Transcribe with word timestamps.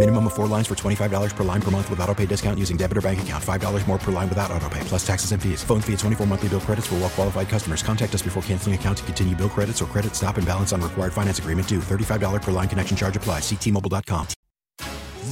Minimum 0.00 0.28
of 0.28 0.32
four 0.32 0.46
lines 0.46 0.66
for 0.66 0.74
$25 0.74 1.36
per 1.36 1.44
line 1.44 1.60
per 1.60 1.70
month 1.70 1.90
with 1.90 2.00
auto 2.00 2.14
pay 2.14 2.24
discount 2.24 2.58
using 2.58 2.78
debit 2.78 2.96
or 2.96 3.02
bank 3.02 3.20
account. 3.20 3.44
$5 3.44 3.86
more 3.86 3.98
per 3.98 4.10
line 4.10 4.30
without 4.30 4.50
auto 4.50 4.66
pay, 4.70 4.80
plus 4.84 5.06
taxes 5.06 5.32
and 5.32 5.42
fees. 5.42 5.62
Phone 5.62 5.82
fee 5.82 5.92
at 5.92 5.98
24 5.98 6.26
monthly 6.26 6.48
bill 6.48 6.60
credits 6.60 6.86
for 6.86 6.94
well 6.94 7.10
qualified 7.10 7.50
customers. 7.50 7.82
Contact 7.82 8.14
us 8.14 8.22
before 8.22 8.42
canceling 8.44 8.74
account 8.74 8.96
to 8.96 9.04
continue 9.04 9.36
bill 9.36 9.50
credits 9.50 9.82
or 9.82 9.84
credit 9.84 10.14
stop 10.14 10.38
and 10.38 10.46
balance 10.46 10.72
on 10.72 10.80
required 10.80 11.12
finance 11.12 11.38
agreement 11.38 11.68
due. 11.68 11.80
$35 11.80 12.40
per 12.40 12.50
line 12.50 12.66
connection 12.66 12.96
charge 12.96 13.14
applies. 13.14 13.42
Ctmobile.com. 13.42 14.26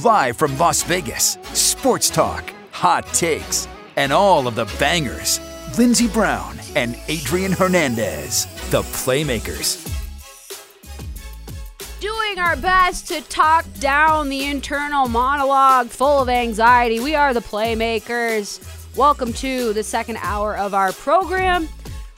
Live 0.03 0.37
from 0.37 0.55
Las 0.59 0.83
Vegas, 0.83 1.39
sports 1.53 2.11
talk, 2.11 2.53
hot 2.69 3.07
takes, 3.07 3.67
and 3.95 4.13
all 4.13 4.47
of 4.47 4.53
the 4.53 4.71
bangers. 4.77 5.39
Lindsey 5.79 6.07
Brown 6.07 6.59
and 6.75 6.95
Adrian 7.07 7.53
Hernandez, 7.53 8.45
the 8.69 8.83
Playmakers. 8.83 9.98
Doing 12.29 12.45
our 12.45 12.57
best 12.57 13.07
to 13.07 13.21
talk 13.21 13.65
down 13.79 14.29
the 14.29 14.45
internal 14.45 15.07
monologue 15.07 15.87
full 15.87 16.21
of 16.21 16.29
anxiety. 16.29 16.99
We 16.99 17.15
are 17.15 17.33
the 17.33 17.39
Playmakers. 17.39 18.63
Welcome 18.95 19.33
to 19.33 19.73
the 19.73 19.81
second 19.81 20.17
hour 20.21 20.55
of 20.55 20.75
our 20.75 20.91
program. 20.91 21.67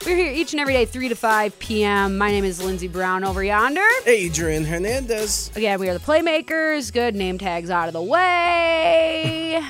We're 0.04 0.16
here 0.16 0.30
each 0.30 0.52
and 0.52 0.60
every 0.60 0.74
day, 0.74 0.84
3 0.84 1.08
to 1.08 1.14
5 1.14 1.58
p.m. 1.58 2.18
My 2.18 2.30
name 2.30 2.44
is 2.44 2.62
Lindsey 2.62 2.88
Brown 2.88 3.24
over 3.24 3.42
yonder. 3.42 3.80
Adrian 4.04 4.66
Hernandez. 4.66 5.50
Again, 5.56 5.80
we 5.80 5.88
are 5.88 5.94
the 5.94 6.04
Playmakers. 6.04 6.92
Good 6.92 7.14
name 7.14 7.38
tags 7.38 7.70
out 7.70 7.86
of 7.86 7.94
the 7.94 8.02
way. 8.02 9.54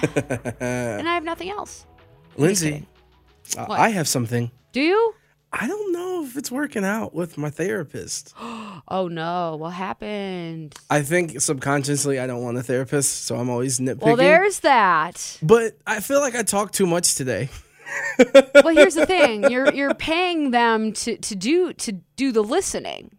and 0.58 1.08
I 1.08 1.14
have 1.14 1.22
nothing 1.22 1.50
else. 1.50 1.86
Lindsey, 2.36 2.88
uh, 3.56 3.66
I 3.70 3.90
have 3.90 4.08
something. 4.08 4.50
Do 4.72 4.80
you? 4.80 5.14
I 5.52 5.66
don't 5.66 5.92
know 5.92 6.24
if 6.24 6.36
it's 6.36 6.50
working 6.50 6.84
out 6.84 7.14
with 7.14 7.36
my 7.38 7.50
therapist. 7.50 8.34
Oh 8.88 9.06
no, 9.06 9.56
what 9.56 9.70
happened? 9.70 10.74
I 10.90 11.02
think 11.02 11.40
subconsciously 11.40 12.18
I 12.18 12.26
don't 12.26 12.42
want 12.42 12.58
a 12.58 12.62
therapist, 12.62 13.24
so 13.24 13.36
I'm 13.36 13.48
always 13.48 13.78
nitpicking. 13.78 14.02
Well, 14.02 14.16
there's 14.16 14.60
that. 14.60 15.38
But 15.40 15.78
I 15.86 16.00
feel 16.00 16.20
like 16.20 16.34
I 16.34 16.42
talk 16.42 16.72
too 16.72 16.84
much 16.84 17.14
today. 17.14 17.48
well, 18.56 18.74
here's 18.74 18.96
the 18.96 19.06
thing: 19.06 19.44
you're 19.50 19.72
you're 19.72 19.94
paying 19.94 20.50
them 20.50 20.92
to 20.94 21.16
to 21.16 21.36
do 21.36 21.72
to 21.74 21.92
do 22.16 22.32
the 22.32 22.42
listening. 22.42 23.16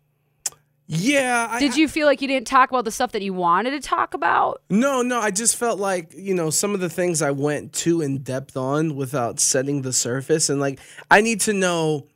Yeah. 0.85 1.47
I, 1.49 1.59
Did 1.59 1.77
you 1.77 1.87
feel 1.87 2.07
like 2.07 2.21
you 2.21 2.27
didn't 2.27 2.47
talk 2.47 2.69
about 2.69 2.83
the 2.83 2.91
stuff 2.91 3.13
that 3.13 3.21
you 3.21 3.33
wanted 3.33 3.71
to 3.71 3.79
talk 3.79 4.13
about? 4.13 4.61
No, 4.69 5.01
no. 5.01 5.19
I 5.19 5.31
just 5.31 5.55
felt 5.55 5.79
like 5.79 6.13
you 6.13 6.33
know 6.33 6.49
some 6.49 6.73
of 6.73 6.81
the 6.81 6.89
things 6.89 7.21
I 7.21 7.31
went 7.31 7.73
too 7.73 8.01
in 8.01 8.19
depth 8.19 8.57
on 8.57 8.95
without 8.95 9.39
setting 9.39 9.81
the 9.81 9.93
surface, 9.93 10.49
and 10.49 10.59
like 10.59 10.79
I 11.09 11.21
need 11.21 11.41
to 11.41 11.53
know. 11.53 12.07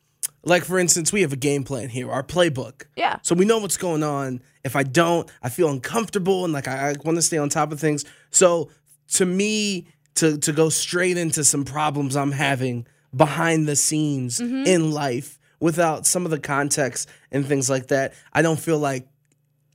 Like 0.48 0.64
for 0.64 0.80
instance, 0.80 1.12
we 1.12 1.22
have 1.22 1.34
a 1.34 1.38
game 1.38 1.64
plan 1.64 1.90
here, 1.90 2.10
our 2.10 2.24
playbook. 2.24 2.86
Yeah. 2.96 3.20
So 3.22 3.36
we 3.36 3.46
know 3.46 3.60
what's 3.60 3.78
going 3.78 4.04
on. 4.04 4.42
If 4.64 4.76
I 4.76 4.84
don't, 4.84 5.30
I 5.44 5.50
feel 5.50 5.70
uncomfortable 5.70 6.46
and 6.46 6.54
like 6.54 6.68
I, 6.68 6.90
I 6.90 6.96
want 7.04 7.18
to 7.18 7.22
stay 7.22 7.38
on 7.38 7.50
top 7.50 7.72
of 7.72 7.80
things. 7.80 8.06
So 8.32 8.70
to 9.14 9.26
me, 9.26 9.88
to 10.16 10.38
to 10.38 10.52
go 10.52 10.70
straight 10.70 11.18
into 11.18 11.44
some 11.44 11.66
problems 11.66 12.16
I'm 12.16 12.32
having 12.32 12.88
behind 13.16 13.68
the 13.68 13.76
scenes 13.76 14.40
mm-hmm. 14.40 14.66
in 14.66 14.92
life 14.92 15.40
without 15.60 16.06
some 16.06 16.26
of 16.26 16.32
the 16.32 16.40
context 16.40 17.10
and 17.32 17.46
things 17.46 17.70
like 17.70 17.88
that, 17.88 18.14
I 18.34 18.42
don't 18.42 18.60
feel 18.60 18.80
like 18.80 19.08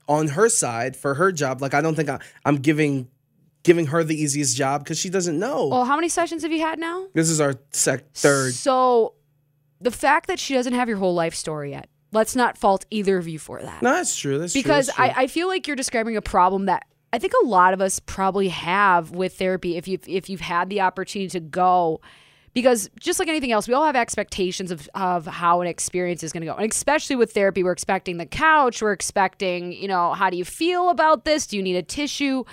on 0.07 0.29
her 0.29 0.49
side 0.49 0.95
for 0.95 1.13
her 1.13 1.31
job, 1.31 1.61
like 1.61 1.73
I 1.73 1.81
don't 1.81 1.95
think 1.95 2.09
I, 2.09 2.19
I'm 2.45 2.57
giving 2.57 3.07
giving 3.63 3.87
her 3.87 4.03
the 4.03 4.15
easiest 4.15 4.55
job 4.57 4.83
because 4.83 4.99
she 4.99 5.09
doesn't 5.09 5.39
know. 5.39 5.67
Well, 5.67 5.85
how 5.85 5.95
many 5.95 6.09
sessions 6.09 6.43
have 6.43 6.51
you 6.51 6.59
had 6.59 6.79
now? 6.79 7.07
this 7.13 7.29
is 7.29 7.39
our 7.39 7.55
sec 7.71 8.13
third. 8.13 8.53
So, 8.53 9.13
the 9.83 9.91
fact 9.91 10.27
that 10.27 10.39
she 10.39 10.53
doesn't 10.53 10.73
have 10.73 10.87
your 10.87 10.97
whole 10.97 11.13
life 11.13 11.35
story 11.35 11.71
yet, 11.71 11.89
let's 12.11 12.35
not 12.35 12.57
fault 12.57 12.85
either 12.89 13.17
of 13.17 13.27
you 13.27 13.37
for 13.37 13.61
that. 13.61 13.81
No, 13.81 13.93
that's 13.93 14.15
true. 14.15 14.39
That's 14.39 14.53
because 14.53 14.87
true. 14.87 14.95
that's 14.97 15.13
true. 15.13 15.21
I, 15.21 15.25
I 15.25 15.27
feel 15.27 15.47
like 15.47 15.67
you're 15.67 15.75
describing 15.75 16.17
a 16.17 16.21
problem 16.21 16.65
that 16.65 16.85
I 17.11 17.19
think 17.19 17.33
a 17.43 17.45
lot 17.45 17.73
of 17.73 17.81
us 17.81 17.99
probably 17.99 18.49
have 18.49 19.11
with 19.11 19.37
therapy 19.37 19.77
if 19.77 19.87
you've 19.87 20.07
if 20.07 20.29
you've 20.29 20.41
had 20.41 20.69
the 20.69 20.81
opportunity 20.81 21.29
to 21.29 21.39
go. 21.39 22.01
Because 22.53 22.87
just 22.99 23.17
like 23.17 23.27
anything 23.27 23.51
else, 23.51 23.67
we 23.67 23.73
all 23.73 23.83
have 23.83 23.95
expectations 23.95 24.69
of, 24.69 24.87
of 24.93 25.25
how 25.25 25.61
an 25.61 25.67
experience 25.67 26.21
is 26.21 26.31
going 26.31 26.41
to 26.41 26.45
go. 26.45 26.53
And 26.55 26.71
especially 26.71 27.15
with 27.15 27.33
therapy, 27.33 27.63
we're 27.63 27.71
expecting 27.71 28.17
the 28.17 28.27
couch. 28.27 28.79
We're 28.79 28.91
expecting, 28.91 29.73
you 29.73 29.87
know, 29.87 30.13
how 30.13 30.29
do 30.29 30.37
you 30.37 30.45
feel 30.45 30.89
about 30.91 31.25
this? 31.25 31.47
Do 31.47 31.57
you 31.57 31.63
need 31.63 31.77
a 31.77 31.81
tissue? 31.81 32.43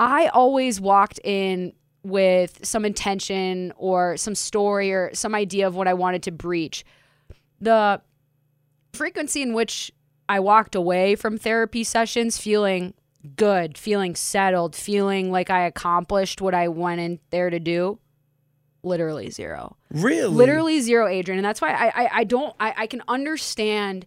I 0.00 0.26
always 0.26 0.80
walked 0.80 1.20
in 1.22 1.72
with 2.02 2.60
some 2.62 2.84
intention 2.84 3.72
or 3.76 4.16
some 4.16 4.34
story 4.34 4.92
or 4.92 5.10
some 5.14 5.34
idea 5.34 5.66
of 5.66 5.74
what 5.74 5.88
I 5.88 5.94
wanted 5.94 6.22
to 6.24 6.30
breach. 6.30 6.84
The 7.60 8.00
frequency 8.92 9.42
in 9.42 9.52
which 9.52 9.92
I 10.28 10.40
walked 10.40 10.74
away 10.74 11.14
from 11.14 11.38
therapy 11.38 11.84
sessions 11.84 12.38
feeling 12.38 12.94
good, 13.36 13.76
feeling 13.76 14.14
settled, 14.14 14.76
feeling 14.76 15.30
like 15.32 15.50
I 15.50 15.66
accomplished 15.66 16.40
what 16.40 16.54
I 16.54 16.68
went 16.68 17.00
in 17.00 17.18
there 17.30 17.50
to 17.50 17.58
do, 17.58 17.98
literally 18.82 19.30
zero. 19.30 19.76
really, 19.90 20.34
Literally 20.34 20.80
zero, 20.80 21.08
Adrian. 21.08 21.38
And 21.38 21.44
that's 21.44 21.60
why 21.60 21.70
I 21.70 22.04
I, 22.04 22.10
I 22.20 22.24
don't 22.24 22.54
I, 22.60 22.74
I 22.76 22.86
can 22.86 23.02
understand 23.08 24.06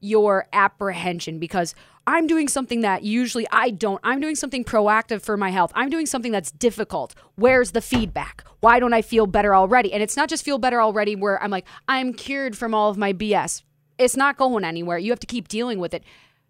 your 0.00 0.46
apprehension 0.52 1.38
because 1.38 1.74
I'm 2.06 2.26
doing 2.26 2.48
something 2.48 2.82
that 2.82 3.02
usually 3.02 3.46
I 3.50 3.70
don't. 3.70 3.98
I'm 4.04 4.20
doing 4.20 4.34
something 4.34 4.62
proactive 4.64 5.22
for 5.22 5.36
my 5.36 5.50
health. 5.50 5.72
I'm 5.74 5.88
doing 5.88 6.04
something 6.06 6.32
that's 6.32 6.50
difficult. 6.50 7.14
Where's 7.36 7.70
the 7.70 7.80
feedback? 7.80 8.44
Why 8.60 8.78
don't 8.78 8.92
I 8.92 9.00
feel 9.02 9.26
better 9.26 9.54
already? 9.54 9.92
And 9.92 10.02
it's 10.02 10.16
not 10.16 10.28
just 10.28 10.44
feel 10.44 10.58
better 10.58 10.80
already 10.82 11.16
where 11.16 11.42
I'm 11.42 11.50
like, 11.50 11.66
I'm 11.88 12.12
cured 12.12 12.56
from 12.58 12.74
all 12.74 12.90
of 12.90 12.98
my 12.98 13.12
BS. 13.14 13.62
It's 13.98 14.16
not 14.16 14.36
going 14.36 14.64
anywhere. 14.64 14.98
You 14.98 15.12
have 15.12 15.20
to 15.20 15.26
keep 15.26 15.48
dealing 15.48 15.78
with 15.78 15.94
it. 15.94 16.04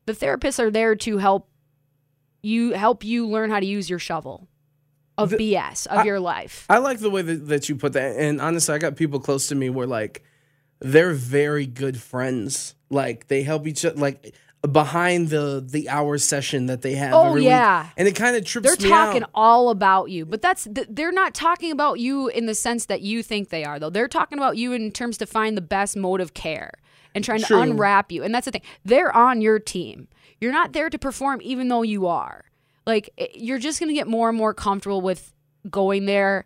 The 0.07 0.13
therapists 0.13 0.59
are 0.59 0.71
there 0.71 0.97
to 0.97 1.19
help 1.19 1.49
you 2.43 2.73
help 2.73 3.05
you 3.05 3.27
learn 3.27 3.51
how 3.51 3.61
to 3.61 3.67
use 3.67 3.89
your 3.89 3.99
shovel 3.99 4.49
of 5.17 5.31
The- 5.31 5.37
BS 5.37 5.87
of 5.87 5.99
I- 6.01 6.05
your 6.05 6.21
life. 6.21 6.67
I 6.69 6.79
like 6.79 6.99
the 6.99 7.11
way 7.11 7.23
that, 7.23 7.47
that 7.49 7.69
you 7.69 7.77
put 7.77 7.93
that. 7.93 8.17
And 8.17 8.41
honestly, 8.41 8.75
I 8.75 8.79
got 8.79 8.97
people 8.97 9.21
close 9.21 9.47
to 9.49 9.55
me 9.55 9.71
where 9.71 9.87
like 9.87 10.25
they're 10.81 11.13
very 11.15 11.67
good 11.67 12.01
friends. 12.01 12.75
Like 12.91 13.29
they 13.29 13.43
help 13.45 13.67
each 13.67 13.85
other. 13.85 13.97
Like 13.97 14.35
behind 14.73 15.29
the 15.29 15.65
the 15.67 15.89
hour 15.89 16.19
session 16.19 16.67
that 16.67 16.83
they 16.83 16.95
have. 16.95 17.13
Oh, 17.13 17.37
yeah. 17.37 17.85
week. 17.85 17.93
and 17.97 18.09
it 18.09 18.15
kind 18.17 18.37
of 18.37 18.45
trips 18.45 18.67
They're 18.67 18.91
talking 18.91 19.23
out. 19.23 19.31
all 19.35 19.71
about 19.71 20.11
you, 20.11 20.25
but 20.25 20.43
that's 20.43 20.65
th- 20.65 20.89
they're 20.91 21.13
not 21.13 21.35
talking 21.35 21.71
about 21.71 22.01
you 22.01 22.29
in 22.29 22.47
the 22.47 22.55
sense 22.55 22.87
that 22.87 23.03
you 23.03 23.23
think 23.23 23.51
they 23.51 23.65
are, 23.65 23.79
though. 23.79 23.91
They're 23.91 24.09
talking 24.09 24.39
about 24.39 24.57
you 24.57 24.73
in 24.73 24.91
terms 24.93 25.19
to 25.19 25.27
find 25.27 25.57
the 25.57 25.63
best 25.63 25.97
mode 25.97 26.21
of 26.21 26.35
care 26.35 26.73
and 27.15 27.25
trying 27.25 27.43
True. 27.43 27.57
to 27.57 27.63
unwrap 27.63 28.11
you. 28.11 28.23
And 28.23 28.35
that's 28.35 28.47
the 28.47 28.53
thing; 28.53 28.63
they're 28.85 29.15
on 29.15 29.41
your 29.41 29.59
team. 29.59 30.09
You're 30.41 30.53
not 30.53 30.73
there 30.73 30.91
to 30.91 30.99
perform, 30.99 31.41
even 31.43 31.69
though 31.69 31.83
you 31.83 32.07
are. 32.07 32.45
Like 32.87 33.11
eh, 33.19 33.27
you're 33.35 33.59
just 33.59 33.81
gonna 33.81 33.93
get 33.93 34.07
more 34.09 34.29
and 34.29 34.39
more 34.39 34.55
comfortable 34.55 35.01
with 35.01 35.33
going 35.71 36.07
there 36.07 36.45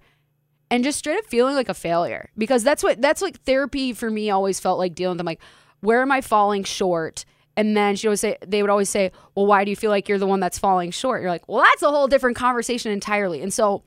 and 0.70 0.85
just 0.85 0.99
straight 0.99 1.19
up 1.19 1.26
feeling 1.26 1.55
like 1.55 1.69
a 1.69 1.75
failure 1.75 2.31
because 2.37 2.62
that's 2.62 2.82
what 2.82 3.00
that's 3.00 3.23
like 3.23 3.41
therapy 3.43 3.93
for 3.93 4.11
me 4.11 4.31
always 4.31 4.61
felt 4.61 4.79
like 4.79 4.94
dealing 4.94 5.15
with 5.15 5.19
them 5.19 5.26
like 5.26 5.41
where 5.81 6.03
am 6.03 6.12
i 6.12 6.20
falling 6.20 6.62
short 6.62 7.25
and 7.58 7.76
then 7.76 7.96
she 7.96 8.06
always 8.06 8.20
say 8.20 8.38
they 8.46 8.62
would 8.62 8.70
always 8.70 8.88
say 8.88 9.10
well 9.34 9.44
why 9.44 9.64
do 9.64 9.70
you 9.70 9.76
feel 9.76 9.90
like 9.90 10.08
you're 10.08 10.19
the 10.19 10.26
one 10.26 10.40
that's 10.40 10.58
falling 10.58 10.93
short? 10.93 11.20
You're 11.20 11.31
like 11.31 11.49
well 11.49 11.62
that's 11.62 11.82
a 11.82 11.90
whole 11.90 12.06
different 12.06 12.37
conversation 12.37 12.93
entirely. 12.93 13.43
And 13.43 13.52
so 13.52 13.82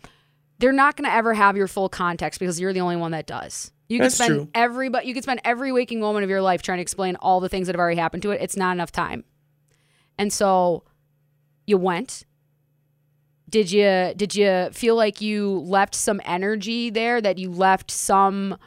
they're 0.59 0.73
not 0.73 0.95
going 0.95 1.09
to 1.09 1.15
ever 1.15 1.33
have 1.33 1.57
your 1.57 1.68
full 1.68 1.89
context 1.89 2.39
because 2.39 2.59
you're 2.59 2.73
the 2.73 2.81
only 2.81 2.97
one 2.97 3.12
that 3.12 3.25
does. 3.25 3.71
You 3.88 3.97
can 3.97 4.06
That's 4.06 4.15
spend 4.15 4.29
true. 4.33 4.50
every 4.53 4.89
but 4.89 5.06
you 5.06 5.13
can 5.13 5.23
spend 5.23 5.41
every 5.44 5.71
waking 5.71 6.01
moment 6.01 6.23
of 6.23 6.29
your 6.29 6.41
life 6.41 6.62
trying 6.62 6.77
to 6.77 6.81
explain 6.81 7.15
all 7.15 7.39
the 7.39 7.50
things 7.50 7.68
that 7.68 7.75
have 7.75 7.79
already 7.79 8.00
happened 8.00 8.23
to 8.23 8.31
it. 8.31 8.41
It's 8.41 8.57
not 8.57 8.73
enough 8.73 8.91
time. 8.91 9.23
And 10.18 10.31
so 10.31 10.83
you 11.65 11.77
went. 11.77 12.25
Did 13.50 13.71
you 13.71 14.13
did 14.15 14.35
you 14.35 14.69
feel 14.71 14.95
like 14.95 15.19
you 15.19 15.59
left 15.59 15.95
some 15.95 16.21
energy 16.23 16.89
there 16.89 17.19
that 17.21 17.38
you 17.38 17.51
left 17.51 17.89
some 17.89 18.57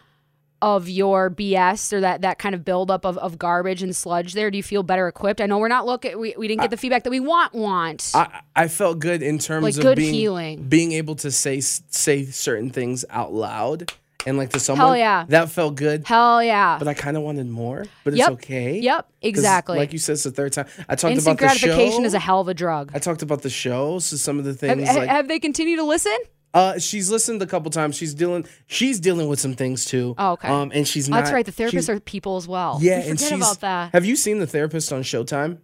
of 0.64 0.88
your 0.88 1.28
BS 1.31 1.93
or 1.93 2.00
that 2.00 2.22
that 2.22 2.38
kind 2.38 2.55
of 2.55 2.64
buildup 2.64 3.05
of, 3.05 3.19
of 3.19 3.37
garbage 3.38 3.82
and 3.82 3.94
sludge 3.94 4.32
there? 4.32 4.50
Do 4.50 4.56
you 4.56 4.62
feel 4.62 4.82
better 4.82 5.06
equipped? 5.08 5.40
I 5.43 5.46
know 5.46 5.58
we're 5.58 5.69
not 5.69 5.84
looking. 5.84 6.19
We, 6.19 6.34
we 6.38 6.49
didn't 6.49 6.62
get 6.62 6.70
the 6.70 6.76
feedback 6.78 7.05
that 7.05 7.11
we 7.11 7.20
want. 7.20 7.52
Want 7.52 8.11
I, 8.14 8.40
I 8.56 8.69
felt 8.69 8.99
good 8.99 9.22
in 9.22 9.38
terms 9.38 9.64
Like 9.64 9.76
of 9.76 9.82
good 9.82 9.96
being 9.96 10.14
healing. 10.14 10.62
being 10.69 10.93
able 10.93 11.16
to 11.16 11.31
say 11.31 11.61
say 11.61 12.25
certain 12.25 12.70
things 12.70 13.05
out 13.11 13.32
loud 13.34 13.93
and 14.26 14.38
like 14.38 14.49
to 14.50 14.58
someone. 14.61 14.87
Hell 14.87 14.96
yeah. 14.96 15.26
that 15.28 15.50
felt 15.50 15.75
good. 15.75 16.06
hell 16.06 16.43
yeah. 16.43 16.78
But 16.78 16.88
I 16.88 16.94
kind 16.94 17.19
of 17.19 17.22
wanted 17.22 17.46
more. 17.46 17.84
But 18.05 18.14
Yep. 18.14 18.28
it's 18.31 18.32
okay. 18.44 18.78
Yep, 18.81 19.06
exactly. 19.20 19.76
Like 19.76 19.93
you 19.93 19.99
said, 19.99 20.14
it's 20.14 20.22
the 20.25 20.31
third 20.31 20.55
time. 20.55 20.64
I 20.88 20.94
talked 20.96 21.12
Instant 21.12 21.38
about 21.38 21.52
the 21.52 21.58
show. 21.58 21.66
gratification 21.66 22.05
is 22.06 22.14
a 22.14 22.19
hell 22.19 22.40
of 22.40 22.49
a 22.49 22.55
drug. 22.55 22.90
I 22.94 23.00
talked 23.00 23.20
about 23.20 23.43
the 23.43 23.50
show. 23.50 23.99
So 23.99 24.16
some 24.16 24.38
of 24.38 24.46
the 24.46 24.55
things 24.55 24.88
ha- 24.88 24.96
like 24.96 25.11
have 25.11 25.28
they 25.28 25.38
continued 25.38 25.76
to 25.76 25.84
listen? 25.84 26.16
Uh, 26.54 26.78
she's 26.78 27.10
listened 27.10 27.42
a 27.42 27.46
couple 27.46 27.70
times. 27.70 27.96
She's 27.96 28.14
dealing. 28.14 28.46
She's 28.66 28.98
dealing 29.00 29.28
with 29.28 29.40
some 29.40 29.54
things 29.54 29.84
too. 29.84 30.14
Oh, 30.16 30.32
okay. 30.32 30.48
Um, 30.48 30.70
and 30.72 30.88
she's 30.88 31.08
Oh, 31.08 31.10
not. 31.10 31.24
That's 31.24 31.32
right. 31.32 31.44
The 31.44 31.52
therapists 31.52 31.88
are 31.90 32.00
people 32.00 32.36
as 32.36 32.48
well. 32.48 32.78
Yeah, 32.80 33.00
We 33.00 33.10
and 33.10 33.18
forget 33.18 33.32
she's. 33.32 33.38
about 33.42 33.60
that. 33.60 33.92
Have 33.92 34.04
you 34.06 34.16
seen 34.16 34.38
the 34.38 34.46
therapist 34.46 34.92
on 34.92 35.02
Showtime? 35.02 35.58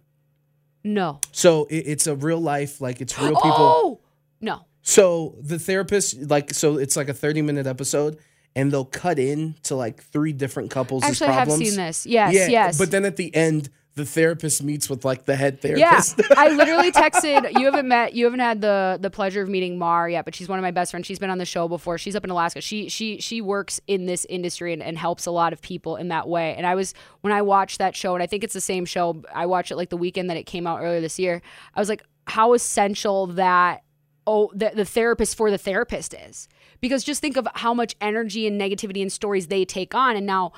No. 0.83 1.19
So 1.31 1.65
it, 1.65 1.77
it's 1.87 2.07
a 2.07 2.15
real 2.15 2.39
life, 2.39 2.81
like 2.81 3.01
it's 3.01 3.17
real 3.19 3.29
people. 3.35 3.51
Oh 3.57 3.99
no. 4.41 4.65
So 4.83 5.35
the 5.39 5.59
therapist, 5.59 6.29
like, 6.29 6.53
so 6.53 6.77
it's 6.77 6.95
like 6.97 7.07
a 7.07 7.13
thirty 7.13 7.41
minute 7.41 7.67
episode, 7.67 8.17
and 8.55 8.71
they'll 8.71 8.83
cut 8.85 9.19
in 9.19 9.55
to 9.63 9.75
like 9.75 10.01
three 10.03 10.33
different 10.33 10.71
couples' 10.71 11.03
Actually, 11.03 11.27
I 11.29 11.33
have 11.33 11.51
seen 11.51 11.75
this. 11.75 12.05
Yes, 12.05 12.33
yeah, 12.33 12.47
yes. 12.47 12.77
But 12.79 12.89
then 12.91 13.05
at 13.05 13.15
the 13.15 13.33
end, 13.35 13.69
the 13.95 14.05
therapist 14.05 14.63
meets 14.63 14.89
with 14.89 15.03
like 15.03 15.25
the 15.25 15.35
head 15.35 15.59
therapist. 15.61 16.17
Yeah. 16.17 16.25
I 16.37 16.49
literally 16.55 16.91
texted. 16.91 17.59
You 17.59 17.65
haven't 17.65 17.87
met. 17.87 18.13
You 18.13 18.25
haven't 18.25 18.39
had 18.39 18.61
the 18.61 18.97
the 19.01 19.09
pleasure 19.09 19.41
of 19.41 19.49
meeting 19.49 19.77
Mar 19.77 20.09
yet, 20.09 20.23
but 20.23 20.33
she's 20.33 20.47
one 20.47 20.57
of 20.57 20.63
my 20.63 20.71
best 20.71 20.91
friends. 20.91 21.07
She's 21.07 21.19
been 21.19 21.29
on 21.29 21.39
the 21.39 21.45
show 21.45 21.67
before. 21.67 21.97
She's 21.97 22.15
up 22.15 22.23
in 22.23 22.29
Alaska. 22.29 22.61
She 22.61 22.87
she 22.87 23.19
she 23.19 23.41
works 23.41 23.81
in 23.87 24.05
this 24.05 24.25
industry 24.29 24.71
and, 24.71 24.81
and 24.81 24.97
helps 24.97 25.25
a 25.25 25.31
lot 25.31 25.51
of 25.51 25.61
people 25.61 25.97
in 25.97 26.07
that 26.07 26.29
way. 26.29 26.55
And 26.55 26.65
I 26.65 26.75
was 26.75 26.93
when 27.19 27.33
I 27.33 27.41
watched 27.41 27.79
that 27.79 27.95
show, 27.95 28.13
and 28.13 28.23
I 28.23 28.27
think 28.27 28.43
it's 28.45 28.53
the 28.53 28.61
same 28.61 28.85
show. 28.85 29.21
I 29.33 29.45
watched 29.45 29.71
it 29.71 29.75
like 29.75 29.89
the 29.89 29.97
weekend 29.97 30.29
that 30.29 30.37
it 30.37 30.45
came 30.45 30.67
out 30.67 30.81
earlier 30.81 31.01
this 31.01 31.19
year. 31.19 31.41
I 31.75 31.79
was 31.79 31.89
like, 31.89 32.03
how 32.27 32.53
essential 32.53 33.27
that 33.27 33.83
oh 34.25 34.51
the, 34.53 34.71
the 34.73 34.85
therapist 34.85 35.35
for 35.35 35.51
the 35.51 35.57
therapist 35.57 36.13
is 36.13 36.47
because 36.79 37.03
just 37.03 37.21
think 37.21 37.35
of 37.35 37.47
how 37.55 37.73
much 37.73 37.95
energy 37.99 38.47
and 38.47 38.59
negativity 38.59 39.01
and 39.01 39.11
stories 39.11 39.47
they 39.47 39.65
take 39.65 39.93
on 39.95 40.15
and 40.15 40.25
now 40.25 40.53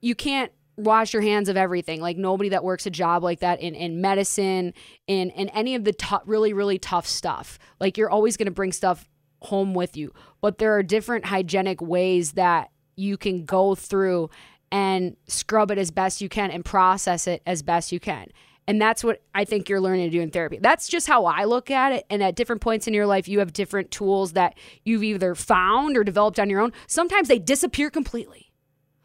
you 0.00 0.14
can't 0.14 0.52
wash 0.78 1.12
your 1.12 1.22
hands 1.22 1.48
of 1.48 1.56
everything 1.56 2.00
like 2.00 2.16
nobody 2.16 2.50
that 2.50 2.62
works 2.62 2.86
a 2.86 2.90
job 2.90 3.24
like 3.24 3.40
that 3.40 3.60
in, 3.60 3.74
in 3.74 4.00
medicine 4.00 4.72
in, 5.08 5.30
in 5.30 5.48
any 5.48 5.74
of 5.74 5.82
the 5.82 5.92
tough 5.92 6.22
really 6.24 6.52
really 6.52 6.78
tough 6.78 7.06
stuff 7.06 7.58
like 7.80 7.98
you're 7.98 8.08
always 8.08 8.36
going 8.36 8.46
to 8.46 8.52
bring 8.52 8.70
stuff 8.70 9.08
home 9.42 9.74
with 9.74 9.96
you 9.96 10.12
but 10.40 10.58
there 10.58 10.76
are 10.76 10.82
different 10.84 11.24
hygienic 11.24 11.82
ways 11.82 12.32
that 12.32 12.70
you 12.94 13.16
can 13.16 13.44
go 13.44 13.74
through 13.74 14.30
and 14.70 15.16
scrub 15.26 15.72
it 15.72 15.78
as 15.78 15.90
best 15.90 16.20
you 16.20 16.28
can 16.28 16.50
and 16.52 16.64
process 16.64 17.26
it 17.26 17.42
as 17.44 17.60
best 17.60 17.90
you 17.90 17.98
can 17.98 18.28
and 18.68 18.80
that's 18.80 19.02
what 19.02 19.22
I 19.34 19.46
think 19.46 19.70
you're 19.70 19.80
learning 19.80 20.10
to 20.10 20.10
do 20.10 20.20
in 20.20 20.30
therapy. 20.30 20.58
That's 20.60 20.88
just 20.88 21.06
how 21.06 21.24
I 21.24 21.44
look 21.44 21.70
at 21.70 21.92
it. 21.92 22.04
And 22.10 22.22
at 22.22 22.36
different 22.36 22.60
points 22.60 22.86
in 22.86 22.92
your 22.92 23.06
life, 23.06 23.26
you 23.26 23.38
have 23.38 23.54
different 23.54 23.90
tools 23.90 24.34
that 24.34 24.58
you've 24.84 25.02
either 25.02 25.34
found 25.34 25.96
or 25.96 26.04
developed 26.04 26.38
on 26.38 26.50
your 26.50 26.60
own. 26.60 26.74
Sometimes 26.86 27.28
they 27.28 27.38
disappear 27.38 27.88
completely. 27.88 28.52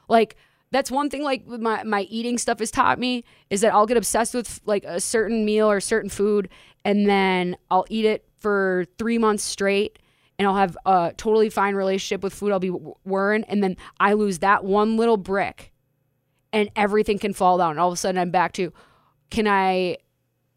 Like 0.10 0.36
that's 0.74 0.92
one 0.92 1.10
thing 1.10 1.24
like 1.24 1.46
my 1.48 1.84
my 1.84 2.02
eating 2.04 2.38
stuff 2.38 2.60
has 2.60 2.72
taught 2.72 3.00
me 3.00 3.24
is 3.50 3.62
that 3.62 3.74
I'll 3.74 3.86
get 3.86 3.98
obsessed 3.98 4.34
with 4.34 4.60
like 4.66 4.84
a 4.84 5.00
certain 5.00 5.46
meal 5.46 5.70
or 5.70 5.80
certain 5.80 6.10
food 6.10 6.50
and 6.84 7.08
then 7.08 7.56
I'll 7.72 7.86
eat 7.90 8.06
it 8.06 8.26
for 8.40 8.86
3 8.98 9.18
months 9.18 9.44
straight 9.44 10.00
and 10.38 10.48
I'll 10.48 10.56
have 10.56 10.78
a 10.86 11.14
totally 11.16 11.50
fine 11.50 11.76
relationship 11.76 12.24
with 12.24 12.34
food 12.34 12.52
I'll 12.52 12.60
be 12.60 12.74
worrying 13.06 13.46
and 13.46 13.64
then 13.64 13.78
I 14.00 14.14
lose 14.14 14.40
that 14.40 14.66
one 14.66 14.98
little 14.98 15.18
brick 15.18 15.72
and 16.52 16.70
everything 16.76 17.20
can 17.20 17.34
fall 17.34 17.58
down. 17.58 17.72
And 17.72 17.80
all 17.80 17.90
of 17.90 17.94
a 17.94 17.98
sudden 17.98 18.20
I'm 18.20 18.32
back 18.32 18.54
to 18.54 18.74
can 19.30 19.48
I 19.48 19.98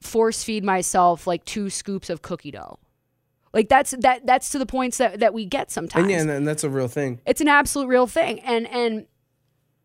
force 0.00 0.44
feed 0.44 0.64
myself 0.64 1.26
like 1.26 1.44
two 1.44 1.70
scoops 1.70 2.10
of 2.10 2.22
cookie 2.22 2.50
dough? 2.50 2.78
Like 3.52 3.68
that's 3.68 3.92
that 4.00 4.26
that's 4.26 4.50
to 4.50 4.58
the 4.58 4.66
points 4.66 4.98
that 4.98 5.20
that 5.20 5.32
we 5.32 5.46
get 5.46 5.70
sometimes 5.70 6.12
and 6.12 6.28
yeah, 6.28 6.34
and 6.36 6.46
that's 6.46 6.64
a 6.64 6.70
real 6.70 6.88
thing. 6.88 7.20
it's 7.26 7.40
an 7.40 7.48
absolute 7.48 7.86
real 7.86 8.06
thing 8.06 8.40
and 8.40 8.66
and 8.68 9.06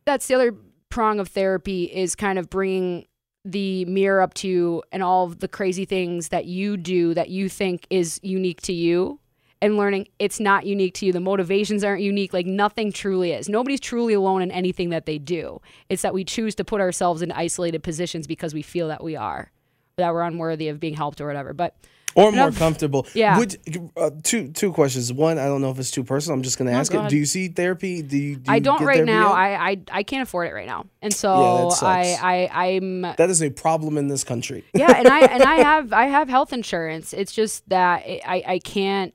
that's 0.06 0.28
the 0.28 0.36
other 0.36 0.56
prong 0.90 1.20
of 1.20 1.30
therapy 1.30 1.86
is 1.86 2.16
kind 2.16 2.38
of 2.38 2.50
bringing 2.50 3.06
the 3.44 3.86
mirror 3.86 4.22
up 4.22 4.34
to 4.36 4.48
you 4.48 4.84
and 4.92 5.02
all 5.02 5.28
the 5.28 5.48
crazy 5.48 5.86
things 5.86 6.30
that 6.30 6.46
you 6.46 6.78
do 6.78 7.14
that 7.14 7.30
you 7.30 7.50
think 7.50 7.88
is 7.90 8.20
unique 8.22 8.62
to 8.62 8.74
you 8.74 9.20
and 9.62 9.78
learning 9.78 10.08
it's 10.20 10.40
not 10.40 10.66
unique 10.66 10.94
to 10.96 11.06
you. 11.06 11.14
The 11.14 11.20
motivations 11.20 11.84
aren't 11.84 12.02
unique. 12.02 12.34
Like 12.34 12.46
nothing 12.46 12.92
truly 12.92 13.32
is. 13.32 13.48
Nobody's 13.48 13.80
truly 13.80 14.14
alone 14.14 14.42
in 14.42 14.52
anything 14.52 14.90
that 14.90 15.06
they 15.06 15.18
do. 15.18 15.62
It's 15.90 16.02
that 16.02 16.14
we 16.14 16.24
choose 16.24 16.56
to 16.56 16.66
put 16.66 16.82
ourselves 16.82 17.22
in 17.22 17.32
isolated 17.32 17.84
positions 17.84 18.28
because 18.28 18.54
we 18.54 18.62
feel 18.62 18.88
that 18.88 19.04
we 19.04 19.16
are 19.16 19.52
that 19.98 20.14
we're 20.14 20.24
unworthy 20.24 20.68
of 20.68 20.80
being 20.80 20.96
helped 20.96 21.22
or 21.22 21.28
whatever. 21.28 21.54
But 21.54 21.76
Or 22.16 22.32
more 22.32 22.52
comfortable. 22.52 23.08
Yeah. 23.14 23.38
Would, 23.38 23.58
uh, 23.96 24.12
two 24.24 24.50
two 24.50 24.74
questions. 24.74 25.12
One, 25.14 25.38
I 25.40 25.46
don't 25.46 25.62
know 25.62 25.72
if 25.72 25.80
it's 25.80 25.92
too 25.92 26.04
personal. 26.04 26.36
I'm 26.38 26.44
just 26.44 26.58
gonna 26.58 26.72
No, 26.72 26.78
ask 26.80 26.92
go 26.92 26.98
it. 26.98 27.02
ahead. 27.02 27.10
Do 27.12 27.18
you 27.18 27.26
see 27.26 27.48
therapy? 27.48 28.02
Do 28.02 28.18
you? 28.18 28.36
Do 28.38 28.52
I 28.52 28.60
don't 28.60 28.82
right 28.84 29.06
now. 29.06 29.32
I, 29.32 29.70
I 29.72 29.78
I 29.92 30.04
can't 30.04 30.24
afford 30.24 30.48
it 30.50 30.54
right 30.54 30.68
now, 30.68 30.86
and 31.02 31.14
Yeah, 31.14 31.18
so 31.18 31.68
that 31.70 31.72
sucks. 31.72 31.84
I 31.84 32.50
I 32.52 32.66
I'm 32.68 33.02
that 33.04 33.30
is 33.30 33.42
a 33.42 33.50
problem 33.50 33.98
in 33.98 34.08
this 34.08 34.24
country. 34.24 34.66
yeah, 34.74 34.92
and 34.98 35.08
I 35.08 35.20
and 35.22 35.44
I 35.44 35.56
have 35.58 35.94
I 35.94 36.06
have 36.06 36.28
health 36.30 36.52
insurance. 36.54 37.14
It's 37.14 37.32
just 37.32 37.68
that 37.70 38.04
I 38.06 38.44
I 38.46 38.60
can't. 38.60 39.14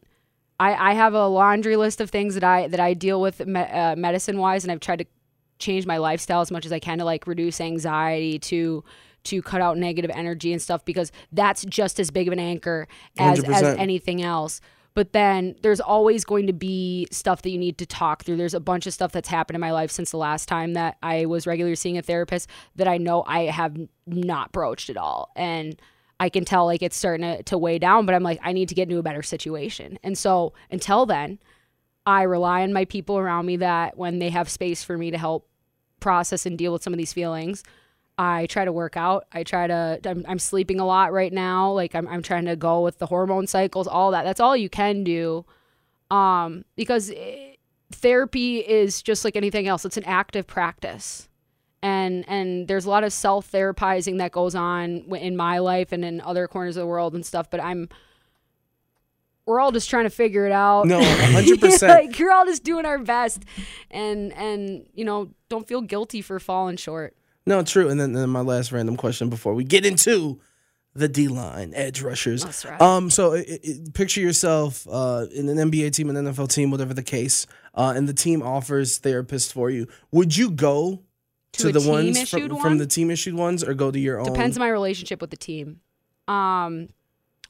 I 0.58 0.92
I 0.92 0.94
have 0.94 1.12
a 1.12 1.26
laundry 1.26 1.76
list 1.76 2.00
of 2.00 2.10
things 2.10 2.34
that 2.34 2.44
I 2.44 2.69
that 2.69 2.81
I 2.81 2.94
deal 2.94 3.20
with 3.20 3.44
me, 3.46 3.60
uh, 3.60 3.94
medicine 3.96 4.38
wise, 4.38 4.64
and 4.64 4.72
I've 4.72 4.81
tried 4.81 5.00
to 5.00 5.06
change 5.58 5.87
my 5.87 5.99
lifestyle 5.99 6.40
as 6.40 6.50
much 6.50 6.64
as 6.66 6.72
I 6.72 6.78
can 6.78 6.99
to 6.99 7.04
like 7.04 7.26
reduce 7.26 7.60
anxiety 7.60 8.38
to 8.38 8.84
to 9.26 9.43
cut 9.43 9.61
out 9.61 9.78
negative 9.78 10.11
energy 10.14 10.52
and 10.52 10.61
stuff 10.61 10.84
because 10.84 11.12
that's 11.32 11.64
just 11.64 12.00
as 12.00 12.11
big 12.11 12.26
of 12.26 12.32
an 12.32 12.38
anchor 12.38 12.88
as 13.19 13.40
as 13.44 13.62
100%. 13.62 13.78
anything 13.78 14.23
else. 14.23 14.61
But 14.94 15.12
then 15.12 15.56
there's 15.61 15.81
always 15.81 16.25
going 16.25 16.46
to 16.46 16.55
be 16.55 17.06
stuff 17.11 17.43
that 17.43 17.50
you 17.50 17.58
need 17.58 17.76
to 17.78 17.87
talk 17.87 18.25
through. 18.25 18.37
There's 18.37 18.55
a 18.55 18.61
bunch 18.61 18.87
of 18.87 18.94
stuff 18.94 19.12
that's 19.12 19.28
happened 19.28 19.55
in 19.55 19.61
my 19.61 19.70
life 19.70 19.90
since 19.90 20.11
the 20.11 20.17
last 20.17 20.49
time 20.49 20.73
that 20.73 20.96
I 21.02 21.26
was 21.26 21.46
regularly 21.46 21.76
seeing 21.76 21.99
a 21.99 22.02
therapist 22.02 22.49
that 22.76 22.88
I 22.88 22.96
know 22.96 23.23
I 23.26 23.43
have 23.44 23.76
not 24.06 24.52
broached 24.52 24.88
at 24.88 24.96
all. 24.96 25.32
And 25.37 25.78
I 26.19 26.31
can 26.31 26.46
tell 26.46 26.64
like 26.64 26.82
it's 26.82 26.96
starting 26.96 27.26
to, 27.26 27.43
to 27.43 27.58
weigh 27.58 27.78
down, 27.78 28.06
but 28.06 28.14
I'm 28.14 28.23
like, 28.23 28.40
I 28.43 28.55
need 28.55 28.70
to 28.70 28.75
get 28.75 28.84
into 28.84 28.99
a 28.99 29.02
better 29.02 29.23
situation. 29.23 29.99
And 30.02 30.17
so 30.17 30.55
until 30.70 31.05
then, 31.05 31.40
I 32.06 32.23
rely 32.23 32.62
on 32.62 32.73
my 32.73 32.87
people 32.87 33.19
around 33.19 33.44
me 33.44 33.56
that 33.58 33.99
when 33.99 34.19
they 34.19 34.31
have 34.31 34.49
space 34.49 34.82
for 34.82 34.96
me 34.96 35.11
to 35.11 35.19
help 35.19 35.46
process 36.00 36.46
and 36.46 36.56
deal 36.56 36.73
with 36.73 36.82
some 36.82 36.94
of 36.94 36.99
these 36.99 37.12
feelings, 37.12 37.64
I 38.18 38.46
try 38.46 38.64
to 38.64 38.72
work 38.72 38.96
out. 38.96 39.26
I 39.32 39.42
try 39.42 39.66
to, 39.66 40.00
I'm, 40.04 40.24
I'm 40.26 40.38
sleeping 40.38 40.80
a 40.80 40.86
lot 40.86 41.12
right 41.12 41.32
now. 41.32 41.72
Like 41.72 41.94
I'm, 41.94 42.08
I'm 42.08 42.22
trying 42.22 42.46
to 42.46 42.56
go 42.56 42.80
with 42.80 42.98
the 42.98 43.06
hormone 43.06 43.46
cycles, 43.46 43.86
all 43.86 44.10
that. 44.12 44.24
That's 44.24 44.40
all 44.40 44.56
you 44.56 44.70
can 44.70 45.04
do. 45.04 45.44
Um, 46.11 46.64
because 46.76 47.11
eh, 47.11 47.54
therapy 47.90 48.58
is 48.58 49.02
just 49.02 49.25
like 49.25 49.37
anything 49.37 49.68
else. 49.68 49.85
It's 49.85 49.99
an 49.99 50.04
active 50.04 50.46
practice. 50.46 51.28
And, 51.82 52.25
and 52.26 52.68
there's 52.68 52.87
a 52.87 52.90
lot 52.90 53.04
of 53.04 53.12
self 53.12 53.52
therapizing 53.52 54.18
that 54.18 54.32
goes 54.32 54.54
on 54.54 55.14
in 55.14 55.37
my 55.37 55.58
life 55.58 55.92
and 55.92 56.04
in 56.04 56.23
other 56.23 56.49
corners 56.49 56.76
of 56.76 56.80
the 56.80 56.87
world 56.87 57.14
and 57.14 57.25
stuff. 57.25 57.50
But 57.50 57.61
I'm, 57.61 57.90
we're 59.44 59.61
all 59.61 59.73
just 59.73 59.88
trying 59.88 60.04
to 60.04 60.11
figure 60.11 60.46
it 60.46 60.52
out. 60.52 60.87
No, 60.87 61.00
100%. 61.00 61.88
like 61.88 62.18
you're 62.18 62.32
all 62.32 62.44
just 62.46 62.64
doing 62.64 62.85
our 62.85 62.99
best, 62.99 63.44
and 63.92 64.32
and 64.32 64.85
you 64.94 65.04
know 65.04 65.30
don't 65.49 65.68
feel 65.68 65.80
guilty 65.80 66.20
for 66.20 66.40
falling 66.40 66.76
short. 66.76 67.14
No, 67.47 67.62
true. 67.62 67.88
And 67.88 67.99
then, 68.00 68.12
then 68.12 68.29
my 68.31 68.41
last 68.41 68.73
random 68.73 68.97
question 68.97 69.31
before 69.31 69.55
we 69.55 69.62
get 69.65 69.87
into 69.87 70.41
the 70.95 71.09
D 71.09 71.29
line 71.29 71.73
edge 71.75 72.03
rushers. 72.03 72.43
That's 72.43 72.65
right. 72.65 72.81
Um, 72.81 73.11
so 73.11 73.35
i 73.35 73.38
i 73.38 73.76
picture 73.95 74.21
yourself 74.21 74.87
uh, 74.91 75.26
in 75.33 75.49
an 75.49 75.71
NBA 75.71 75.93
team, 75.93 76.11
an 76.11 76.17
NFL 76.17 76.53
team, 76.53 76.71
whatever 76.71 76.95
the 76.95 77.03
case, 77.03 77.47
uh, 77.75 77.93
and 77.95 78.09
the 78.09 78.15
team 78.15 78.43
offers 78.43 78.99
therapists 78.99 79.53
for 79.53 79.71
you. 79.71 79.87
Would 80.11 80.37
you 80.37 80.50
go 80.50 81.03
To 81.53 81.62
to, 81.65 81.73
the 81.73 81.88
ones 81.88 82.29
from, 82.29 82.49
one? 82.49 82.61
from 82.61 82.79
the 82.79 82.87
team 82.87 83.11
issued 83.11 83.35
ones, 83.35 83.62
or 83.62 83.75
go 83.75 83.91
to 83.91 83.99
your 83.99 84.19
own? 84.19 84.26
Depends 84.26 84.57
on 84.57 84.61
my 84.61 84.71
relationship 84.71 85.21
with 85.21 85.31
the 85.31 85.37
team. 85.37 85.81
Um, 86.29 86.88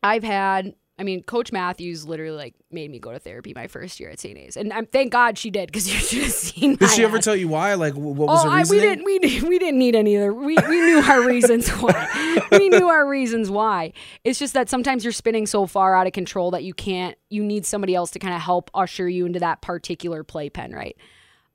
I've 0.03 0.25
had. 0.25 0.75
I 0.99 1.03
mean, 1.03 1.23
Coach 1.23 1.53
Matthews 1.53 2.07
literally 2.07 2.37
like 2.37 2.55
made 2.71 2.91
me 2.91 2.99
go 2.99 3.13
to 3.13 3.19
therapy 3.19 3.53
my 3.55 3.67
first 3.67 4.01
year 4.01 4.09
at 4.09 4.19
St. 4.19 4.39
A's, 4.39 4.57
and 4.57 4.73
I'm 4.73 4.87
thank 4.87 5.13
God 5.13 5.37
she 5.37 5.51
did 5.51 5.67
because 5.67 5.87
you 5.93 5.99
should 5.99 6.23
have 6.23 6.33
seen. 6.33 6.77
Did 6.77 6.91
she 6.91 7.05
ever 7.05 7.19
ass. 7.19 7.25
tell 7.25 7.37
you 7.37 7.49
why? 7.49 7.75
Like, 7.75 7.95
what 7.95 8.17
was 8.17 8.45
oh, 8.45 8.51
the 8.51 8.57
reason? 8.57 8.77
we 8.77 8.81
didn't. 8.83 9.05
We 9.05 9.19
didn't. 9.19 9.49
We 9.49 9.59
didn't 9.59 9.79
need 9.79 9.95
any 9.95 10.17
other. 10.17 10.33
We 10.33 10.57
we 10.57 10.81
knew 10.81 11.03
our 11.07 11.27
reasons 11.27 11.69
why. 11.69 12.39
we 12.53 12.71
knew 12.71 12.89
our 12.89 13.07
reasons 13.07 13.51
why. 13.51 13.93
It's 14.25 14.39
just 14.39 14.55
that 14.55 14.71
sometimes 14.71 15.05
you're 15.05 15.13
spinning 15.13 15.47
so 15.47 15.67
far 15.67 15.95
out 15.95 16.07
of 16.07 16.15
control 16.15 16.51
that 16.53 16.65
you 16.65 16.73
can't. 16.73 17.17
You 17.29 17.45
need 17.45 17.67
somebody 17.67 17.95
else 17.95 18.11
to 18.13 18.19
kind 18.19 18.35
of 18.35 18.41
help 18.41 18.71
usher 18.73 19.07
you 19.09 19.27
into 19.27 19.41
that 19.41 19.61
particular 19.61 20.25
playpen, 20.25 20.73
right? 20.73 20.97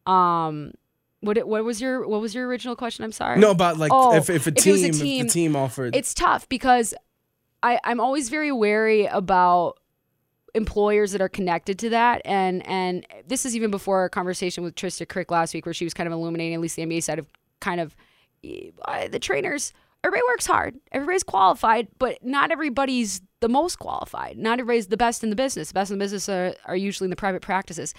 Um, 0.05 0.73
what 1.21 1.37
it- 1.37 1.47
what 1.47 1.63
was 1.63 1.81
your 1.81 2.07
what 2.07 2.21
was 2.21 2.35
your 2.35 2.47
original 2.47 2.75
question? 2.75 3.05
I'm 3.05 3.11
sorry. 3.11 3.39
No, 3.39 3.49
about 3.51 3.77
like 3.77 3.91
Oh, 3.91 4.15
if, 4.15 4.29
if 4.29 4.45
a 4.45 4.49
if 4.49 4.55
team, 4.55 4.71
was 4.73 4.83
a 4.83 4.87
if 4.89 4.99
team, 4.99 5.25
the 5.25 5.33
team 5.33 5.55
offered. 5.55 5.95
It's 5.95 6.13
tough 6.13 6.47
because 6.47 6.93
I 7.63 7.79
I'm 7.83 7.99
always 7.99 8.29
very 8.29 8.51
wary 8.51 9.05
about 9.05 9.77
employers 10.53 11.13
that 11.13 11.21
are 11.21 11.29
connected 11.29 11.79
to 11.79 11.89
that 11.89 12.21
and 12.25 12.65
and 12.67 13.05
this 13.25 13.45
is 13.45 13.55
even 13.55 13.71
before 13.71 13.99
our 13.99 14.09
conversation 14.09 14.63
with 14.63 14.75
Trista 14.75 15.07
Crick 15.07 15.31
last 15.31 15.53
week 15.53 15.65
where 15.65 15.73
she 15.73 15.85
was 15.85 15.93
kind 15.93 16.07
of 16.07 16.13
illuminating 16.13 16.53
at 16.53 16.59
least 16.59 16.75
the 16.75 16.85
NBA 16.85 17.03
side 17.03 17.19
of 17.19 17.27
kind 17.61 17.79
of 17.79 17.95
uh, 18.85 19.07
the 19.07 19.19
trainers 19.19 19.71
everybody 20.03 20.23
works 20.27 20.45
hard 20.45 20.75
everybody's 20.91 21.23
qualified 21.23 21.87
but 21.99 22.17
not 22.21 22.51
everybody's 22.51 23.21
the 23.39 23.47
most 23.47 23.79
qualified 23.79 24.37
not 24.37 24.59
everybody's 24.59 24.87
the 24.87 24.97
best 24.97 25.23
in 25.23 25.29
the 25.29 25.35
business 25.35 25.69
the 25.69 25.73
best 25.73 25.89
in 25.89 25.97
the 25.97 26.03
business 26.03 26.27
are, 26.27 26.53
are 26.65 26.75
usually 26.75 27.05
in 27.05 27.11
the 27.11 27.15
private 27.15 27.41
practices 27.41 27.93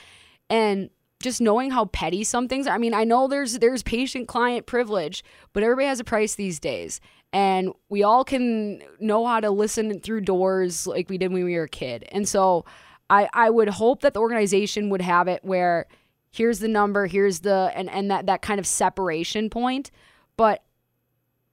and 0.50 0.90
just 1.22 1.40
knowing 1.40 1.70
how 1.70 1.86
petty 1.86 2.24
some 2.24 2.48
things 2.48 2.66
are. 2.66 2.74
I 2.74 2.78
mean, 2.78 2.92
I 2.92 3.04
know 3.04 3.28
there's 3.28 3.58
there's 3.60 3.82
patient 3.82 4.28
client 4.28 4.66
privilege, 4.66 5.24
but 5.52 5.62
everybody 5.62 5.86
has 5.86 6.00
a 6.00 6.04
price 6.04 6.34
these 6.34 6.60
days. 6.60 7.00
And 7.32 7.72
we 7.88 8.02
all 8.02 8.24
can 8.24 8.82
know 9.00 9.26
how 9.26 9.40
to 9.40 9.50
listen 9.50 10.00
through 10.00 10.22
doors 10.22 10.86
like 10.86 11.08
we 11.08 11.16
did 11.16 11.32
when 11.32 11.44
we 11.44 11.54
were 11.56 11.64
a 11.64 11.68
kid. 11.68 12.06
And 12.12 12.28
so 12.28 12.64
I 13.08 13.28
I 13.32 13.50
would 13.50 13.68
hope 13.68 14.02
that 14.02 14.14
the 14.14 14.20
organization 14.20 14.90
would 14.90 15.00
have 15.00 15.28
it 15.28 15.44
where 15.44 15.86
here's 16.30 16.58
the 16.58 16.68
number, 16.68 17.06
here's 17.06 17.40
the 17.40 17.72
and, 17.74 17.88
and 17.90 18.10
that 18.10 18.26
that 18.26 18.42
kind 18.42 18.60
of 18.60 18.66
separation 18.66 19.48
point. 19.50 19.90
But 20.36 20.62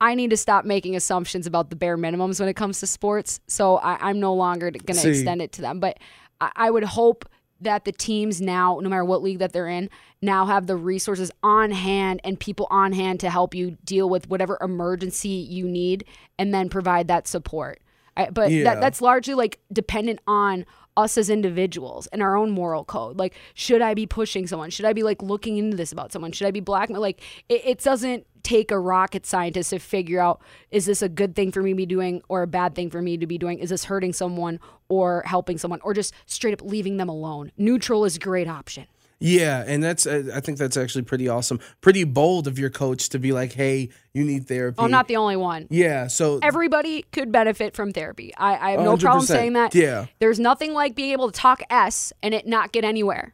I 0.01 0.15
need 0.15 0.29
to 0.29 0.38
stop 0.38 0.65
making 0.65 0.95
assumptions 0.95 1.45
about 1.45 1.69
the 1.69 1.75
bare 1.75 1.98
minimums 1.98 2.39
when 2.39 2.48
it 2.50 2.55
comes 2.55 2.79
to 2.79 2.88
sports. 2.88 3.39
So 3.48 3.77
I, 3.77 4.09
am 4.09 4.19
no 4.19 4.33
longer 4.33 4.71
going 4.71 4.98
to 4.98 5.09
extend 5.09 5.41
it 5.41 5.51
to 5.53 5.62
them. 5.62 5.81
But 5.81 6.00
I, 6.39 6.51
I 6.55 6.71
would 6.71 6.86
hope 6.86 7.27
that 7.61 7.85
the 7.85 7.91
teams 7.91 8.39
now, 8.41 8.79
no 8.81 8.89
matter 8.89 9.03
what 9.05 9.21
league 9.21 9.39
that 9.39 9.53
they're 9.53 9.67
in, 9.67 9.89
now 10.21 10.45
have 10.45 10.67
the 10.67 10.75
resources 10.75 11.31
on 11.43 11.71
hand 11.71 12.21
and 12.23 12.39
people 12.39 12.67
on 12.69 12.93
hand 12.93 13.19
to 13.21 13.29
help 13.29 13.53
you 13.53 13.77
deal 13.83 14.09
with 14.09 14.29
whatever 14.29 14.57
emergency 14.61 15.29
you 15.29 15.67
need 15.67 16.05
and 16.37 16.53
then 16.53 16.69
provide 16.69 17.07
that 17.07 17.27
support. 17.27 17.81
I, 18.17 18.29
but 18.29 18.51
Yeah. 18.51 18.63
that, 18.65 18.81
that's 18.81 19.01
largely 19.01 19.33
like 19.33 19.59
dependent 19.71 20.19
on 20.27 20.65
us 20.99 21.17
as 21.17 21.29
individuals 21.29 22.07
and 22.07 22.21
our 22.21 22.35
own 22.35 22.51
moral 22.51 22.83
code. 22.83 23.17
Like, 23.17 23.35
should 23.53 23.81
I 23.81 23.93
be 23.93 24.05
pushing 24.05 24.47
someone? 24.47 24.69
Should 24.69 24.85
I 24.85 24.93
be 24.93 25.03
like 25.03 25.21
looking 25.21 25.57
into 25.57 25.77
this 25.77 25.91
about 25.91 26.11
someone? 26.11 26.31
Should 26.31 26.47
I 26.47 26.51
be 26.51 26.59
blackmail? 26.59 27.01
Like, 27.01 27.21
it, 27.47 27.61
it 27.65 27.79
doesn't 27.79 28.25
take 28.43 28.71
a 28.71 28.79
rocket 28.79 29.25
scientist 29.25 29.71
to 29.71 29.79
figure 29.79 30.19
out 30.19 30.41
is 30.71 30.85
this 30.85 31.01
a 31.01 31.09
good 31.09 31.35
thing 31.35 31.51
for 31.51 31.61
me 31.61 31.71
to 31.71 31.75
be 31.75 31.85
doing 31.85 32.21
or 32.29 32.41
a 32.41 32.47
bad 32.47 32.73
thing 32.75 32.89
for 32.89 33.01
me 33.01 33.17
to 33.17 33.27
be 33.27 33.37
doing? 33.37 33.59
Is 33.59 33.69
this 33.69 33.85
hurting 33.85 34.13
someone 34.13 34.59
or 34.87 35.23
helping 35.25 35.57
someone 35.57 35.81
or 35.83 35.93
just 35.93 36.13
straight 36.25 36.53
up 36.53 36.61
leaving 36.61 36.97
them 36.97 37.09
alone? 37.09 37.51
Neutral 37.57 38.05
is 38.05 38.15
a 38.15 38.19
great 38.19 38.47
option. 38.47 38.85
Yeah, 39.21 39.63
and 39.67 39.83
that's 39.83 40.07
uh, 40.07 40.31
I 40.33 40.39
think 40.39 40.57
that's 40.57 40.77
actually 40.77 41.01
pretty 41.03 41.27
awesome, 41.27 41.59
pretty 41.81 42.05
bold 42.05 42.47
of 42.47 42.57
your 42.57 42.69
coach 42.69 43.09
to 43.09 43.19
be 43.19 43.33
like, 43.33 43.51
"Hey, 43.51 43.89
you 44.13 44.23
need 44.23 44.47
therapy." 44.47 44.77
Oh, 44.79 44.85
I'm 44.85 44.91
not 44.91 45.09
the 45.09 45.17
only 45.17 45.35
one. 45.35 45.67
Yeah, 45.69 46.07
so 46.07 46.39
Everybody 46.41 47.03
could 47.11 47.29
benefit 47.31 47.75
from 47.75 47.91
therapy. 47.91 48.33
I, 48.38 48.55
I 48.55 48.71
have 48.71 48.79
no 48.79 48.95
problem 48.95 49.25
100%. 49.25 49.27
saying 49.27 49.53
that. 49.53 49.75
Yeah. 49.75 50.05
There's 50.19 50.39
nothing 50.39 50.73
like 50.73 50.95
being 50.95 51.11
able 51.11 51.29
to 51.31 51.38
talk 51.38 51.61
S 51.69 52.13
and 52.23 52.33
it 52.33 52.47
not 52.47 52.71
get 52.71 52.85
anywhere. 52.85 53.33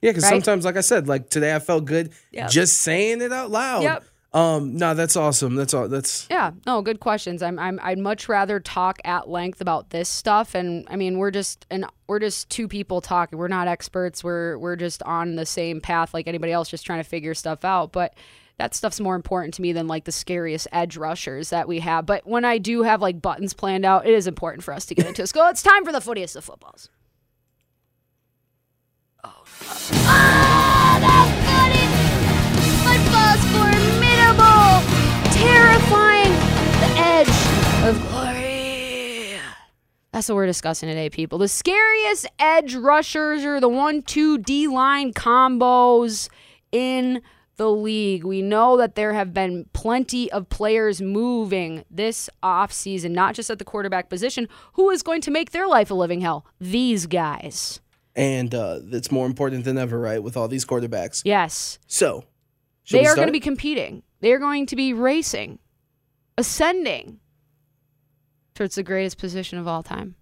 yeah, 0.00 0.10
because 0.10 0.24
right? 0.24 0.30
sometimes, 0.30 0.64
like 0.64 0.76
I 0.76 0.80
said, 0.80 1.06
like 1.06 1.30
today 1.30 1.54
I 1.54 1.60
felt 1.60 1.84
good 1.84 2.10
Yep. 2.32 2.50
just 2.50 2.78
saying 2.78 3.20
it 3.22 3.32
out 3.32 3.50
loud. 3.52 3.82
Yep. 3.84 4.04
Um, 4.34 4.76
no, 4.76 4.94
that's 4.94 5.14
awesome. 5.14 5.56
That's 5.56 5.74
all. 5.74 5.88
That's 5.88 6.26
Yeah, 6.30 6.52
no, 6.66 6.80
good 6.80 7.00
questions. 7.00 7.42
I'm, 7.42 7.58
I'm, 7.58 7.78
I'd 7.82 7.98
much 7.98 8.28
rather 8.28 8.60
talk 8.60 8.98
at 9.04 9.28
length 9.28 9.60
about 9.60 9.90
this 9.90 10.08
stuff. 10.08 10.54
And 10.54 10.86
I 10.88 10.96
mean, 10.96 11.18
we're 11.18 11.30
just, 11.30 11.66
and 11.70 11.84
we're 12.06 12.18
just 12.18 12.48
two 12.48 12.66
people 12.66 13.02
talking. 13.02 13.38
We're 13.38 13.48
not 13.48 13.68
experts. 13.68 14.24
We're, 14.24 14.56
we're 14.56 14.76
just 14.76 15.02
on 15.02 15.36
the 15.36 15.44
same 15.44 15.80
path 15.82 16.14
like 16.14 16.28
anybody 16.28 16.52
else, 16.52 16.70
just 16.70 16.86
trying 16.86 17.00
to 17.02 17.08
figure 17.08 17.34
stuff 17.34 17.62
out. 17.64 17.92
But 17.92 18.14
that 18.56 18.74
stuff's 18.74 19.00
more 19.00 19.16
important 19.16 19.52
to 19.54 19.62
me 19.62 19.72
than 19.72 19.86
like 19.86 20.04
the 20.04 20.12
scariest 20.12 20.68
edge 20.72 20.96
rushers 20.96 21.50
that 21.50 21.68
we 21.68 21.80
have. 21.80 22.06
But 22.06 22.26
when 22.26 22.44
I 22.46 22.56
do 22.56 22.82
have 22.84 23.02
like 23.02 23.20
buttons 23.20 23.52
planned 23.52 23.84
out, 23.84 24.06
it 24.06 24.14
is 24.14 24.26
important 24.26 24.64
for 24.64 24.72
us 24.72 24.86
to 24.86 24.94
get 24.94 25.06
into 25.06 25.26
school. 25.26 25.46
It's 25.48 25.62
time 25.62 25.84
for 25.84 25.92
the 25.92 25.98
footiest 25.98 26.36
of 26.36 26.44
footballs. 26.44 26.88
Football's 29.44 30.71
That's 40.22 40.28
what 40.28 40.36
we're 40.36 40.46
discussing 40.46 40.88
today, 40.88 41.10
people. 41.10 41.38
The 41.38 41.48
scariest 41.48 42.28
edge 42.38 42.76
rushers 42.76 43.44
are 43.44 43.58
the 43.58 43.68
one 43.68 44.02
two 44.02 44.38
D 44.38 44.68
line 44.68 45.12
combos 45.12 46.28
in 46.70 47.22
the 47.56 47.68
league. 47.68 48.22
We 48.22 48.40
know 48.40 48.76
that 48.76 48.94
there 48.94 49.14
have 49.14 49.34
been 49.34 49.66
plenty 49.72 50.30
of 50.30 50.48
players 50.48 51.02
moving 51.02 51.84
this 51.90 52.30
offseason, 52.40 53.10
not 53.10 53.34
just 53.34 53.50
at 53.50 53.58
the 53.58 53.64
quarterback 53.64 54.08
position. 54.08 54.48
Who 54.74 54.90
is 54.90 55.02
going 55.02 55.22
to 55.22 55.32
make 55.32 55.50
their 55.50 55.66
life 55.66 55.90
a 55.90 55.94
living 55.94 56.20
hell? 56.20 56.46
These 56.60 57.06
guys. 57.06 57.80
and 58.14 58.54
uh, 58.54 58.78
it's 58.92 59.10
more 59.10 59.26
important 59.26 59.64
than 59.64 59.76
ever, 59.76 59.98
right? 59.98 60.22
With 60.22 60.36
all 60.36 60.46
these 60.46 60.64
quarterbacks. 60.64 61.22
Yes. 61.24 61.80
So 61.88 62.26
they 62.88 63.06
are 63.06 63.16
going 63.16 63.26
to 63.26 63.32
be 63.32 63.40
competing. 63.40 64.04
They 64.20 64.32
are 64.32 64.38
going 64.38 64.66
to 64.66 64.76
be 64.76 64.92
racing, 64.92 65.58
ascending 66.38 67.18
towards 68.54 68.74
the 68.74 68.82
greatest 68.82 69.18
position 69.18 69.58
of 69.58 69.66
all 69.66 69.82
time. 69.82 70.16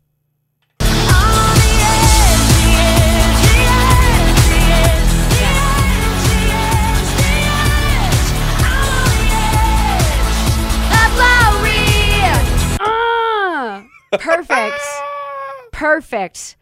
Ah, 12.80 13.84
perfect. 14.12 14.80
Perfect. 15.72 16.56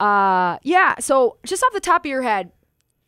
Uh, 0.00 0.56
yeah. 0.62 0.94
So, 0.98 1.36
just 1.44 1.62
off 1.62 1.72
the 1.72 1.80
top 1.80 2.04
of 2.04 2.08
your 2.08 2.22
head, 2.22 2.52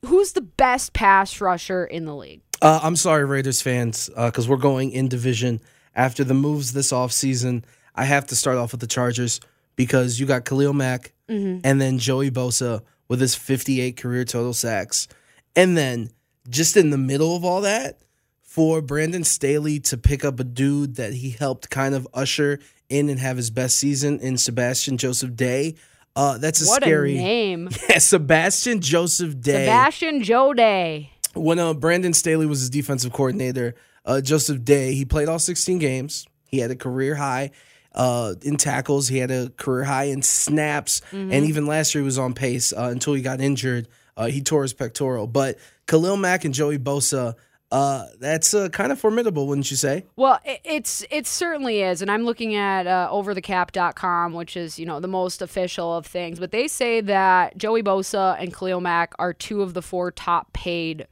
who's 0.04 0.32
the 0.32 0.42
best 0.42 0.92
pass 0.92 1.40
rusher 1.40 1.84
in 1.86 2.04
the 2.04 2.14
league? 2.14 2.42
Uh, 2.60 2.80
I'm 2.82 2.96
sorry, 2.96 3.24
Raiders 3.24 3.62
fans, 3.62 4.10
because 4.14 4.46
we're 4.46 4.56
going 4.56 4.90
in 4.90 5.08
division 5.08 5.60
after 5.94 6.22
the 6.22 6.34
moves 6.34 6.72
this 6.72 6.92
offseason. 6.92 7.64
I 7.94 8.04
have 8.04 8.26
to 8.28 8.36
start 8.36 8.56
off 8.58 8.72
with 8.72 8.80
the 8.80 8.86
Chargers 8.86 9.40
because 9.76 10.18
you 10.20 10.26
got 10.26 10.44
Khalil 10.44 10.72
Mack 10.72 11.12
Mm-hmm. 11.26 11.60
and 11.64 11.80
then 11.80 11.98
Joey 11.98 12.30
Bosa 12.30 12.82
with 13.08 13.18
his 13.18 13.34
58 13.34 13.96
career 13.96 14.26
total 14.26 14.52
sacks. 14.52 15.08
And 15.56 15.74
then 15.74 16.10
just 16.50 16.76
in 16.76 16.90
the 16.90 16.98
middle 16.98 17.34
of 17.34 17.46
all 17.46 17.62
that, 17.62 18.02
for 18.42 18.82
Brandon 18.82 19.24
Staley 19.24 19.80
to 19.80 19.96
pick 19.96 20.22
up 20.22 20.38
a 20.38 20.44
dude 20.44 20.96
that 20.96 21.14
he 21.14 21.30
helped 21.30 21.70
kind 21.70 21.94
of 21.94 22.06
usher 22.12 22.58
in 22.90 23.08
and 23.08 23.18
have 23.18 23.38
his 23.38 23.50
best 23.50 23.76
season 23.76 24.20
in 24.20 24.36
Sebastian 24.36 24.98
Joseph 24.98 25.34
Day. 25.34 25.76
Uh, 26.14 26.36
that's 26.36 26.60
a 26.62 26.68
What 26.68 26.82
scary 26.82 27.16
a 27.16 27.22
name. 27.22 27.68
Yeah, 27.88 27.98
Sebastian 27.98 28.80
Joseph 28.82 29.40
Day 29.40 29.64
Sebastian 29.64 30.22
Joe 30.22 30.52
Day. 30.52 31.10
when 31.32 31.58
uh, 31.58 31.72
Brandon 31.72 32.12
Staley 32.12 32.44
was 32.44 32.60
his 32.60 32.68
defensive 32.70 33.14
coordinator, 33.14 33.74
uh, 34.04 34.20
Joseph 34.20 34.62
Day, 34.62 34.92
he 34.94 35.06
played 35.06 35.28
all 35.28 35.38
16 35.38 35.78
games. 35.78 36.26
He 36.48 36.58
had 36.58 36.70
a 36.70 36.76
career 36.76 37.14
high 37.14 37.50
uh, 37.94 38.34
in 38.42 38.56
tackles. 38.56 39.08
He 39.08 39.18
had 39.18 39.30
a 39.30 39.50
career 39.50 39.84
high 39.84 40.04
in 40.04 40.22
snaps. 40.22 41.00
And 41.12 41.32
even 41.32 41.66
last 41.66 41.94
year, 41.94 42.02
he 42.02 42.04
was 42.06 42.18
on 42.18 42.34
pace 42.34 42.72
uh, 42.72 42.88
until 42.90 43.14
he 43.14 43.22
got 43.22 43.40
injured. 43.40 43.88
Uh, 44.16 44.26
he 44.26 44.40
tore 44.42 44.62
his 44.62 44.72
pectoral. 44.72 45.26
But 45.26 45.58
Khalil 45.86 46.16
Mack 46.16 46.44
and 46.44 46.54
Joey 46.54 46.78
Bosa, 46.78 47.34
uh, 47.72 48.06
that's 48.20 48.54
uh, 48.54 48.68
kind 48.68 48.92
of 48.92 49.00
formidable, 49.00 49.48
wouldn't 49.48 49.70
you 49.70 49.76
say? 49.76 50.04
Well, 50.14 50.38
it, 50.44 50.60
it's 50.64 51.04
it 51.10 51.26
certainly 51.26 51.82
is, 51.82 52.00
and 52.02 52.10
I'm 52.10 52.22
looking 52.24 52.54
at 52.54 52.86
uh, 52.86 53.08
overthecap.com, 53.10 54.32
which 54.32 54.56
is 54.56 54.78
you 54.78 54.86
know 54.86 55.00
the 55.00 55.08
most 55.08 55.42
official 55.42 55.96
of 55.96 56.06
things. 56.06 56.38
But 56.38 56.52
they 56.52 56.68
say 56.68 57.00
that 57.00 57.56
Joey 57.58 57.82
Bosa 57.82 58.36
and 58.38 58.54
Khalil 58.54 58.80
Mack 58.80 59.14
are 59.18 59.32
two 59.32 59.62
of 59.62 59.74
the 59.74 59.82
four 59.82 60.12
top 60.12 60.52
paid 60.52 61.08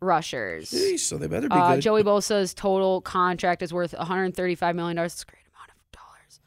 rushers. 0.00 0.70
Eesh, 0.72 1.00
So 1.00 1.16
they 1.16 1.28
better 1.28 1.48
be 1.48 1.54
Uh, 1.54 1.74
good. 1.76 1.80
Joey 1.82 2.02
Bosa's 2.02 2.52
total 2.52 3.00
contract 3.00 3.62
is 3.62 3.72
worth 3.72 3.94
135 3.94 4.76
million 4.76 4.96
dollars. 4.96 5.12
It's 5.14 5.22
a 5.22 5.26
great 5.26 5.44
amount 5.54 5.70
of 5.70 5.92
dollars. 5.92 6.40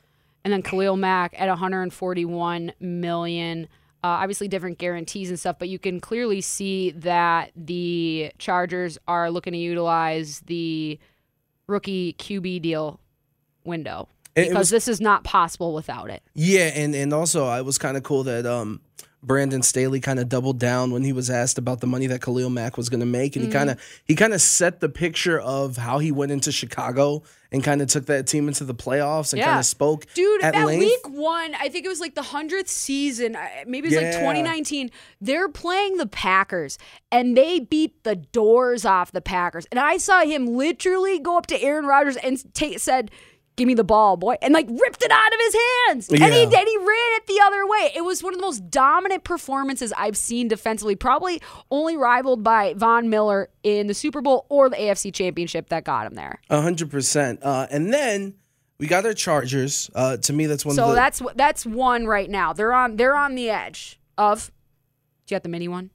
And 0.46 0.54
then 0.54 0.62
Khalil 0.62 0.96
Mack 0.96 1.34
at 1.38 1.50
141 1.50 2.72
million. 2.80 3.64
Uh, 4.04 4.08
obviously, 4.08 4.48
different 4.48 4.78
guarantees 4.78 5.30
and 5.30 5.40
stuff, 5.40 5.58
but 5.58 5.68
you 5.68 5.80
can 5.80 6.00
clearly 6.00 6.40
see 6.40 6.92
that 6.92 7.52
the 7.56 8.32
Chargers 8.38 9.00
are 9.08 9.32
looking 9.32 9.54
to 9.54 9.58
utilize 9.60 10.42
the 10.42 11.00
rookie 11.66 12.14
QB 12.14 12.62
deal 12.62 13.00
window 13.64 14.08
because 14.36 14.54
was- 14.54 14.70
this 14.70 14.88
is 14.88 15.02
not 15.02 15.24
possible 15.24 15.74
without 15.74 16.12
it. 16.12 16.22
Yeah, 16.36 16.66
and 16.76 16.94
and 16.94 17.12
also 17.12 17.52
it 17.56 17.66
was 17.66 17.80
kind 17.80 17.98
of 17.98 18.04
cool 18.04 18.24
that 18.26 18.46
um 18.46 18.82
Brandon 19.26 19.62
Staley 19.62 20.00
kind 20.00 20.20
of 20.20 20.30
doubled 20.30 20.60
down 20.60 20.92
when 20.92 21.04
he 21.04 21.12
was 21.14 21.30
asked 21.30 21.58
about 21.58 21.80
the 21.82 21.88
money 21.88 22.08
that 22.08 22.22
Khalil 22.22 22.50
Mack 22.50 22.78
was 22.78 22.90
going 22.90 23.00
to 23.00 23.06
make, 23.06 23.36
and 23.36 23.44
Mm-hmm. 23.46 23.52
he 23.52 23.58
kind 23.58 23.70
of 23.70 23.82
he 24.06 24.16
kind 24.16 24.34
of 24.34 24.42
set 24.42 24.80
the 24.80 24.90
picture 24.90 25.40
of 25.40 25.78
how 25.78 26.00
he 26.00 26.12
went 26.12 26.32
into 26.32 26.52
Chicago 26.52 27.24
and 27.52 27.64
kind 27.64 27.82
of 27.82 27.88
took 27.88 28.08
that 28.08 28.28
team 28.28 28.48
into 28.48 28.64
the 28.66 28.76
playoffs 28.76 29.32
and 29.32 29.40
Yeah. 29.40 29.46
kind 29.46 29.60
of 29.60 29.66
spoke 29.66 30.06
Dude, 30.14 30.44
at 30.44 30.54
that 30.54 30.66
length. 30.66 30.80
week 30.82 31.10
one, 31.10 31.56
I 31.56 31.70
think 31.70 31.86
it 31.86 31.90
was 31.90 32.00
like 32.02 32.16
the 32.16 32.22
hundredth 32.24 32.70
season. 32.70 33.38
Maybe 33.66 33.88
it 33.88 33.94
was 33.96 34.04
like 34.04 34.12
2019. 34.14 34.92
They're 35.22 35.48
playing 35.50 35.98
the 35.98 36.08
Packers, 36.08 36.78
and 37.12 37.38
they 37.38 37.60
beat 37.60 38.04
the 38.04 38.16
doors 38.16 38.84
off 38.86 39.12
the 39.12 39.22
Packers. 39.22 39.66
And 39.72 39.80
I 39.80 39.98
saw 39.98 40.22
him 40.24 40.48
literally 40.48 41.20
go 41.20 41.38
up 41.38 41.48
to 41.48 41.62
Aaron 41.62 41.86
Rodgers 41.86 42.18
and 42.18 42.44
take, 42.54 42.80
said, 42.80 43.10
"Give 43.56 43.68
me 43.68 43.74
the 43.74 43.84
ball, 43.84 44.18
boy," 44.18 44.36
and 44.42 44.54
like 44.54 44.68
ripped 44.70 45.04
it 45.04 45.12
out 45.12 45.34
of 45.34 45.40
his 45.40 45.56
hands. 45.56 46.10
Yeah. 46.12 46.26
And 46.26 46.34
he 46.34 46.44
and 46.44 46.68
he 46.68 46.78
ran 46.78 47.12
it 47.16 47.28
the 47.28 47.40
other 47.44 47.66
way, 47.68 47.92
it 47.96 48.04
was 48.04 48.24
one 48.24 48.34
of 48.34 48.40
the 48.40 48.46
most 48.46 48.70
dominant 48.70 49.24
performances 49.24 49.94
I've 49.98 50.18
seen 50.18 50.48
defensively, 50.48 50.96
probably 50.96 51.42
only 51.72 51.98
rivaled 51.98 52.44
by 52.44 52.74
Von 52.76 53.10
Miller 53.10 53.50
in 53.64 53.88
the 53.88 53.94
Super 53.94 54.22
Bowl 54.22 54.46
or 54.50 54.70
the 54.70 54.76
AFC 54.76 55.14
Championship 55.14 55.70
that 55.70 55.84
got 55.84 56.08
him 56.08 56.16
there. 56.16 56.40
A 56.50 56.62
hundred 56.62 56.92
percent. 56.92 57.40
Uh, 57.44 57.68
and 57.70 57.94
then 57.94 58.36
we 58.78 58.88
got 58.88 59.06
our 59.06 59.14
Chargers. 59.14 59.90
Uh, 59.96 60.18
to 60.18 60.34
me, 60.34 60.46
that's 60.46 60.66
one. 60.66 60.76
So 60.76 60.84
of 60.84 60.90
the, 60.90 60.96
that's 60.96 61.22
that's 61.36 61.66
one 61.66 62.06
right 62.06 62.30
now. 62.30 62.54
They're 62.54 62.74
on 62.74 62.98
they're 62.98 63.16
on 63.16 63.36
the 63.36 63.50
edge 63.50 64.00
of. 64.18 64.52
Do 65.28 65.34
you 65.34 65.36
have 65.38 65.44
the 65.44 65.50
mini 65.50 65.68
one? 65.68 65.90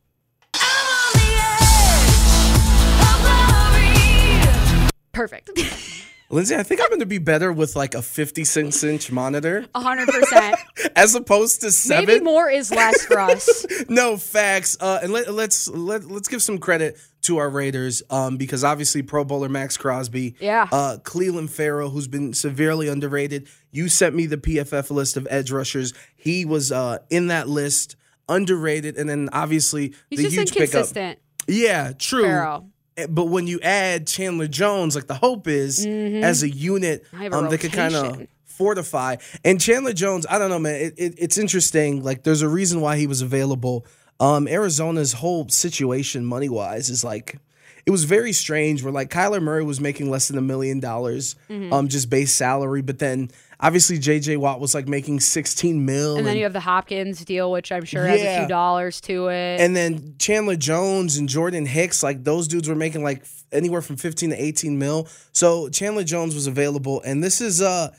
Perfect. 5.13 5.51
Lindsay. 6.31 6.55
I 6.57 6.63
think 6.63 6.81
I'm 6.81 6.89
going 6.89 7.01
to 7.01 7.07
be 7.07 7.19
better 7.19 7.53
with 7.53 7.75
like 7.77 7.95
a 7.95 8.03
56 8.03 8.83
inch 8.85 9.11
monitor 9.13 9.67
hundred 9.75 10.09
percent. 10.09 10.57
as 10.97 11.15
opposed 11.15 11.61
to 11.63 11.71
seven. 11.73 12.07
Maybe 12.07 12.25
more 12.25 12.49
is 12.49 12.71
less 12.71 13.05
for 13.05 13.19
us. 13.21 13.67
no 13.89 14.17
facts. 14.17 14.77
Uh, 14.81 15.01
and 15.03 15.13
let, 15.13 15.33
let's 15.35 15.69
let 15.69 16.05
let's 16.05 16.29
give 16.29 16.41
some 16.43 16.59
credit 16.59 16.97
to 17.23 17.37
our 17.37 17.51
Raiders, 17.51 18.03
um, 18.09 18.39
because 18.39 18.65
obviously 18.65 19.03
Pro 19.03 19.25
Bowler 19.25 19.51
Maxx 19.51 19.77
Crosby, 19.77 20.37
Yeah. 20.41 20.67
uh, 20.73 20.97
Cleveland 21.05 21.51
Ferrell, 21.51 21.91
who's 21.91 22.09
been 22.09 22.33
severely 22.33 22.89
underrated. 22.89 23.47
You 23.73 23.91
sent 23.91 24.15
me 24.15 24.25
the 24.25 24.39
PFF 24.39 24.91
list 24.91 25.19
of 25.19 25.29
edge 25.31 25.51
rushers. 25.51 25.93
He 26.17 26.47
was 26.47 26.73
uh, 26.73 27.01
in 27.11 27.27
that 27.27 27.47
list, 27.47 27.97
underrated, 28.27 28.97
and 28.97 29.07
then 29.11 29.29
obviously 29.35 29.93
He's 30.09 30.19
the 30.21 30.23
just 30.25 30.35
huge 30.37 30.51
pickup. 30.53 30.63
inconsistent. 30.69 31.19
Yeah, 31.47 31.93
true. 31.93 32.23
Ferrell. 32.23 32.70
Eh, 32.97 33.07
But 33.09 33.27
when 33.27 33.47
you 33.47 33.61
add 33.61 34.07
Chandler 34.07 34.47
Jones, 34.49 34.95
like 34.95 35.07
the 35.07 35.15
hope 35.15 35.47
is 35.49 35.85
as 35.87 36.43
a 36.43 36.49
unit, 36.51 37.05
Mm-hmm. 37.13 37.33
A 37.33 37.37
um, 37.39 37.49
they 37.51 37.59
could 37.59 37.73
kind 37.73 37.95
of 37.95 38.27
fortify. 38.45 39.17
And 39.45 39.61
Chandler 39.61 39.93
Jones, 39.93 40.27
I 40.29 40.39
don't 40.39 40.51
know, 40.51 40.59
man. 40.59 40.75
It, 40.81 40.95
it, 40.99 41.15
it's 41.19 41.39
interesting. 41.39 42.03
Like, 42.03 42.25
there's 42.25 42.43
a 42.43 42.49
reason 42.49 42.81
why 42.81 42.97
he 42.99 43.07
was 43.07 43.23
available. 43.23 43.87
Um, 44.19 44.47
Arizona's 44.47 45.15
whole 45.15 45.49
situation, 45.49 46.27
money 46.27 46.49
wise, 46.51 46.91
is 46.91 47.03
like 47.03 47.39
it 47.87 47.91
was 47.91 48.05
very 48.05 48.33
strange. 48.35 48.83
Where 48.83 48.93
like 48.93 49.09
Kyler 49.09 49.41
Murray 49.41 49.65
was 49.65 49.81
making 49.81 50.11
less 50.11 50.29
than 50.29 50.37
a 50.37 50.43
million 50.43 50.79
dollars, 50.81 51.37
Mm-hmm. 51.49 51.73
um, 51.73 51.89
just 51.89 52.11
base 52.11 52.33
salary, 52.33 52.83
but 52.83 52.99
then 52.99 53.31
obviously 53.61 53.99
J.J. 53.99 54.39
Watt 54.39 54.59
was 54.59 54.75
like 54.75 54.89
making 54.89 55.21
16 55.21 55.85
mil, 55.85 56.17
And 56.17 56.27
then 56.27 56.37
you 56.37 56.45
have 56.45 56.53
the 56.53 56.61
Hopkins 56.61 57.25
deal, 57.25 57.51
which 57.53 57.71
I'm 57.71 57.85
sure 57.85 58.05
has 58.07 58.21
a 58.21 58.39
few 58.41 58.49
dollars 58.49 59.01
to 59.03 59.29
it. 59.29 59.61
and 59.61 59.77
then 59.77 60.15
Chandler 60.19 60.57
Jones 60.57 61.17
and 61.17 61.29
Jordan 61.29 61.67
Hicks, 61.67 62.03
like 62.03 62.25
those 62.25 62.49
dudes 62.49 62.69
were 62.69 62.75
making 62.75 63.03
like 63.05 63.25
anywhere 63.53 63.83
from 63.83 63.97
15 63.97 64.31
to 64.31 64.43
18 64.43 64.79
mil. 64.79 65.09
So 65.33 65.69
Chandler 65.69 66.05
Jones 66.05 66.35
was 66.35 66.47
available. 66.47 67.03
And 67.05 67.23
this 67.23 67.41
is 67.41 67.61
uh 67.63 67.91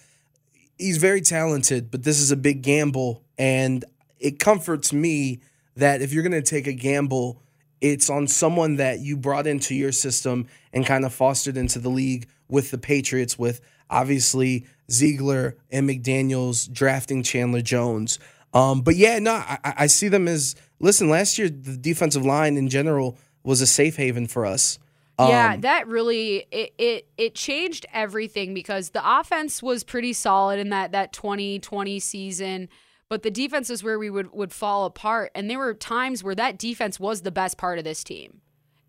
he's 0.78 0.98
very 0.98 1.22
talented, 1.22 1.92
but 1.92 2.04
this 2.04 2.20
is 2.20 2.32
a 2.32 2.38
big 2.38 2.62
gamble. 2.64 3.24
And 3.38 3.86
it 4.20 4.40
comforts 4.40 4.92
me 4.92 5.42
that 5.76 6.02
if 6.02 6.12
you're 6.14 6.24
gonna 6.24 6.42
take 6.42 6.68
a 6.68 6.74
gamble, 6.74 7.42
it's 7.82 8.10
on 8.10 8.28
someone 8.28 8.76
that 8.78 9.00
you 9.00 9.18
brought 9.18 9.48
into 9.48 9.74
your 9.74 9.92
system 9.92 10.48
and 10.74 10.86
kind 10.86 11.06
of 11.06 11.14
fostered 11.14 11.58
into 11.58 11.80
the 11.80 11.90
league 11.90 12.28
with 12.48 12.70
the 12.72 12.78
Patriots, 12.78 13.40
with 13.40 13.62
obviously 13.92 14.66
Ziegler 14.90 15.58
and 15.70 15.88
McDaniels 15.88 16.72
drafting 16.72 17.22
Chandler 17.22 17.62
Jones. 17.62 18.18
Um, 18.54 18.82
but 18.82 18.96
yeah, 18.96 19.20
no, 19.20 19.34
I, 19.34 19.58
I 19.64 19.88
see 19.88 20.08
them 20.08 20.28
as 20.28 20.56
listen. 20.80 21.10
Last 21.10 21.38
year, 21.38 21.50
the 21.50 21.78
defensive 21.78 22.26
line 22.26 22.58
in 22.58 22.70
general 22.70 23.18
was 23.44 23.62
a 23.62 23.68
safe 23.68 23.96
haven 23.98 24.28
for 24.28 24.46
us. 24.46 24.80
yeah, 25.20 25.54
Um, 25.54 25.62
that 25.62 25.88
really 25.88 26.48
it, 26.52 26.74
it 26.78 27.08
it 27.18 27.36
changed 27.36 27.86
everything 27.94 28.54
because 28.54 28.90
the 28.90 29.20
offense 29.20 29.64
was 29.64 29.84
pretty 29.84 30.14
solid 30.14 30.60
in 30.60 30.70
that 30.70 30.92
that 30.92 31.14
2020 31.14 32.00
season, 32.00 32.70
but 33.08 33.24
the 33.24 33.32
defense 33.32 33.70
is 33.70 33.84
where 33.84 34.00
we 34.00 34.10
would 34.10 34.34
would 34.34 34.52
fall 34.52 34.86
apart. 34.86 35.32
And 35.34 35.50
there 35.50 35.60
were 35.60 35.74
times 35.74 36.24
where 36.24 36.36
that 36.36 36.58
defense 36.58 37.00
was 37.00 37.22
the 37.22 37.32
best 37.32 37.58
part 37.58 37.78
of 37.78 37.86
this 37.86 38.04
team. 38.04 38.42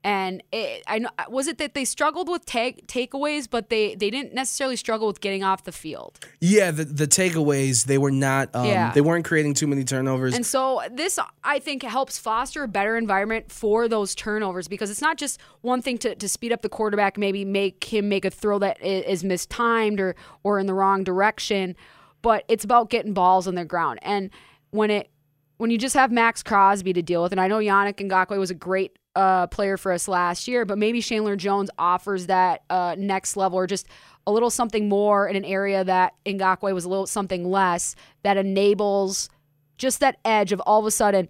And 0.04 0.42
it, 0.50 0.82
I 0.88 0.98
know 0.98 1.10
was 1.28 1.46
it 1.46 1.58
that 1.58 1.74
they 1.74 1.84
struggled 1.84 2.28
with 2.28 2.44
take 2.44 2.88
takeaways, 2.88 3.48
but 3.48 3.68
they 3.68 3.94
they 3.94 4.10
didn't 4.10 4.34
necessarily 4.34 4.74
struggle 4.74 5.06
with 5.06 5.20
getting 5.20 5.44
off 5.44 5.62
the 5.62 5.70
field. 5.70 6.18
Yeah, 6.40 6.72
the, 6.72 6.84
the 6.84 7.06
takeaways 7.06 7.84
they 7.84 7.98
were 7.98 8.10
not. 8.10 8.50
Um, 8.52 8.66
Yeah. 8.66 8.92
they 8.92 9.00
weren't 9.00 9.24
creating 9.24 9.54
too 9.54 9.68
many 9.68 9.84
turnovers. 9.84 10.34
And 10.34 10.44
so 10.44 10.82
this, 10.90 11.20
I 11.44 11.60
think, 11.60 11.84
helps 11.84 12.18
foster 12.18 12.64
a 12.64 12.68
better 12.68 12.96
environment 12.96 13.52
for 13.52 13.86
those 13.86 14.16
turnovers 14.16 14.66
because 14.66 14.90
it's 14.90 15.00
not 15.02 15.18
just 15.18 15.40
one 15.60 15.80
thing 15.82 15.98
to, 15.98 16.16
to 16.16 16.28
speed 16.28 16.52
up 16.52 16.62
the 16.62 16.68
quarterback, 16.68 17.16
maybe 17.16 17.44
make 17.44 17.84
him 17.84 18.08
make 18.08 18.24
a 18.24 18.30
throw 18.30 18.58
that 18.58 18.82
is 18.82 19.22
mistimed 19.22 20.00
or 20.00 20.16
or 20.42 20.58
in 20.58 20.66
the 20.66 20.74
wrong 20.74 21.04
direction, 21.04 21.76
but 22.22 22.44
it's 22.48 22.64
about 22.64 22.90
getting 22.90 23.12
balls 23.14 23.46
on 23.46 23.54
the 23.54 23.64
ground. 23.64 24.00
And 24.02 24.30
when 24.70 24.90
it 24.90 25.10
when 25.58 25.70
you 25.70 25.78
just 25.78 25.94
have 25.94 26.10
Maxx 26.10 26.42
Crosby 26.42 26.92
to 26.92 27.02
deal 27.02 27.22
with, 27.22 27.30
and 27.30 27.40
I 27.40 27.46
know 27.46 27.58
Yannick 27.58 27.94
Ngakoue 28.08 28.36
was 28.38 28.50
a 28.50 28.54
great 28.54 28.98
uh, 29.14 29.46
player 29.48 29.76
for 29.76 29.92
us 29.92 30.08
last 30.08 30.48
year, 30.48 30.64
but 30.64 30.78
maybe 30.78 31.00
Chandler 31.00 31.36
Jones 31.36 31.70
offers 31.78 32.26
that 32.26 32.62
uh, 32.70 32.94
next 32.98 33.36
level 33.36 33.58
or 33.58 33.66
just 33.66 33.86
a 34.26 34.32
little 34.32 34.50
something 34.50 34.88
more 34.88 35.28
in 35.28 35.36
an 35.36 35.44
area 35.44 35.84
that 35.84 36.14
Ngakoue 36.24 36.72
was 36.74 36.84
a 36.84 36.88
little 36.88 37.06
something 37.06 37.50
less 37.50 37.94
that 38.22 38.36
enables 38.36 39.28
just 39.76 40.00
that 40.00 40.18
edge 40.24 40.52
of 40.52 40.60
all 40.60 40.80
of 40.80 40.86
a 40.86 40.90
sudden 40.90 41.28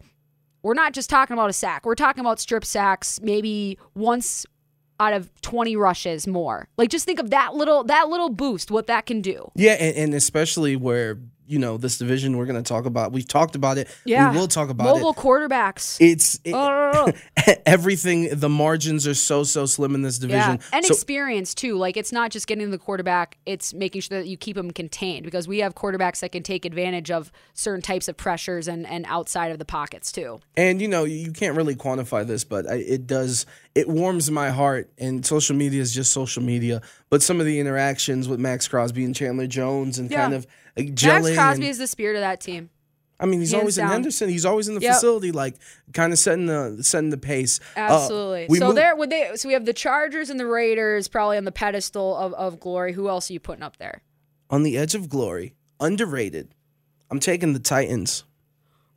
we're 0.62 0.74
not 0.74 0.92
just 0.92 1.10
talking 1.10 1.34
about 1.34 1.50
a 1.50 1.52
sack. 1.52 1.84
We're 1.84 1.94
talking 1.94 2.20
about 2.20 2.38
strip 2.38 2.64
sacks 2.64 3.20
maybe 3.20 3.78
once 3.94 4.46
out 5.00 5.12
of 5.12 5.30
20 5.42 5.74
rushes 5.76 6.26
more. 6.26 6.68
Like 6.76 6.88
just 6.88 7.04
think 7.04 7.18
of 7.18 7.30
that 7.30 7.54
little 7.54 7.82
that 7.84 8.08
little 8.08 8.30
boost 8.30 8.70
what 8.70 8.86
that 8.86 9.06
can 9.06 9.20
do. 9.20 9.50
yeah, 9.54 9.72
and, 9.72 9.96
and 9.96 10.14
especially 10.14 10.76
where 10.76 11.18
you 11.52 11.58
know 11.58 11.76
this 11.76 11.98
division 11.98 12.36
we're 12.38 12.46
going 12.46 12.62
to 12.62 12.66
talk 12.68 12.86
about. 12.86 13.12
We've 13.12 13.28
talked 13.28 13.54
about 13.54 13.76
it. 13.78 13.88
Yeah. 14.06 14.32
we 14.32 14.38
will 14.38 14.48
talk 14.48 14.70
about 14.70 14.84
Mobile 14.84 15.10
it. 15.10 15.16
quarterbacks. 15.16 15.98
It's 16.00 16.40
it- 16.44 16.54
everything. 17.66 18.28
The 18.32 18.48
margins 18.48 19.06
are 19.06 19.14
so 19.14 19.44
so 19.44 19.66
slim 19.66 19.94
in 19.94 20.02
this 20.02 20.18
division. 20.18 20.56
Yeah, 20.60 20.66
and 20.72 20.84
So- 20.84 20.94
experience 20.94 21.54
too. 21.54 21.76
Like 21.76 21.96
it's 21.96 22.12
not 22.12 22.30
just 22.30 22.46
getting 22.46 22.70
the 22.70 22.78
quarterback; 22.78 23.38
it's 23.46 23.74
making 23.74 24.00
sure 24.02 24.18
that 24.18 24.26
you 24.28 24.36
keep 24.36 24.56
them 24.56 24.70
contained 24.70 25.24
because 25.24 25.46
we 25.46 25.58
have 25.58 25.74
quarterbacks 25.74 26.20
that 26.20 26.32
can 26.32 26.42
take 26.42 26.64
advantage 26.64 27.10
of 27.10 27.30
certain 27.54 27.82
types 27.82 28.08
of 28.08 28.16
pressures 28.16 28.68
and 28.68 28.86
and 28.86 29.04
outside 29.08 29.50
of 29.52 29.58
the 29.58 29.64
pockets 29.64 30.10
too. 30.12 30.40
And 30.56 30.80
you 30.80 30.88
know, 30.88 31.04
you 31.04 31.32
can't 31.32 31.56
really 31.56 31.74
quantify 31.76 32.26
this, 32.26 32.44
but 32.44 32.68
I, 32.68 32.76
it 32.76 33.06
does. 33.06 33.46
It 33.74 33.88
warms 33.88 34.30
my 34.30 34.50
heart. 34.50 34.90
And 34.98 35.24
social 35.24 35.56
media 35.56 35.80
is 35.80 35.92
just 35.94 36.12
social 36.12 36.42
media. 36.42 36.82
But 37.10 37.22
some 37.22 37.40
of 37.40 37.46
the 37.46 37.58
interactions 37.60 38.28
with 38.28 38.38
Maxx 38.40 38.68
Crosby 38.68 39.04
and 39.04 39.14
Chandler 39.14 39.46
Jones 39.46 39.98
and 39.98 40.10
Yeah. 40.10 40.22
kind 40.22 40.34
of 40.34 40.46
like, 40.76 40.88
Max 40.90 41.02
gelling. 41.02 41.34
Crosby 41.34 41.64
and- 41.64 41.70
is 41.70 41.78
the 41.78 41.86
spirit 41.86 42.16
of 42.16 42.20
that 42.22 42.40
team. 42.40 42.70
I 43.20 43.26
mean, 43.26 43.38
he's 43.38 43.52
hands 43.52 43.60
always 43.60 43.78
in 43.78 43.84
down. 43.84 43.92
Henderson. 43.92 44.28
He's 44.30 44.44
always 44.44 44.66
in 44.66 44.74
the 44.74 44.80
Yep. 44.80 44.94
facility, 44.94 45.30
like 45.30 45.54
kind 45.92 46.12
of 46.12 46.18
setting 46.18 46.46
the 46.46 46.78
setting 46.82 47.10
the 47.10 47.16
pace. 47.18 47.60
Uh, 47.76 47.80
Absolutely. 47.80 48.46
we 48.48 48.58
so 48.58 48.66
move- 48.68 48.74
there, 48.74 48.96
would 48.96 49.10
they? 49.10 49.30
So 49.36 49.46
we 49.48 49.52
have 49.54 49.64
the 49.64 49.72
Chargers 49.72 50.28
and 50.28 50.40
the 50.40 50.46
Raiders 50.46 51.06
probably 51.06 51.36
on 51.36 51.44
the 51.44 51.52
pedestal 51.52 52.16
of, 52.16 52.32
of 52.34 52.58
glory. 52.58 52.94
Who 52.94 53.08
else 53.08 53.30
are 53.30 53.32
you 53.32 53.38
putting 53.40 53.62
up 53.62 53.76
there? 53.76 54.02
on 54.50 54.64
the 54.64 54.76
edge 54.76 54.94
of 54.96 55.08
glory, 55.08 55.54
underrated. 55.80 56.54
I'm 57.10 57.20
taking 57.20 57.52
the 57.54 57.58
Titans. 57.60 58.24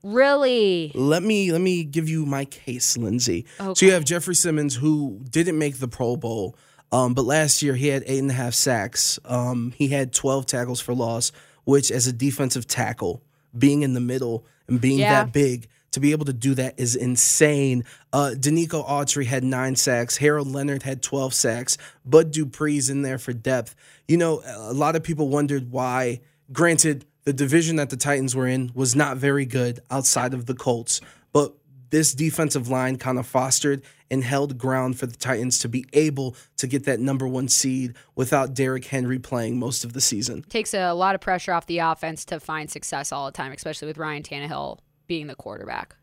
Really? 0.03 0.91
Let 0.93 1.23
me 1.23 1.51
let 1.51 1.61
me 1.61 1.83
give 1.83 2.07
you 2.09 2.25
my 2.25 2.45
case, 2.45 2.97
Lindsay. 2.97 3.45
So 3.57 3.71
Okay. 3.71 3.85
you 3.87 3.91
have 3.93 4.05
Jeffery 4.05 4.35
Simmons 4.35 4.75
who 4.75 5.21
didn't 5.29 5.57
make 5.57 5.79
the 5.79 5.87
Pro 5.87 6.15
Bowl, 6.15 6.55
um, 6.91 7.13
but 7.13 7.25
last 7.25 7.61
year 7.63 7.73
he 7.75 7.87
had 7.87 8.03
eight 8.05 8.19
and 8.19 8.29
a 8.29 8.33
half 8.33 8.53
sacks. 8.53 9.17
Um, 9.25 9.73
he 9.77 9.87
had 9.87 10.13
12 10.13 10.45
tackles 10.45 10.79
for 10.81 10.93
loss, 10.93 11.31
which 11.65 11.91
as 11.91 12.07
a 12.07 12.13
defensive 12.13 12.65
tackle, 12.67 13.21
being 13.57 13.81
in 13.83 13.93
the 13.93 13.99
middle 13.99 14.45
and 14.67 14.79
being 14.81 14.99
Yeah. 14.99 15.23
that 15.25 15.33
big. 15.33 15.67
To 15.91 15.99
be 16.01 16.11
able 16.11 16.25
to 16.25 16.33
do 16.33 16.55
that 16.55 16.77
is 16.77 16.95
insane. 16.97 17.85
Uh, 18.11 18.31
Denico 18.37 18.85
Autry 18.85 19.25
had 19.25 19.45
nine 19.45 19.77
sacks. 19.77 20.17
Harold 20.17 20.51
Landry 20.51 20.77
had 20.83 21.01
12 21.01 21.33
sacks. 21.33 21.77
Bud 22.05 22.33
Dupree's 22.33 22.89
in 22.89 23.01
there 23.01 23.17
for 23.17 23.31
depth. 23.31 23.75
You 24.07 24.17
know, 24.17 24.41
a 24.45 24.73
lot 24.73 24.97
of 24.97 25.03
people 25.03 25.29
wondered 25.29 25.71
why. 25.71 26.19
Granted, 26.51 27.05
the 27.23 27.31
division 27.31 27.77
that 27.77 27.89
the 27.91 27.95
Titans 27.97 28.35
were 28.35 28.45
in 28.45 28.71
was 28.75 28.93
not 28.93 29.15
very 29.17 29.45
good 29.45 29.79
outside 29.89 30.33
of 30.33 30.47
the 30.47 30.53
Colts, 30.53 30.99
but 31.31 31.55
this 31.95 32.13
defensive 32.13 32.67
line 32.67 32.97
kind 32.97 33.17
of 33.17 33.25
fostered 33.25 33.81
and 34.11 34.21
held 34.21 34.57
ground 34.57 34.99
for 34.99 35.05
the 35.05 35.15
Titans 35.15 35.57
to 35.59 35.69
be 35.69 35.85
able 35.93 36.35
to 36.57 36.67
get 36.67 36.83
that 36.83 36.99
number 36.99 37.25
one 37.25 37.47
seed 37.47 37.93
without 38.15 38.53
Derrick 38.53 38.83
Henry 38.83 39.17
playing 39.17 39.57
most 39.57 39.85
of 39.85 39.93
the 39.93 40.01
season. 40.01 40.41
Takes 40.49 40.73
a 40.73 40.91
lot 40.91 41.15
of 41.15 41.21
pressure 41.21 41.53
off 41.53 41.67
the 41.67 41.77
offense 41.79 42.25
to 42.25 42.41
find 42.41 42.69
success 42.69 43.13
all 43.13 43.27
the 43.27 43.31
time, 43.31 43.53
especially 43.53 43.87
with 43.87 43.97
Ryan 43.97 44.23
Tannehill 44.23 44.79
being 45.07 45.27
the 45.27 45.35
quarterback. 45.35 45.95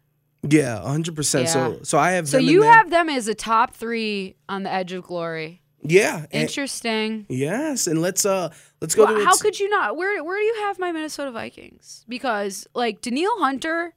Yeah, 0.49 0.79
100%. 0.83 1.47
So 1.49 1.73
Yeah. 1.73 1.77
so 1.83 1.99
I 1.99 2.13
have 2.13 2.27
So 2.27 2.39
you 2.39 2.63
have 2.63 2.89
them 2.89 3.11
as 3.11 3.29
a 3.29 3.35
top 3.35 3.75
three 3.75 4.37
on 4.49 4.63
the 4.63 4.73
edge 4.73 4.93
of 4.93 5.05
glory. 5.05 5.61
Yeah. 5.83 6.25
and- 6.33 6.43
Interesting. 6.49 7.27
yes, 7.29 7.87
and 7.87 8.01
let's 8.01 8.25
uh 8.25 8.49
let's 8.81 8.95
go 8.95 9.05
Well, 9.05 9.19
to 9.19 9.25
how 9.27 9.37
could 9.37 9.61
you 9.61 9.69
not? 9.69 9.97
Where 9.99 10.25
where 10.25 10.39
do 10.39 10.45
you 10.45 10.55
have 10.67 10.79
my 10.79 10.91
Minnesota 10.91 11.31
Vikings? 11.33 12.05
Because 12.09 12.67
like 12.75 13.03
Danielle 13.03 13.39
Hunter, 13.41 13.93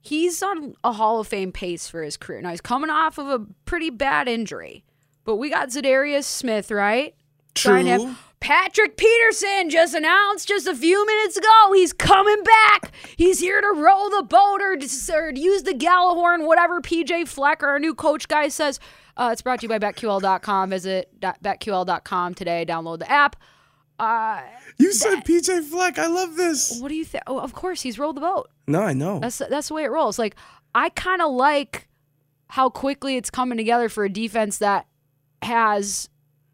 he's 0.00 0.42
on 0.42 0.74
a 0.84 0.92
Hall 0.92 1.20
of 1.20 1.28
Fame 1.28 1.52
pace 1.52 1.88
for 1.88 2.02
his 2.02 2.16
career. 2.16 2.40
Now 2.40 2.50
he's 2.50 2.60
coming 2.60 2.90
off 2.90 3.18
of 3.18 3.26
a 3.28 3.46
pretty 3.64 3.90
bad 3.90 4.28
injury, 4.28 4.84
but 5.24 5.36
we 5.36 5.50
got 5.50 5.68
Za'Darius 5.68 6.24
Smith, 6.24 6.70
right? 6.70 7.14
True. 7.54 8.14
Patrick 8.40 8.96
Peterson 8.96 9.68
just 9.68 9.94
announced 9.94 10.48
just 10.48 10.66
a 10.66 10.74
few 10.74 11.04
minutes 11.06 11.36
ago 11.36 11.72
he's 11.74 11.92
coming 11.92 12.42
back. 12.42 12.92
He's 13.16 13.38
here 13.38 13.60
to 13.60 13.68
row 13.68 14.08
the 14.08 14.22
boat 14.22 14.62
or, 14.62 14.78
or 15.14 15.30
use 15.30 15.62
the 15.62 15.74
Gjallarhorn, 15.74 16.46
whatever 16.46 16.80
PJ 16.80 17.28
Fleck, 17.28 17.62
or 17.62 17.68
our 17.68 17.78
new 17.78 17.94
coach 17.94 18.28
guy, 18.28 18.48
says. 18.48 18.80
Uh, 19.16 19.28
it's 19.32 19.42
brought 19.42 19.60
to 19.60 19.64
you 19.64 19.68
by 19.68 19.78
BetQL.com. 19.78 20.70
Visit 20.70 21.20
BetQL.com 21.20 22.34
today. 22.34 22.64
Download 22.66 22.98
the 22.98 23.10
app. 23.10 23.36
Uh, 23.98 24.40
You 24.80 24.92
said 24.92 25.24
PJ 25.24 25.64
Fleck. 25.64 25.98
I 25.98 26.06
love 26.06 26.36
this. 26.36 26.80
what 26.80 26.88
do 26.88 26.94
you 26.94 27.04
think? 27.04 27.24
Oh, 27.26 27.38
of 27.38 27.52
course, 27.52 27.82
he's 27.82 27.98
rolled 27.98 28.16
the 28.16 28.20
boat. 28.20 28.48
No, 28.66 28.82
I 28.82 28.92
know. 28.92 29.18
That's 29.18 29.38
that's 29.38 29.68
the 29.68 29.74
way 29.74 29.84
it 29.84 29.90
rolls. 29.90 30.18
Like 30.18 30.36
I 30.74 30.88
kind 30.90 31.20
of 31.22 31.32
like 31.32 31.88
how 32.48 32.68
quickly 32.68 33.16
it's 33.16 33.30
coming 33.30 33.58
together 33.58 33.88
for 33.88 34.04
a 34.04 34.08
defense 34.08 34.58
that 34.58 34.86
has 35.42 36.08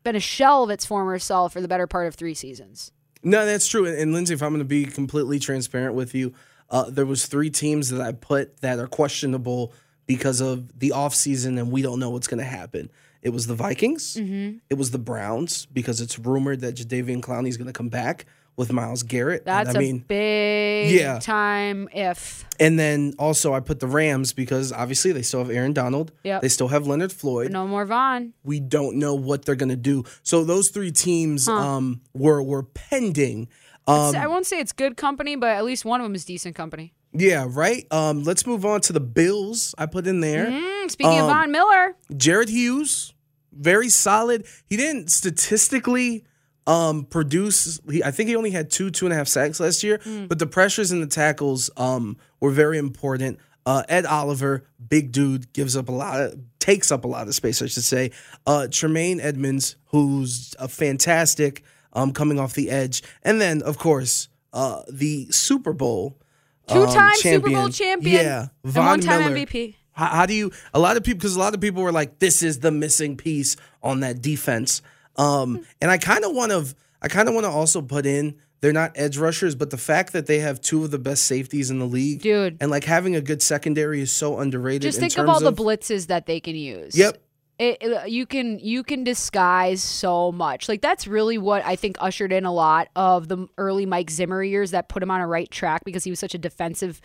been 0.04 0.16
a 0.16 0.20
shell 0.20 0.64
of 0.64 0.70
its 0.70 0.84
former 0.84 1.18
self 1.18 1.52
for 1.52 1.60
the 1.60 1.68
better 1.68 1.86
part 1.86 2.06
of 2.06 2.14
three 2.14 2.34
seasons. 2.34 2.92
No, 3.22 3.44
that's 3.46 3.66
true. 3.66 3.86
And, 3.86 3.98
and 3.98 4.12
Lindsay, 4.12 4.34
if 4.34 4.42
I'm 4.42 4.50
going 4.50 4.58
to 4.60 4.64
be 4.64 4.84
completely 4.84 5.38
transparent 5.38 5.94
with 5.94 6.14
you, 6.14 6.34
uh, 6.70 6.90
there 6.90 7.06
was 7.06 7.26
three 7.26 7.50
teams 7.50 7.90
that 7.90 8.00
I 8.00 8.12
put 8.12 8.60
that 8.60 8.78
are 8.78 8.86
questionable 8.86 9.72
because 10.06 10.40
of 10.40 10.78
the 10.78 10.90
offseason 10.94 11.58
and 11.58 11.72
we 11.72 11.82
don't 11.82 11.98
know 11.98 12.10
what's 12.10 12.28
going 12.28 12.38
to 12.38 12.44
happen. 12.44 12.90
It 13.22 13.30
was 13.30 13.46
the 13.46 13.54
Vikings. 13.54 14.14
Mm-hmm. 14.14 14.58
It 14.70 14.74
was 14.74 14.90
the 14.90 14.98
Browns 14.98 15.66
because 15.66 16.00
it's 16.00 16.18
rumored 16.18 16.60
that 16.60 16.76
Jadeveon 16.76 17.20
Clowney 17.20 17.48
is 17.48 17.56
going 17.56 17.66
to 17.66 17.72
come 17.72 17.88
back 17.88 18.26
with 18.56 18.72
Myles 18.72 19.02
Garrett. 19.02 19.40
And 19.40 19.46
That's 19.48 19.74
I 19.76 19.78
a 19.78 19.82
mean, 19.82 19.98
big 20.08 20.90
Yeah. 20.92 21.18
time 21.18 21.88
if. 21.92 22.46
and 22.58 22.78
then 22.78 23.12
also 23.18 23.52
I 23.52 23.60
put 23.60 23.80
the 23.80 23.86
Rams 23.86 24.32
because 24.32 24.72
obviously 24.72 25.12
they 25.12 25.20
still 25.22 25.40
have 25.40 25.50
Aaron 25.50 25.74
Donald. 25.74 26.10
Yep. 26.24 26.40
They 26.42 26.48
still 26.48 26.68
have 26.68 26.86
Leonard 26.86 27.12
Floyd. 27.12 27.52
No 27.52 27.66
more 27.66 27.84
Von. 27.84 28.32
we 28.44 28.60
don't 28.60 28.96
know 28.96 29.14
what 29.14 29.44
they're 29.44 29.56
going 29.56 29.68
to 29.68 29.76
do. 29.76 30.04
So 30.22 30.42
those 30.44 30.70
three 30.70 30.90
teams 30.90 31.48
um, 31.48 32.00
were 32.14 32.42
were 32.42 32.62
pending. 32.62 33.48
Um, 33.88 34.16
I 34.16 34.26
won't 34.26 34.46
say 34.46 34.58
it's 34.58 34.72
good 34.72 34.96
company, 34.96 35.36
but 35.36 35.50
at 35.50 35.64
least 35.64 35.84
one 35.84 36.00
of 36.00 36.04
them 36.06 36.14
is 36.14 36.24
decent 36.24 36.56
company. 36.56 36.92
yeah, 37.12 37.46
right. 37.48 37.86
Um, 37.92 38.24
let's 38.24 38.46
move 38.46 38.64
on 38.64 38.80
to 38.82 38.92
the 38.92 39.00
Bills. 39.00 39.74
I 39.78 39.86
put 39.86 40.06
in 40.06 40.20
there. 40.20 40.46
Mm, 40.46 40.75
speaking 40.88 41.18
of 41.18 41.24
Um, 41.24 41.30
Von 41.30 41.52
Miller, 41.52 41.96
Jared 42.16 42.48
Hughes, 42.48 43.12
very 43.52 43.88
solid. 43.88 44.46
He 44.66 44.76
didn't 44.76 45.10
statistically 45.10 46.24
um, 46.66 47.04
produce. 47.04 47.80
He, 47.90 48.02
I 48.02 48.10
think 48.10 48.28
he 48.28 48.36
only 48.36 48.50
had 48.50 48.70
two, 48.70 48.90
two 48.90 49.06
and 49.06 49.12
a 49.12 49.16
half 49.16 49.28
sacks 49.28 49.60
last 49.60 49.82
year, 49.82 50.00
but 50.28 50.38
the 50.38 50.46
pressures 50.46 50.90
and 50.90 51.02
the 51.02 51.06
tackles 51.06 51.70
um, 51.76 52.16
were 52.40 52.50
very 52.50 52.78
important. 52.78 53.38
Uh, 53.64 53.82
Ed 53.88 54.06
Oliver, 54.06 54.64
big 54.88 55.10
dude, 55.12 55.52
gives 55.52 55.76
up 55.76 55.88
a 55.88 55.92
lot 55.92 56.20
of, 56.20 56.38
takes 56.60 56.92
up 56.92 57.04
a 57.04 57.08
lot 57.08 57.26
of 57.26 57.34
space, 57.34 57.60
I 57.62 57.66
should 57.66 57.82
say. 57.84 58.12
Uh, 58.46 58.68
Tremaine 58.70 59.20
Edmunds, 59.20 59.76
who's 59.86 60.54
a 60.58 60.68
fantastic, 60.68 61.62
um, 61.92 62.12
coming 62.12 62.38
off 62.38 62.54
the 62.54 62.70
edge, 62.70 63.02
and 63.22 63.40
then 63.40 63.62
of 63.62 63.78
course 63.78 64.28
uh, 64.52 64.82
the 64.88 65.26
Super 65.30 65.72
Bowl 65.72 66.18
two-time 66.68 67.10
um, 67.10 67.14
Super 67.16 67.50
Bowl 67.50 67.68
champion. 67.70 68.24
Yeah, 68.24 68.46
and 68.64 68.72
Von 68.72 68.86
one-time 68.86 69.32
Miller. 69.34 69.46
MVP. 69.46 69.74
How, 69.96 70.06
how 70.06 70.26
do 70.26 70.34
you? 70.34 70.52
A 70.74 70.78
lot 70.78 70.96
of 70.96 71.02
people, 71.02 71.18
because 71.18 71.34
a 71.34 71.38
lot 71.40 71.54
of 71.54 71.60
people 71.60 71.82
were 71.82 71.90
like, 71.92 72.18
"This 72.18 72.42
is 72.42 72.60
the 72.60 72.70
missing 72.70 73.16
piece 73.16 73.56
on 73.82 74.00
that 74.00 74.20
defense." 74.22 74.82
Um, 75.16 75.64
and 75.80 75.90
I 75.90 75.96
kind 75.98 76.24
of 76.24 76.32
want 76.34 76.52
to, 76.52 76.66
I 77.00 77.08
kind 77.08 77.28
of 77.28 77.34
want 77.34 77.44
to 77.46 77.50
also 77.50 77.80
put 77.82 78.04
in. 78.06 78.36
They're 78.60 78.72
not 78.72 78.92
edge 78.94 79.16
rushers, 79.18 79.54
but 79.54 79.70
the 79.70 79.76
fact 79.78 80.12
that 80.12 80.26
they 80.26 80.38
have 80.40 80.60
two 80.60 80.84
of 80.84 80.90
the 80.90 80.98
best 80.98 81.24
safeties 81.24 81.70
in 81.70 81.78
the 81.78 81.86
league, 81.86 82.20
Dude. 82.22 82.56
and 82.60 82.70
like 82.70 82.84
having 82.84 83.14
a 83.16 83.20
good 83.20 83.42
secondary 83.42 84.00
is 84.00 84.10
so 84.12 84.38
underrated. 84.38 84.82
Just 84.82 84.98
in 84.98 85.08
think 85.08 85.18
of 85.18 85.28
all 85.28 85.40
the 85.40 85.52
blitzes 85.52 86.06
that 86.08 86.26
they 86.26 86.40
can 86.40 86.56
use. 86.56 86.96
Yep. 86.96 87.18
it, 87.58 87.78
it- 87.80 88.10
you 88.10 88.26
can 88.26 88.58
you 88.58 88.82
can 88.82 89.04
disguise 89.04 89.82
so 89.82 90.32
much. 90.32 90.68
Like 90.68 90.80
that's 90.82 91.06
really 91.06 91.38
what 91.38 91.64
I 91.64 91.76
think 91.76 91.96
ushered 92.00 92.32
in 92.32 92.44
a 92.44 92.52
lot 92.52 92.88
of 92.96 93.28
the 93.28 93.46
early 93.56 93.86
Mike 93.86 94.10
Zimmer 94.10 94.42
years 94.42 94.72
that 94.72 94.88
put 94.88 95.02
him 95.02 95.10
on 95.10 95.20
a 95.20 95.26
right 95.26 95.50
track 95.50 95.82
because 95.84 96.04
he 96.04 96.10
was 96.10 96.18
such 96.18 96.34
a 96.34 96.38
defensively 96.38 97.00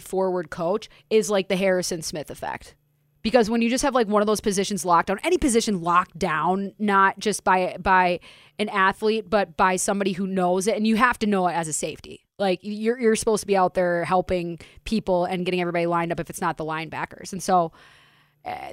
forward 0.00 0.50
coach 0.50 0.88
is 1.08 1.30
like 1.30 1.48
the 1.48 1.56
Harrison 1.56 2.02
Smith 2.02 2.30
effect. 2.30 2.74
Because 3.22 3.50
when 3.50 3.60
you 3.60 3.68
just 3.68 3.84
have 3.84 3.94
like 3.94 4.06
one 4.08 4.22
of 4.22 4.26
those 4.26 4.40
positions 4.40 4.84
locked 4.84 5.08
down, 5.08 5.18
any 5.22 5.36
position 5.36 5.82
locked 5.82 6.18
down, 6.18 6.72
not 6.78 7.18
just 7.18 7.44
by 7.44 7.76
by 7.78 8.20
an 8.58 8.70
athlete, 8.70 9.28
but 9.28 9.56
by 9.58 9.76
somebody 9.76 10.12
who 10.12 10.26
knows 10.26 10.66
it, 10.66 10.76
and 10.76 10.86
you 10.86 10.96
have 10.96 11.18
to 11.18 11.26
know 11.26 11.46
it 11.46 11.52
as 11.52 11.68
a 11.68 11.72
safety. 11.74 12.24
Like 12.38 12.60
you're 12.62 12.98
you're 12.98 13.16
supposed 13.16 13.42
to 13.42 13.46
be 13.46 13.58
out 13.58 13.74
there 13.74 14.04
helping 14.06 14.58
people 14.84 15.26
and 15.26 15.44
getting 15.44 15.60
everybody 15.60 15.84
lined 15.84 16.12
up 16.12 16.20
if 16.20 16.30
it's 16.30 16.40
not 16.40 16.56
the 16.56 16.64
linebackers. 16.64 17.32
And 17.32 17.42
so 17.42 17.72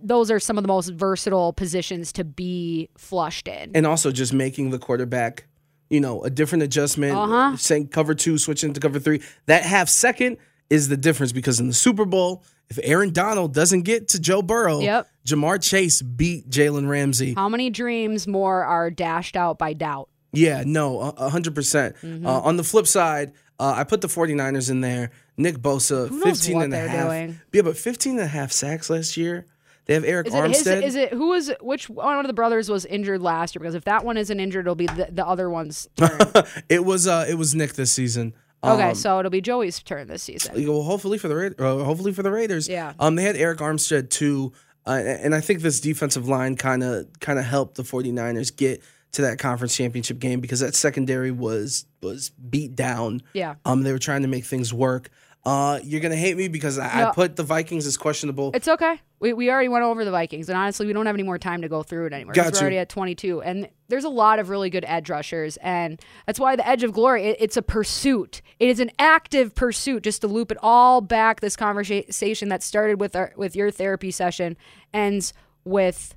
those 0.02 0.32
are 0.32 0.40
some 0.40 0.58
of 0.58 0.64
the 0.64 0.70
most 0.70 0.90
versatile 0.90 1.52
positions 1.54 2.14
to 2.14 2.24
be 2.24 2.90
flushed 2.98 3.48
in. 3.48 3.72
and 3.76 3.86
also 3.86 4.12
just 4.12 4.34
making 4.34 4.70
the 4.70 4.80
quarterback, 4.80 5.46
you 5.90 6.00
know, 6.00 6.24
a 6.24 6.30
different 6.30 6.64
adjustment. 6.64 7.18
Uh-huh. 7.18 7.58
Saying 7.58 7.90
cover 7.90 8.16
two, 8.16 8.38
switching 8.38 8.74
to 8.74 8.80
cover 8.80 9.00
three. 9.00 9.22
That 9.46 9.64
half 9.64 9.90
second 9.90 10.38
is 10.70 10.90
the 10.90 10.98
difference 10.98 11.32
because 11.32 11.60
in 11.60 11.68
the 11.68 11.74
Super 11.74 12.06
Bowl, 12.06 12.44
if 12.70 12.78
Aaron 12.84 13.12
Donald 13.14 13.54
doesn't 13.54 13.84
get 13.84 14.10
to 14.10 14.20
Joe 14.20 14.42
Burrow, 14.42 14.80
Yep. 14.80 15.08
Ja'Marr 15.26 15.62
Chase 15.62 16.02
beat 16.02 16.50
Jalen 16.50 16.88
Ramsey. 16.90 17.34
How 17.34 17.48
many 17.50 17.70
dreams 17.70 18.28
more 18.28 18.64
are 18.64 18.90
dashed 18.92 19.36
out 19.38 19.58
by 19.58 19.74
doubt? 19.74 20.10
Yeah, 20.34 20.64
no, 20.66 21.00
a- 21.02 21.14
a 21.18 21.30
hundred 21.30 21.56
percent. 21.56 21.96
Mm-hmm. 22.04 22.26
Uh, 22.28 22.40
on 22.42 22.58
the 22.58 22.64
flip 22.64 22.86
side, 22.88 23.32
uh, 23.60 23.74
I 23.78 23.86
put 23.86 24.02
the 24.02 24.08
49ers 24.10 24.70
in 24.70 24.82
there. 24.82 25.12
Nick 25.38 25.58
Bosa, 25.60 26.10
Who 26.10 26.22
15 26.22 26.56
what 26.56 26.64
and 26.66 26.74
a 26.74 26.88
half. 26.88 27.08
doing? 27.08 27.40
Yeah, 27.54 27.62
but 27.62 27.78
15 27.78 28.14
and 28.14 28.22
a 28.22 28.28
half 28.28 28.52
sacks 28.52 28.90
last 28.90 29.16
year. 29.18 29.46
They 29.86 29.94
have 29.94 30.04
Arik 30.04 30.28
Is 30.28 30.34
it 30.34 30.44
his? 30.50 30.68
Armstead. 30.68 30.84
Is 30.84 30.96
it 30.96 31.14
who 31.14 31.30
was 31.30 31.50
which 31.62 31.90
one 31.90 32.20
of 32.20 32.28
the 32.28 32.34
brothers 32.34 32.70
was 32.70 32.86
injured 32.86 33.22
last 33.22 33.56
year? 33.56 33.62
Because 33.62 33.76
if 33.76 33.86
that 33.86 34.04
one 34.04 34.18
isn't 34.18 34.38
injured, 34.40 34.66
it'll 34.66 34.76
be 34.76 34.88
the, 34.88 35.08
the 35.12 35.26
other 35.26 35.50
one's 35.50 35.88
turn. 35.96 36.20
it 36.68 36.84
was 36.84 37.08
uh, 37.08 37.26
it 37.30 37.36
was 37.36 37.56
Nick 37.56 37.74
this 37.74 37.94
season. 37.94 38.34
Okay, 38.64 38.90
Um, 38.90 38.96
so 38.96 39.20
it'll 39.20 39.30
be 39.32 39.42
Joey's 39.42 39.82
turn 39.82 40.08
this 40.08 40.24
season. 40.24 40.66
Well, 40.68 40.82
hopefully 40.84 41.18
for 41.18 41.28
the 41.28 41.36
Ra- 41.36 41.66
uh, 41.82 41.84
hopefully 41.84 42.12
for 42.12 42.24
the 42.24 42.32
Raiders. 42.32 42.68
Yeah. 42.68 42.94
Um, 43.00 43.16
they 43.16 43.24
had 43.24 43.36
Arik 43.36 43.58
Armstead 43.58 44.10
too, 44.10 44.52
uh, 44.86 44.92
and 44.92 45.36
I 45.36 45.42
think 45.42 45.62
this 45.62 45.80
defensive 45.80 46.28
line 46.28 46.56
kind 46.56 46.84
of 46.84 47.08
kind 47.20 47.38
of 47.40 47.46
helped 47.46 47.76
the 47.76 47.84
49ers 47.84 48.56
get 48.56 48.82
to 49.14 49.22
that 49.22 49.38
conference 49.40 49.76
championship 49.76 50.20
game 50.20 50.40
because 50.42 50.60
that 50.60 50.76
secondary 50.76 51.32
was 51.32 51.86
was 52.02 52.30
beat 52.32 52.76
down. 52.76 53.22
Yeah. 53.34 53.56
Um, 53.64 53.84
they 53.84 53.92
were 53.92 54.00
trying 54.00 54.24
to 54.24 54.28
make 54.28 54.46
things 54.46 54.74
work. 54.74 55.10
Uh, 55.48 55.80
you're 55.82 56.02
gonna 56.02 56.14
hate 56.14 56.36
me 56.36 56.50
because 56.50 56.78
I, 56.78 57.08
I 57.08 57.12
put 57.14 57.38
the 57.38 57.44
Vikings 57.44 57.88
as 57.88 57.96
questionable. 57.96 58.52
It's 58.54 58.68
okay. 58.68 59.00
We, 59.22 59.32
we 59.32 59.50
already 59.50 59.70
went 59.70 59.86
over 59.86 60.04
the 60.04 60.12
Vikings, 60.12 60.50
and 60.50 60.58
honestly, 60.58 60.86
we 60.86 60.92
don't 60.92 61.06
have 61.06 61.16
any 61.16 61.24
more 61.24 61.40
time 61.40 61.62
to 61.62 61.70
go 61.70 61.84
through 61.84 62.08
it 62.08 62.14
anymore. 62.14 62.34
Got 62.34 62.52
We're 62.52 62.60
already 62.60 62.80
at 62.80 62.90
22, 62.90 63.42
and 63.42 63.70
there's 63.88 64.04
a 64.04 64.10
lot 64.10 64.40
of 64.40 64.50
really 64.50 64.70
good 64.70 64.84
edge 64.86 65.10
rushers, 65.10 65.56
and 65.58 66.02
that's 66.26 66.38
why 66.38 66.58
the 66.58 66.68
Edge 66.68 66.84
of 66.84 66.92
Glory. 66.92 67.28
It, 67.28 67.38
it's 67.40 67.56
a 67.56 67.62
pursuit. 67.62 68.42
It 68.60 68.68
is 68.68 68.82
an 68.82 68.92
active 69.00 69.56
pursuit. 69.56 70.04
Just 70.04 70.20
to 70.20 70.28
loop 70.28 70.52
it 70.52 70.58
all 70.62 71.00
back, 71.00 71.40
this 71.40 71.56
conversation 71.56 72.50
that 72.50 72.62
started 72.62 73.00
with 73.00 73.16
our 73.16 73.32
with 73.38 73.56
your 73.56 73.72
therapy 73.72 74.12
session 74.12 74.58
ends 74.94 75.32
with 75.64 76.14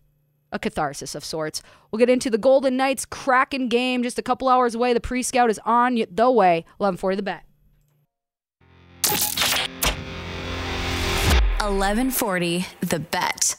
a 0.50 0.58
catharsis 0.58 1.14
of 1.14 1.24
sorts. 1.24 1.62
We'll 1.92 2.00
get 2.00 2.10
into 2.10 2.30
the 2.30 2.38
Golden 2.38 2.76
Knights 2.76 3.04
Kraken 3.04 3.68
game 3.68 4.02
just 4.02 4.18
a 4.18 4.22
couple 4.22 4.48
hours 4.48 4.74
away. 4.74 4.92
The 4.92 5.00
pre-scout 5.00 5.50
is 5.50 5.60
on 5.64 6.04
the 6.10 6.30
way. 6.32 6.64
11:40 6.80 7.14
the 7.14 7.22
bet. 7.22 7.44
1140 11.58 12.66
The 12.80 13.00
Bet. 13.00 13.56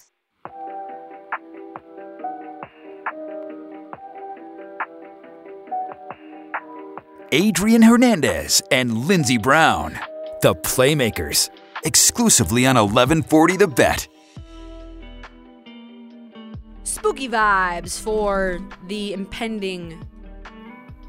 Adrian 7.34 7.82
Hernandez 7.82 8.62
and 8.72 9.06
Lindsey 9.08 9.38
Brown, 9.38 10.00
the 10.42 10.56
Playmakers, 10.56 11.50
exclusively 11.84 12.66
on 12.66 12.76
1140 12.76 13.58
The 13.58 13.68
Bet. 13.68 14.08
spooky 16.84 17.28
vibes 17.28 18.00
for 18.00 18.60
the 18.88 19.12
impending 19.12 20.08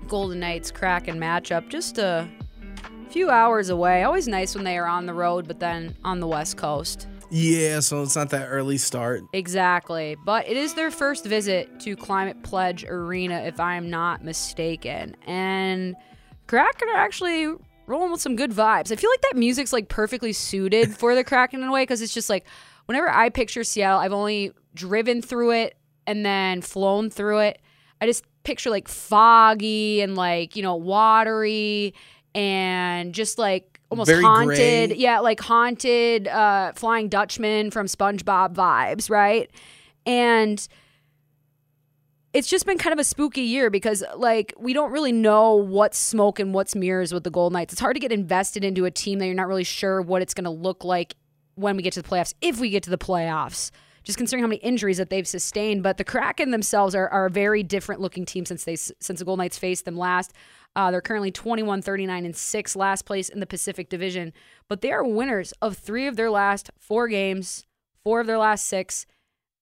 Golden 0.08 0.40
Knights 0.40 0.70
Kraken 0.70 1.18
matchup. 1.18 1.68
Just 1.68 1.98
a 1.98 2.26
few 3.12 3.30
hours 3.30 3.68
away. 3.68 4.02
Always 4.02 4.26
nice 4.26 4.54
when 4.54 4.64
they 4.64 4.78
are 4.78 4.86
on 4.86 5.06
the 5.06 5.14
road, 5.14 5.46
but 5.46 5.60
then 5.60 5.94
on 6.04 6.20
the 6.20 6.26
West 6.26 6.56
Coast. 6.56 7.06
yeah, 7.30 7.80
so 7.80 8.02
it's 8.02 8.16
not 8.16 8.30
that 8.30 8.46
early 8.46 8.78
start. 8.78 9.22
Exactly. 9.32 10.16
But 10.24 10.48
it 10.48 10.56
is 10.56 10.74
their 10.74 10.90
first 10.90 11.24
visit 11.24 11.80
to 11.80 11.96
Climate 11.96 12.42
Pledge 12.42 12.84
Arena, 12.84 13.40
if 13.42 13.60
I 13.60 13.76
am 13.76 13.90
not 13.90 14.24
mistaken. 14.24 15.16
And 15.26 15.94
Kraken 16.46 16.88
are 16.88 16.96
actually 16.96 17.54
rolling 17.86 18.12
with 18.12 18.20
some 18.20 18.36
good 18.36 18.50
vibes. 18.50 18.92
I 18.92 18.96
feel 18.96 19.10
like 19.10 19.22
that 19.22 19.36
music's 19.36 19.72
like 19.72 19.88
perfectly 19.88 20.32
suited 20.32 20.96
for 20.96 21.14
the 21.14 21.24
Kraken 21.24 21.62
in 21.62 21.68
a 21.68 21.72
way 21.72 21.82
because 21.82 22.00
it's 22.02 22.14
just 22.14 22.30
like 22.30 22.44
whenever 22.86 23.10
I 23.10 23.28
picture 23.28 23.64
Seattle, 23.64 24.00
I've 24.00 24.12
only 24.12 24.52
driven 24.74 25.20
through 25.22 25.52
it 25.52 25.76
and 26.06 26.24
then 26.24 26.60
flown 26.62 27.10
through 27.10 27.40
it. 27.40 27.60
I 28.00 28.06
just 28.06 28.24
picture 28.44 28.70
like 28.70 28.88
foggy 28.88 30.00
and 30.00 30.16
like, 30.16 30.56
you 30.56 30.62
know, 30.62 30.74
watery 30.74 31.94
and 32.34 33.14
just 33.14 33.38
like 33.38 33.80
almost 33.90 34.08
Very 34.08 34.22
haunted. 34.22 34.90
gray. 34.90 34.96
Yeah, 34.96 35.20
like 35.20 35.40
haunted 35.40 36.28
uh 36.28 36.72
Flying 36.74 37.08
Dutchman 37.08 37.70
from 37.70 37.86
SpongeBob 37.86 38.54
vibes, 38.54 39.10
right? 39.10 39.50
And 40.06 40.66
it's 42.32 42.48
just 42.48 42.64
been 42.64 42.78
kind 42.78 42.92
of 42.94 42.98
a 42.98 43.04
spooky 43.04 43.42
year 43.42 43.68
because 43.68 44.02
like 44.16 44.54
we 44.58 44.72
don't 44.72 44.90
really 44.90 45.12
know 45.12 45.54
what's 45.54 45.98
smoke 45.98 46.38
and 46.38 46.54
what's 46.54 46.74
mirrors 46.74 47.12
with 47.12 47.24
the 47.24 47.30
Gold 47.30 47.52
Knights. 47.52 47.74
It's 47.74 47.80
hard 47.80 47.94
to 47.94 48.00
get 48.00 48.10
invested 48.12 48.64
into 48.64 48.86
a 48.86 48.90
team 48.90 49.18
that 49.18 49.26
you're 49.26 49.34
not 49.34 49.48
really 49.48 49.64
sure 49.64 50.00
what 50.00 50.22
it's 50.22 50.32
going 50.32 50.44
to 50.44 50.50
look 50.50 50.84
like 50.84 51.14
when 51.56 51.76
we 51.76 51.82
get 51.82 51.92
to 51.92 52.02
the 52.02 52.08
playoffs, 52.08 52.32
if 52.40 52.58
we 52.58 52.70
get 52.70 52.82
to 52.84 52.90
the 52.90 52.98
playoffs. 52.98 53.70
Just 54.04 54.18
considering 54.18 54.42
how 54.42 54.48
many 54.48 54.60
injuries 54.62 54.96
that 54.96 55.10
they've 55.10 55.28
sustained, 55.28 55.84
but 55.84 55.96
the 55.96 56.02
Kraken 56.02 56.50
themselves 56.50 56.92
are, 56.96 57.08
are 57.10 57.26
a 57.26 57.30
very 57.30 57.62
different 57.62 58.00
looking 58.00 58.24
team 58.24 58.44
since 58.44 58.64
they 58.64 58.74
since 58.74 59.20
the 59.20 59.24
Gold 59.24 59.38
Knights 59.38 59.58
faced 59.58 59.84
them 59.84 59.96
last. 59.96 60.32
Uh, 60.74 60.90
they're 60.90 61.00
currently 61.00 61.30
21, 61.30 61.82
39, 61.82 62.24
and 62.24 62.36
six, 62.36 62.74
last 62.74 63.04
place 63.04 63.28
in 63.28 63.40
the 63.40 63.46
Pacific 63.46 63.88
Division, 63.88 64.32
but 64.68 64.80
they 64.80 64.90
are 64.90 65.04
winners 65.04 65.52
of 65.60 65.76
three 65.76 66.06
of 66.06 66.16
their 66.16 66.30
last 66.30 66.70
four 66.78 67.08
games, 67.08 67.66
four 68.02 68.20
of 68.20 68.26
their 68.26 68.38
last 68.38 68.66
six, 68.66 69.06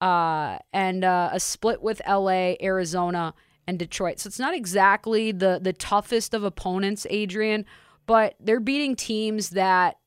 uh, 0.01 0.59
and 0.73 1.05
uh, 1.05 1.31
a 1.33 1.41
split 1.41 1.83
with 1.83 2.01
LA, 2.09 2.55
Arizona, 2.63 3.35
and 3.67 3.79
Detroit. 3.79 4.21
So 4.21 4.29
it's 4.29 4.39
not 4.39 4.55
exactly 4.55 5.33
the 5.33 5.61
the 5.63 5.73
toughest 5.73 6.35
of 6.35 6.43
opponents, 6.43 7.07
Adrian, 7.11 7.65
but 8.07 8.35
they're 8.41 8.61
beating 8.61 8.97
teams 8.97 9.51
that 9.51 10.00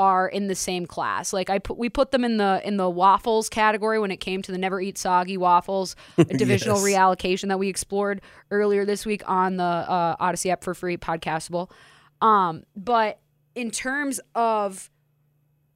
are 0.00 0.26
in 0.28 0.46
the 0.48 0.54
same 0.54 0.86
class. 0.86 1.32
Like 1.34 1.50
I 1.50 1.58
put, 1.58 1.76
we 1.76 1.90
put 1.90 2.10
them 2.10 2.24
in 2.24 2.38
the 2.38 2.62
in 2.64 2.78
the 2.78 2.88
waffles 2.88 3.48
category 3.50 3.98
when 3.98 4.10
it 4.10 4.16
came 4.16 4.40
to 4.42 4.50
the 4.52 4.56
never 4.56 4.80
eat 4.80 4.96
soggy 4.96 5.36
waffles, 5.36 5.94
a 6.18 6.24
divisional 6.24 6.78
Yes. 6.88 6.96
reallocation 6.98 7.48
that 7.48 7.58
we 7.58 7.68
explored 7.68 8.22
earlier 8.50 8.86
this 8.86 9.04
week 9.04 9.22
on 9.28 9.56
the 9.56 9.64
uh, 9.64 10.16
Audacy 10.16 10.50
app 10.50 10.64
for 10.64 10.72
free 10.74 10.96
podcastable. 10.96 11.70
Um, 12.22 12.62
but 12.74 13.20
in 13.54 13.70
terms 13.70 14.20
of 14.34 14.90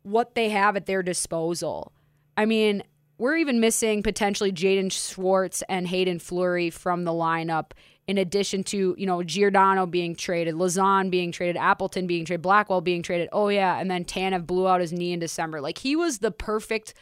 what 0.04 0.34
they 0.34 0.48
have 0.48 0.76
at 0.76 0.86
their 0.86 1.02
disposal, 1.02 1.92
I 2.36 2.46
mean, 2.46 2.82
we're 3.18 3.36
even 3.36 3.60
missing 3.60 4.02
potentially 4.02 4.52
Jaden 4.52 4.90
Schwartz 4.90 5.62
and 5.68 5.86
Hayden 5.86 6.18
Fleury 6.18 6.70
from 6.70 7.04
the 7.04 7.12
lineup. 7.12 7.72
In 8.06 8.18
addition 8.18 8.62
to, 8.64 8.94
you 8.98 9.06
know, 9.06 9.22
Giordano 9.22 9.86
being 9.86 10.14
traded, 10.14 10.54
Lauzon 10.56 11.10
being 11.10 11.32
traded, 11.32 11.56
Appleton 11.56 12.06
being 12.06 12.26
traded, 12.26 12.42
Blackwell 12.42 12.82
being 12.82 13.02
traded. 13.02 13.30
Oh, 13.32 13.48
yeah. 13.48 13.78
And 13.78 13.90
then 13.90 14.04
Tanev 14.04 14.46
blew 14.46 14.68
out 14.68 14.82
his 14.82 14.92
knee 14.92 15.14
in 15.14 15.20
December. 15.20 15.62
Like, 15.62 15.78
he 15.78 15.96
was 15.96 16.18
the 16.18 16.30
perfect 16.30 16.92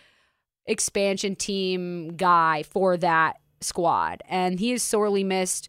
expansion 0.66 1.34
team 1.34 2.16
guy 2.16 2.62
for 2.62 2.96
that 2.98 3.40
squad. 3.60 4.22
And 4.28 4.60
he 4.60 4.70
is 4.70 4.82
sorely 4.84 5.24
missed. 5.24 5.68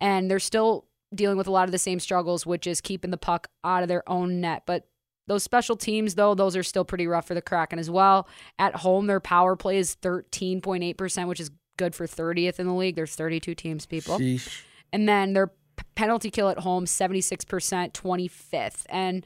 And 0.00 0.28
they're 0.28 0.40
still 0.40 0.86
dealing 1.14 1.38
with 1.38 1.46
a 1.46 1.52
lot 1.52 1.68
of 1.68 1.72
the 1.72 1.78
same 1.78 2.00
struggles, 2.00 2.44
which 2.44 2.66
is 2.66 2.80
keeping 2.80 3.12
the 3.12 3.16
puck 3.16 3.46
out 3.62 3.84
of 3.84 3.88
their 3.88 4.02
own 4.08 4.40
net. 4.40 4.64
But 4.66 4.88
those 5.28 5.44
special 5.44 5.76
teams, 5.76 6.16
though, 6.16 6.34
those 6.34 6.56
are 6.56 6.64
still 6.64 6.84
pretty 6.84 7.06
rough 7.06 7.28
for 7.28 7.34
the 7.34 7.42
Kraken 7.42 7.78
as 7.78 7.88
well. 7.88 8.26
At 8.58 8.74
home, 8.74 9.06
their 9.06 9.20
power 9.20 9.54
play 9.54 9.78
is 9.78 9.94
13.8%, 10.02 11.28
which 11.28 11.38
is 11.38 11.52
good 11.76 11.94
for 11.94 12.08
30th 12.08 12.58
in 12.58 12.66
the 12.66 12.74
league. 12.74 12.96
There's 12.96 13.14
32 13.14 13.54
teams, 13.54 13.86
people. 13.86 14.18
Sheesh. 14.18 14.64
And 14.92 15.08
then 15.08 15.32
their 15.32 15.48
p- 15.48 15.84
penalty 15.94 16.30
kill 16.30 16.48
at 16.48 16.60
home, 16.60 16.84
76%, 16.84 17.92
25th. 17.92 18.82
And 18.88 19.24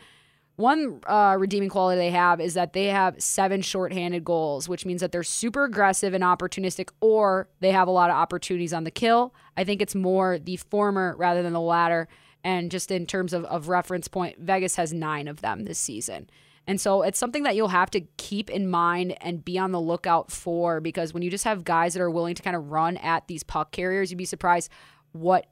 one 0.57 1.01
uh, 1.07 1.37
redeeming 1.39 1.69
quality 1.69 1.99
they 1.99 2.11
have 2.11 2.41
is 2.41 2.55
that 2.55 2.73
they 2.73 2.87
have 2.87 3.23
seven 3.23 3.61
shorthanded 3.61 4.25
goals, 4.25 4.69
which 4.69 4.87
means 4.87 5.03
that 5.03 5.13
they're 5.13 5.23
super 5.23 5.65
aggressive 5.65 6.15
and 6.15 6.25
opportunistic, 6.25 6.91
or 7.01 7.49
they 7.61 7.73
have 7.73 7.89
a 7.89 7.91
lot 7.91 8.09
of 8.09 8.17
opportunities 8.17 8.73
on 8.73 8.85
the 8.85 8.91
kill. 8.91 9.35
I 9.57 9.65
think 9.65 9.83
it's 9.83 9.95
more 9.95 10.39
the 10.39 10.57
former 10.57 11.15
rather 11.19 11.43
than 11.43 11.53
the 11.53 11.61
latter. 11.61 12.09
And 12.43 12.71
just 12.71 12.91
in 12.91 13.07
terms 13.07 13.33
of, 13.35 13.45
of 13.45 13.69
reference 13.69 14.09
point, 14.09 14.39
Vegas 14.39 14.77
has 14.77 14.95
nine 14.95 15.29
of 15.29 15.43
them 15.43 15.65
this 15.65 15.79
season. 15.79 16.31
And 16.67 16.81
so 16.81 17.03
it's 17.03 17.19
something 17.19 17.43
that 17.45 17.55
you'll 17.55 17.69
have 17.69 17.91
to 17.91 18.01
keep 18.17 18.51
in 18.51 18.69
mind 18.69 19.17
and 19.21 19.45
be 19.45 19.59
on 19.59 19.73
the 19.73 19.81
lookout 19.81 20.33
for 20.33 20.81
because 20.81 21.13
when 21.13 21.23
you 21.23 21.31
just 21.31 21.45
have 21.45 21.65
guys 21.65 21.95
that 21.95 22.03
are 22.03 22.11
willing 22.11 22.35
to 22.35 22.43
kind 22.43 22.57
of 22.57 22.71
run 22.71 22.97
at 22.97 23.29
these 23.29 23.43
puck 23.43 23.73
carriers, 23.73 24.11
you'd 24.11 24.17
be 24.17 24.25
surprised 24.25 24.71
what 25.13 25.47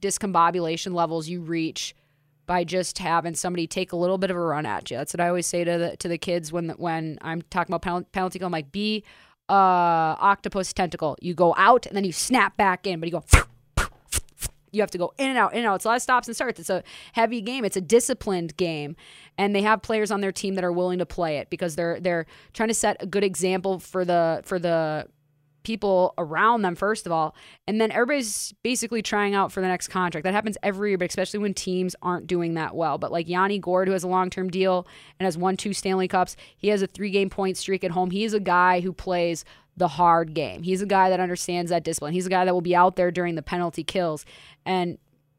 discombobulation 0.00 0.94
levels 0.94 1.28
you 1.28 1.40
reach 1.40 1.94
by 2.46 2.64
just 2.64 2.98
having 2.98 3.34
somebody 3.34 3.66
take 3.66 3.92
a 3.92 3.96
little 3.96 4.18
bit 4.18 4.30
of 4.30 4.36
a 4.36 4.40
run 4.40 4.66
at 4.66 4.90
you. 4.90 4.96
That's 4.96 5.14
what 5.14 5.20
I 5.20 5.28
always 5.28 5.46
say 5.46 5.64
to 5.64 5.78
the 5.78 5.96
to 5.98 6.08
the 6.08 6.18
kids 6.18 6.52
when 6.52 6.70
when 6.70 7.18
I'm 7.22 7.42
talking 7.42 7.74
about 7.74 8.12
penalty, 8.12 8.38
kill. 8.38 8.46
I'm 8.46 8.52
like, 8.52 8.72
be 8.72 9.04
uh, 9.48 9.52
octopus 9.52 10.72
tentacle. 10.72 11.16
You 11.20 11.34
go 11.34 11.54
out 11.56 11.86
and 11.86 11.96
then 11.96 12.04
you 12.04 12.12
snap 12.12 12.56
back 12.56 12.86
in, 12.86 13.00
but 13.00 13.08
you 13.08 13.12
go. 13.12 13.24
You 14.72 14.80
have 14.80 14.90
to 14.90 14.98
go 14.98 15.14
in 15.18 15.28
and 15.28 15.38
out, 15.38 15.52
in 15.52 15.58
and 15.60 15.68
out. 15.68 15.76
It's 15.76 15.84
a 15.84 15.88
lot 15.88 15.96
of 15.98 16.02
stops 16.02 16.26
and 16.26 16.34
starts. 16.34 16.58
It's 16.58 16.68
a 16.68 16.82
heavy 17.12 17.40
game. 17.40 17.64
It's 17.64 17.76
a 17.76 17.80
disciplined 17.80 18.56
game, 18.56 18.96
and 19.38 19.54
they 19.54 19.62
have 19.62 19.82
players 19.82 20.10
on 20.10 20.20
their 20.20 20.32
team 20.32 20.56
that 20.56 20.64
are 20.64 20.72
willing 20.72 20.98
to 20.98 21.06
play 21.06 21.36
it 21.38 21.48
because 21.48 21.76
they're 21.76 22.00
they're 22.00 22.26
trying 22.54 22.70
to 22.70 22.74
set 22.74 22.96
a 22.98 23.06
good 23.06 23.22
example 23.22 23.78
for 23.78 24.04
the 24.04 24.40
for 24.44 24.58
the 24.58 25.06
people 25.64 26.14
around 26.18 26.62
them 26.62 26.74
first 26.74 27.06
of 27.06 27.12
all 27.12 27.34
and 27.66 27.80
then 27.80 27.90
everybody's 27.90 28.54
basically 28.62 29.02
trying 29.02 29.34
out 29.34 29.50
for 29.50 29.60
the 29.60 29.66
next 29.66 29.88
contract. 29.88 30.24
That 30.24 30.34
happens 30.34 30.56
every 30.62 30.90
year 30.90 30.98
but 30.98 31.08
especially 31.08 31.40
when 31.40 31.54
teams 31.54 31.96
aren't 32.02 32.26
doing 32.26 32.54
that 32.54 32.76
well. 32.76 32.98
But 32.98 33.10
like 33.10 33.28
Yanni 33.28 33.58
Gourde 33.58 33.88
who 33.88 33.92
has 33.92 34.04
a 34.04 34.08
long-term 34.08 34.50
deal 34.50 34.86
and 35.18 35.24
has 35.24 35.36
won 35.36 35.56
two 35.56 35.72
stanley 35.72 36.06
cups 36.08 36.36
he 36.56 36.68
has 36.68 36.82
a 36.82 36.86
three-game 36.86 37.30
point 37.30 37.56
streak 37.56 37.82
at 37.82 37.90
home. 37.90 38.10
He's 38.10 38.34
a 38.34 38.40
guy 38.40 38.80
who 38.80 38.92
plays 38.92 39.44
the 39.76 39.88
hard 39.88 40.34
game. 40.34 40.62
He's 40.62 40.82
a 40.82 40.86
guy 40.86 41.10
that 41.10 41.20
understands 41.20 41.70
that 41.70 41.82
discipline. 41.82 42.12
He's 42.12 42.26
a 42.26 42.30
guy 42.30 42.44
that 42.44 42.54
will 42.54 42.60
be 42.60 42.76
out 42.76 42.96
there 42.96 43.10
during 43.10 43.34
the 43.34 43.42
penalty 43.42 43.82
kills. 43.82 44.24
And 44.64 44.98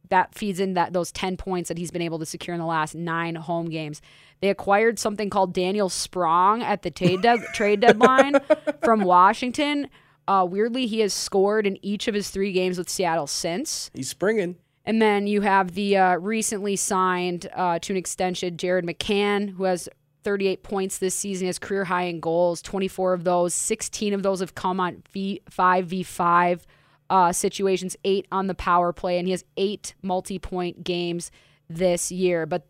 that 0.09 0.35
feeds 0.35 0.59
in 0.59 0.73
that 0.73 0.93
those 0.93 1.11
10 1.11 1.37
points 1.37 1.67
that 1.69 1.77
he's 1.77 1.91
been 1.91 2.01
able 2.01 2.19
to 2.19 2.25
secure 2.25 2.53
in 2.53 2.59
the 2.59 2.65
last 2.65 2.95
nine 2.95 3.35
home 3.35 3.69
games. 3.69 4.01
They 4.41 4.49
acquired 4.49 4.99
something 4.99 5.29
called 5.29 5.53
Daniel 5.53 5.89
Sprong 5.89 6.61
at 6.61 6.81
the 6.81 6.91
trade, 6.91 7.21
de- 7.21 7.43
trade 7.53 7.79
deadline 7.79 8.35
from 8.83 9.01
Washington. 9.01 9.89
Uh, 10.27 10.45
weirdly, 10.49 10.87
he 10.87 10.99
has 10.99 11.13
scored 11.13 11.67
in 11.67 11.77
each 11.85 12.07
of 12.07 12.15
his 12.15 12.29
three 12.29 12.51
games 12.51 12.77
with 12.77 12.89
Seattle 12.89 13.27
since. 13.27 13.91
He's 13.93 14.09
springing. 14.09 14.57
And 14.85 15.01
then 15.01 15.27
you 15.27 15.41
have 15.41 15.73
the 15.73 15.97
uh, 15.97 16.15
recently 16.17 16.75
signed 16.75 17.49
uh, 17.55 17.79
to 17.79 17.93
an 17.93 17.97
extension 17.97 18.57
Jared 18.57 18.85
McCann, 18.85 19.49
who 19.49 19.63
has 19.63 19.89
38 20.23 20.63
points 20.63 20.97
this 20.97 21.15
season. 21.15 21.47
Has 21.47 21.59
career 21.59 21.85
high 21.85 22.03
in 22.03 22.19
goals, 22.19 22.61
24 22.61 23.13
of 23.13 23.23
those. 23.23 23.53
16 23.53 24.13
of 24.13 24.23
those 24.23 24.39
have 24.39 24.55
come 24.55 24.79
on 24.79 25.03
v- 25.11 25.41
5v5 25.49 26.61
uh, 27.09 27.31
situations, 27.31 27.95
eight 28.03 28.27
on 28.31 28.47
the 28.47 28.55
power 28.55 28.91
play, 28.93 29.17
and 29.17 29.27
he 29.27 29.31
has 29.31 29.43
eight 29.57 29.95
multi 30.01 30.39
point 30.39 30.83
games 30.83 31.31
this 31.69 32.11
year. 32.11 32.45
But 32.45 32.67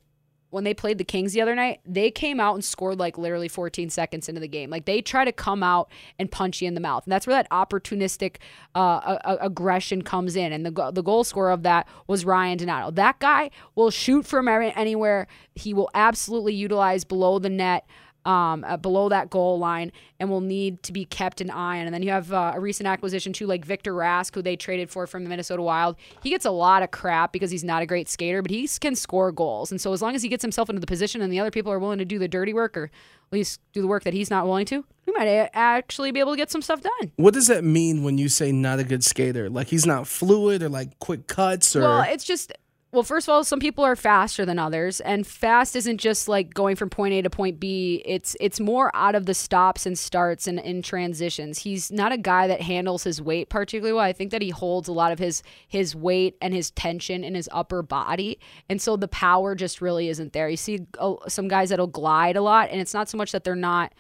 when 0.56 0.64
they 0.64 0.74
played 0.74 0.98
the 0.98 1.04
Kings 1.04 1.34
the 1.34 1.42
other 1.42 1.54
night, 1.54 1.82
they 1.86 2.10
came 2.10 2.40
out 2.40 2.54
and 2.56 2.64
scored 2.64 2.98
like 2.98 3.18
literally 3.18 3.50
14 3.50 3.90
seconds 3.90 4.30
into 4.30 4.40
the 4.40 4.48
game. 4.48 4.70
Like 4.70 4.86
they 4.86 5.02
try 5.02 5.26
to 5.26 5.34
come 5.34 5.62
out 5.62 5.90
and 6.18 6.32
punch 6.32 6.62
you 6.62 6.68
in 6.70 6.76
the 6.76 6.80
mouth, 6.80 7.04
and 7.04 7.12
that's 7.12 7.28
where 7.28 7.36
that 7.36 7.50
opportunistic 7.52 8.38
uh, 8.74 8.80
a- 8.80 9.20
a- 9.34 9.38
aggression 9.48 10.02
comes 10.02 10.38
in. 10.38 10.54
And 10.54 10.66
the 10.66 10.72
go- 10.72 10.92
the 10.92 11.04
goal 11.04 11.26
scorer 11.26 11.52
of 11.52 11.64
that 11.64 11.90
was 12.08 12.24
Ryan 12.24 12.58
Donato. 12.58 12.90
That 12.92 13.20
guy 13.20 13.52
will 13.76 13.92
shoot 13.92 14.26
from 14.26 14.48
anywhere. 14.48 15.28
He 15.56 15.74
will 15.74 15.90
absolutely 15.94 16.54
utilize 16.54 17.04
below 17.04 17.38
the 17.38 17.50
net. 17.50 17.86
Um, 18.26 18.64
uh, 18.64 18.76
below 18.78 19.10
that 19.10 19.30
goal 19.30 19.60
line, 19.60 19.92
and 20.20 20.32
will 20.32 20.42
need 20.42 20.82
to 20.82 20.92
be 20.92 21.06
kept 21.06 21.42
an 21.42 21.52
eye 21.52 21.80
on. 21.80 21.86
And 21.86 21.94
then 21.94 22.02
you 22.02 22.10
have 22.10 22.34
uh, 22.34 22.54
a 22.56 22.60
recent 22.60 22.88
acquisition 22.88 23.34
too, 23.34 23.46
like 23.46 23.64
Victor 23.64 23.94
Rask, 23.94 24.34
who 24.34 24.42
they 24.42 24.56
traded 24.56 24.90
for 24.90 25.06
from 25.06 25.24
the 25.24 25.30
Minnesota 25.30 25.62
Wild. 25.62 25.96
He 26.24 26.32
gets 26.32 26.44
a 26.44 26.50
lot 26.50 26.82
of 26.82 26.90
crap 26.90 27.32
because 27.32 27.52
he's 27.52 27.64
not 27.64 27.84
a 27.84 27.86
great 27.86 28.10
skater, 28.10 28.42
but 28.42 28.50
he 28.50 28.68
can 28.80 28.96
score 28.96 29.32
goals. 29.32 29.70
And 29.70 29.80
so 29.80 29.94
as 29.94 30.02
long 30.02 30.16
as 30.16 30.24
he 30.24 30.30
gets 30.30 30.42
himself 30.42 30.70
into 30.72 30.80
the 30.80 30.88
position, 30.88 31.22
and 31.22 31.32
the 31.32 31.40
other 31.40 31.52
people 31.52 31.72
are 31.72 31.78
willing 31.78 32.00
to 32.00 32.06
do 32.06 32.18
the 32.18 32.28
dirty 32.28 32.52
work, 32.52 32.76
or 32.76 32.86
at 32.86 32.92
least 33.32 33.62
do 33.74 33.82
the 33.82 33.88
work 33.88 34.04
that 34.04 34.14
he's 34.14 34.32
not 34.32 34.48
willing 34.48 34.66
to, 34.66 34.84
we 35.06 35.14
might 35.14 35.28
actually 35.54 36.12
be 36.12 36.20
able 36.20 36.32
to 36.32 36.38
get 36.38 36.50
some 36.50 36.64
stuff 36.64 36.82
done. 36.82 37.12
What 37.18 37.36
does 37.36 37.46
that 37.46 37.64
mean 37.64 38.04
when 38.04 38.18
you 38.18 38.28
say 38.28 38.52
not 38.52 38.80
a 38.80 38.84
good 38.84 39.04
skater? 39.04 39.52
Like 39.52 39.68
he's 39.68 39.86
not 39.86 40.08
fluid 40.08 40.64
or 40.64 40.70
like 40.70 40.98
quick 40.98 41.28
cuts 41.28 41.76
or 41.76 41.82
Well, 41.82 42.06
it's 42.08 42.24
just 42.24 42.54
well, 42.96 43.04
first 43.04 43.28
of 43.28 43.34
all, 43.34 43.44
some 43.44 43.60
people 43.60 43.84
are 43.84 43.98
faster 43.98 44.46
than 44.46 44.58
others, 44.58 45.02
and 45.02 45.28
fast 45.28 45.76
isn't 45.76 45.98
just 45.98 46.30
like 46.30 46.54
going 46.54 46.78
from 46.78 46.90
point 46.90 47.14
A 47.14 47.22
to 47.24 47.30
point 47.30 47.60
B. 47.60 48.02
It's 48.06 48.38
it's 48.40 48.58
more 48.62 48.90
out 48.96 49.16
of 49.16 49.26
the 49.26 49.34
stops 49.34 49.86
and 49.86 50.00
starts 50.00 50.48
and 50.48 50.60
in 50.60 50.82
transitions. 50.82 51.60
He's 51.60 51.92
not 51.92 52.14
a 52.14 52.18
guy 52.18 52.48
that 52.48 52.62
handles 52.62 53.04
his 53.04 53.22
weight 53.22 53.50
particularly 53.50 53.92
well. 53.92 54.06
I 54.06 54.14
think 54.14 54.32
that 54.32 54.42
he 54.42 54.50
holds 54.50 54.88
a 54.88 54.94
lot 54.94 55.12
of 55.12 55.20
his 55.20 55.44
his 55.68 55.94
weight 55.94 56.38
and 56.42 56.54
his 56.54 56.72
tension 56.72 57.26
in 57.26 57.36
his 57.36 57.50
upper 57.52 57.82
body, 57.82 58.40
and 58.70 58.82
so 58.82 58.96
the 58.96 59.10
power 59.10 59.56
just 59.56 59.82
really 59.82 60.08
isn't 60.08 60.32
there. 60.32 60.48
You 60.48 60.56
see 60.56 60.80
uh, 60.98 61.16
some 61.28 61.50
guys 61.50 61.70
that'll 61.70 61.88
glide 61.88 62.38
a 62.38 62.42
lot, 62.42 62.70
and 62.72 62.80
it's 62.80 62.94
not 62.94 63.10
so 63.10 63.18
much 63.18 63.34
that 63.34 63.44
they're 63.44 63.56
not 63.56 63.92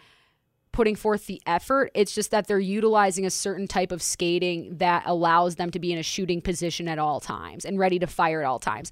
putting 0.75 0.95
forth 0.95 1.25
the 1.25 1.41
effort. 1.47 1.89
It's 1.95 2.13
just 2.13 2.31
that 2.31 2.47
they're 2.47 2.59
utilizing 2.59 3.25
a 3.25 3.29
certain 3.29 3.65
type 3.65 3.91
of 3.93 4.03
skating 4.03 4.77
that 4.77 5.03
allows 5.05 5.55
them 5.55 5.71
to 5.71 5.79
be 5.79 5.93
in 5.93 5.97
a 5.97 6.03
shooting 6.03 6.41
position 6.41 6.87
at 6.89 6.99
all 6.99 7.21
times 7.21 7.63
and 7.65 7.79
ready 7.79 7.97
to 7.99 8.07
fire 8.07 8.41
at 8.41 8.45
all 8.45 8.59
times. 8.59 8.91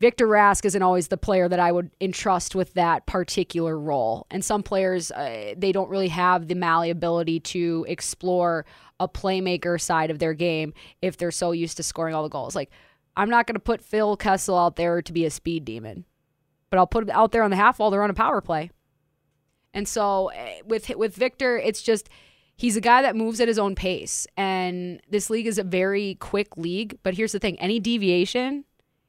Victor 0.00 0.26
Rask 0.26 0.64
isn't 0.64 0.82
always 0.82 1.08
the 1.08 1.16
player 1.16 1.48
that 1.48 1.58
I 1.58 1.70
would 1.70 1.90
entrust 2.00 2.54
with 2.54 2.74
that 2.74 3.06
particular 3.06 3.78
role. 3.78 4.26
And 4.30 4.44
some 4.44 4.62
players, 4.62 5.10
uh, 5.10 5.54
they 5.56 5.70
don't 5.70 5.90
really 5.90 6.08
have 6.08 6.48
the 6.48 6.54
malleability 6.54 7.40
to 7.40 7.84
explore 7.88 8.64
a 8.98 9.06
playmaker 9.06 9.80
side 9.80 10.10
of 10.10 10.18
their 10.18 10.34
game 10.34 10.72
if 11.02 11.18
they're 11.18 11.30
so 11.30 11.52
used 11.52 11.76
to 11.76 11.82
scoring 11.82 12.14
all 12.14 12.22
the 12.22 12.28
goals. 12.30 12.56
Like, 12.56 12.70
I'm 13.16 13.30
not 13.30 13.46
going 13.46 13.54
to 13.54 13.60
put 13.60 13.82
Phil 13.82 14.16
Kessel 14.16 14.58
out 14.58 14.76
there 14.76 15.00
to 15.02 15.12
be 15.12 15.26
a 15.26 15.30
speed 15.30 15.64
demon, 15.66 16.06
but 16.70 16.78
I'll 16.78 16.86
put 16.86 17.04
him 17.04 17.10
out 17.10 17.32
there 17.32 17.42
on 17.42 17.50
the 17.50 17.56
half 17.56 17.78
wall 17.78 17.90
to 17.90 17.98
run 17.98 18.10
a 18.10 18.14
power 18.14 18.40
play. 18.40 18.70
And 19.76 19.86
so 19.86 20.28
eh, 20.28 20.62
with 20.64 20.88
with 20.96 21.14
Victor, 21.14 21.58
it's 21.58 21.82
just 21.82 22.08
he's 22.56 22.76
a 22.76 22.80
guy 22.80 23.02
that 23.02 23.14
moves 23.14 23.40
at 23.40 23.46
his 23.46 23.58
own 23.58 23.74
pace. 23.74 24.26
And 24.36 25.02
this 25.08 25.28
league 25.28 25.46
is 25.46 25.58
a 25.58 25.62
very 25.62 26.16
quick 26.18 26.56
league. 26.56 26.98
But 27.02 27.14
here's 27.14 27.32
the 27.32 27.38
thing: 27.38 27.60
any 27.60 27.78
deviation, 27.78 28.64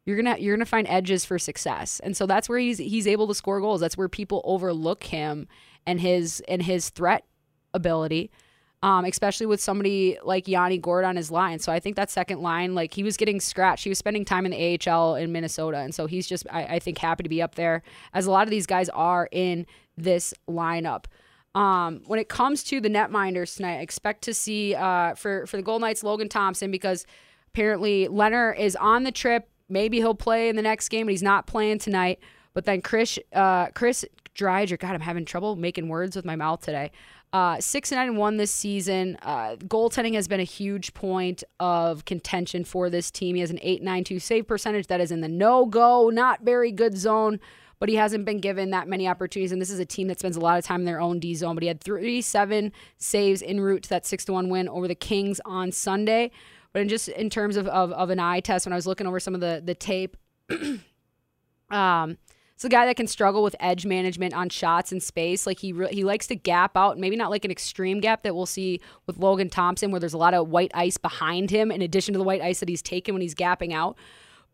you're 0.05 0.17
gonna 0.17 0.35
you're 0.37 0.55
gonna 0.55 0.65
find 0.65 0.85
edges 0.89 1.23
for 1.23 1.39
success. 1.39 2.01
And 2.01 2.17
so 2.17 2.25
that's 2.25 2.49
where 2.49 2.59
he's 2.59 2.79
he's 2.79 3.07
able 3.07 3.27
to 3.29 3.33
score 3.33 3.61
goals. 3.61 3.79
That's 3.79 3.97
where 3.97 4.09
people 4.09 4.41
overlook 4.43 5.05
him 5.05 5.47
and 5.85 6.01
his 6.01 6.43
and 6.49 6.61
his 6.61 6.89
threat 6.89 7.23
ability. 7.73 8.29
Um, 8.83 9.05
especially 9.05 9.47
with 9.47 9.59
somebody 9.59 10.19
like 10.23 10.47
Yanni 10.47 10.77
Gourde 10.77 11.03
on 11.03 11.15
his 11.15 11.31
line. 11.31 11.57
So 11.57 11.71
I 11.71 11.79
think 11.79 11.95
that 11.95 12.11
second 12.11 12.41
line, 12.41 12.75
like 12.75 12.93
he 12.93 13.01
was 13.01 13.17
getting 13.17 13.39
scratched. 13.39 13.83
He 13.83 13.89
was 13.89 13.97
spending 13.97 14.23
time 14.23 14.45
in 14.45 14.51
the 14.51 14.87
AHL 14.87 15.15
in 15.15 15.31
Minnesota. 15.31 15.79
And 15.79 15.95
so 15.95 16.05
he's 16.05 16.27
just, 16.27 16.45
I, 16.51 16.63
I 16.63 16.79
think, 16.79 16.99
happy 16.99 17.23
to 17.23 17.29
be 17.29 17.41
up 17.41 17.55
there, 17.55 17.81
as 18.13 18.27
a 18.27 18.31
lot 18.31 18.43
of 18.43 18.51
these 18.51 18.67
guys 18.67 18.87
are 18.89 19.27
in 19.31 19.65
this 19.97 20.31
lineup. 20.47 21.05
Um, 21.55 22.03
when 22.05 22.19
it 22.19 22.29
comes 22.29 22.63
to 22.65 22.79
the 22.79 22.89
netminders 22.89 23.55
tonight, 23.55 23.77
I 23.77 23.81
expect 23.81 24.21
to 24.25 24.33
see 24.33 24.75
uh, 24.75 25.15
for 25.15 25.47
for 25.47 25.57
the 25.57 25.63
Gold 25.63 25.81
Knights 25.81 26.03
Logan 26.03 26.29
Thompson 26.29 26.69
because 26.69 27.07
apparently 27.47 28.07
Leonard 28.07 28.59
is 28.59 28.75
on 28.75 29.03
the 29.03 29.11
trip. 29.11 29.49
Maybe 29.67 29.97
he'll 29.97 30.13
play 30.13 30.49
in 30.49 30.55
the 30.55 30.61
next 30.61 30.89
game, 30.89 31.07
but 31.07 31.11
he's 31.11 31.23
not 31.23 31.47
playing 31.47 31.79
tonight. 31.79 32.19
But 32.53 32.65
then 32.65 32.81
Chris 32.81 33.17
uh, 33.33 33.67
Chris 33.67 34.05
Driedger, 34.35 34.77
God, 34.77 34.93
I'm 34.93 35.01
having 35.01 35.25
trouble 35.25 35.55
making 35.55 35.89
words 35.89 36.15
with 36.15 36.25
my 36.25 36.35
mouth 36.35 36.61
today. 36.61 36.91
Uh, 37.37 37.61
six 37.61 37.91
and 37.91 37.99
nine 37.99 38.07
and 38.07 38.17
one 38.17 38.37
this 38.37 38.49
season. 38.49 39.15
Uh, 39.21 39.55
goaltending 39.59 40.15
has 40.15 40.27
been 40.27 40.39
a 40.39 40.43
huge 40.43 40.91
point 40.95 41.43
of 41.59 42.03
contention 42.03 42.63
for 42.63 42.89
this 42.89 43.11
team. 43.11 43.35
He 43.35 43.41
has 43.41 43.51
an 43.51 43.59
eight 43.61 43.83
nine 43.83 44.03
two 44.03 44.17
save 44.17 44.47
percentage 44.47 44.87
that 44.87 44.99
is 44.99 45.11
in 45.11 45.21
the 45.21 45.27
no 45.27 45.67
go, 45.67 46.09
not 46.09 46.41
very 46.41 46.71
good 46.71 46.97
zone 46.97 47.39
but 47.79 47.89
he 47.89 47.95
hasn't 47.95 48.25
been 48.25 48.39
given 48.39 48.71
that 48.71 48.87
many 48.87 49.07
opportunities. 49.07 49.51
And 49.51 49.61
this 49.61 49.69
is 49.69 49.77
a 49.77 49.85
team 49.85 50.07
that 50.07 50.17
spends 50.17 50.35
a 50.35 50.39
lot 50.39 50.57
of 50.57 50.65
time 50.65 50.81
in 50.81 50.85
their 50.85 50.99
own 50.99 51.19
D 51.19 51.35
zone. 51.35 51.53
But 51.53 51.61
he 51.61 51.67
had 51.67 51.79
three 51.79 52.23
seven 52.23 52.71
saves 52.97 53.43
en 53.43 53.59
route 53.59 53.83
to 53.83 53.89
that 53.89 54.03
six 54.03 54.25
to 54.25 54.33
one 54.33 54.49
win 54.49 54.67
over 54.67 54.87
the 54.87 54.95
Kings 54.95 55.39
on 55.45 55.71
Sunday. 55.71 56.31
But 56.73 56.81
in 56.81 56.89
just 56.89 57.07
in 57.07 57.29
terms 57.29 57.55
of, 57.55 57.67
of, 57.67 57.91
of 57.91 58.09
an 58.09 58.19
eye 58.19 58.39
test, 58.39 58.65
when 58.65 58.73
I 58.73 58.77
was 58.77 58.87
looking 58.87 59.05
over 59.05 59.19
some 59.19 59.35
of 59.35 59.41
the 59.41 59.61
the 59.63 59.75
tape, 59.75 60.17
um, 61.69 62.17
it's 62.57 62.65
a 62.65 62.69
guy 62.69 62.87
that 62.87 62.95
can 62.95 63.05
struggle 63.05 63.43
with 63.43 63.55
edge 63.59 63.85
management 63.85 64.33
on 64.33 64.49
shots 64.49 64.91
and 64.91 65.03
space. 65.03 65.45
Like 65.45 65.59
he 65.59 65.73
re- 65.73 65.93
he 65.93 66.03
likes 66.03 66.25
to 66.25 66.35
gap 66.35 66.75
out, 66.75 66.97
maybe 66.97 67.15
not 67.15 67.29
like 67.29 67.45
an 67.45 67.51
extreme 67.51 67.99
gap 67.99 68.23
that 68.23 68.35
we'll 68.35 68.47
see 68.47 68.81
with 69.05 69.19
Logan 69.19 69.51
Thompson, 69.51 69.91
where 69.91 69.99
there's 69.99 70.15
a 70.15 70.17
lot 70.17 70.33
of 70.33 70.49
white 70.49 70.71
ice 70.73 70.97
behind 70.97 71.51
him, 71.51 71.71
in 71.71 71.83
addition 71.83 72.13
to 72.13 72.17
the 72.17 72.23
white 72.23 72.41
ice 72.41 72.59
that 72.61 72.67
he's 72.67 72.81
taken 72.81 73.13
when 73.13 73.21
he's 73.21 73.35
gapping 73.35 73.73
out. 73.73 73.95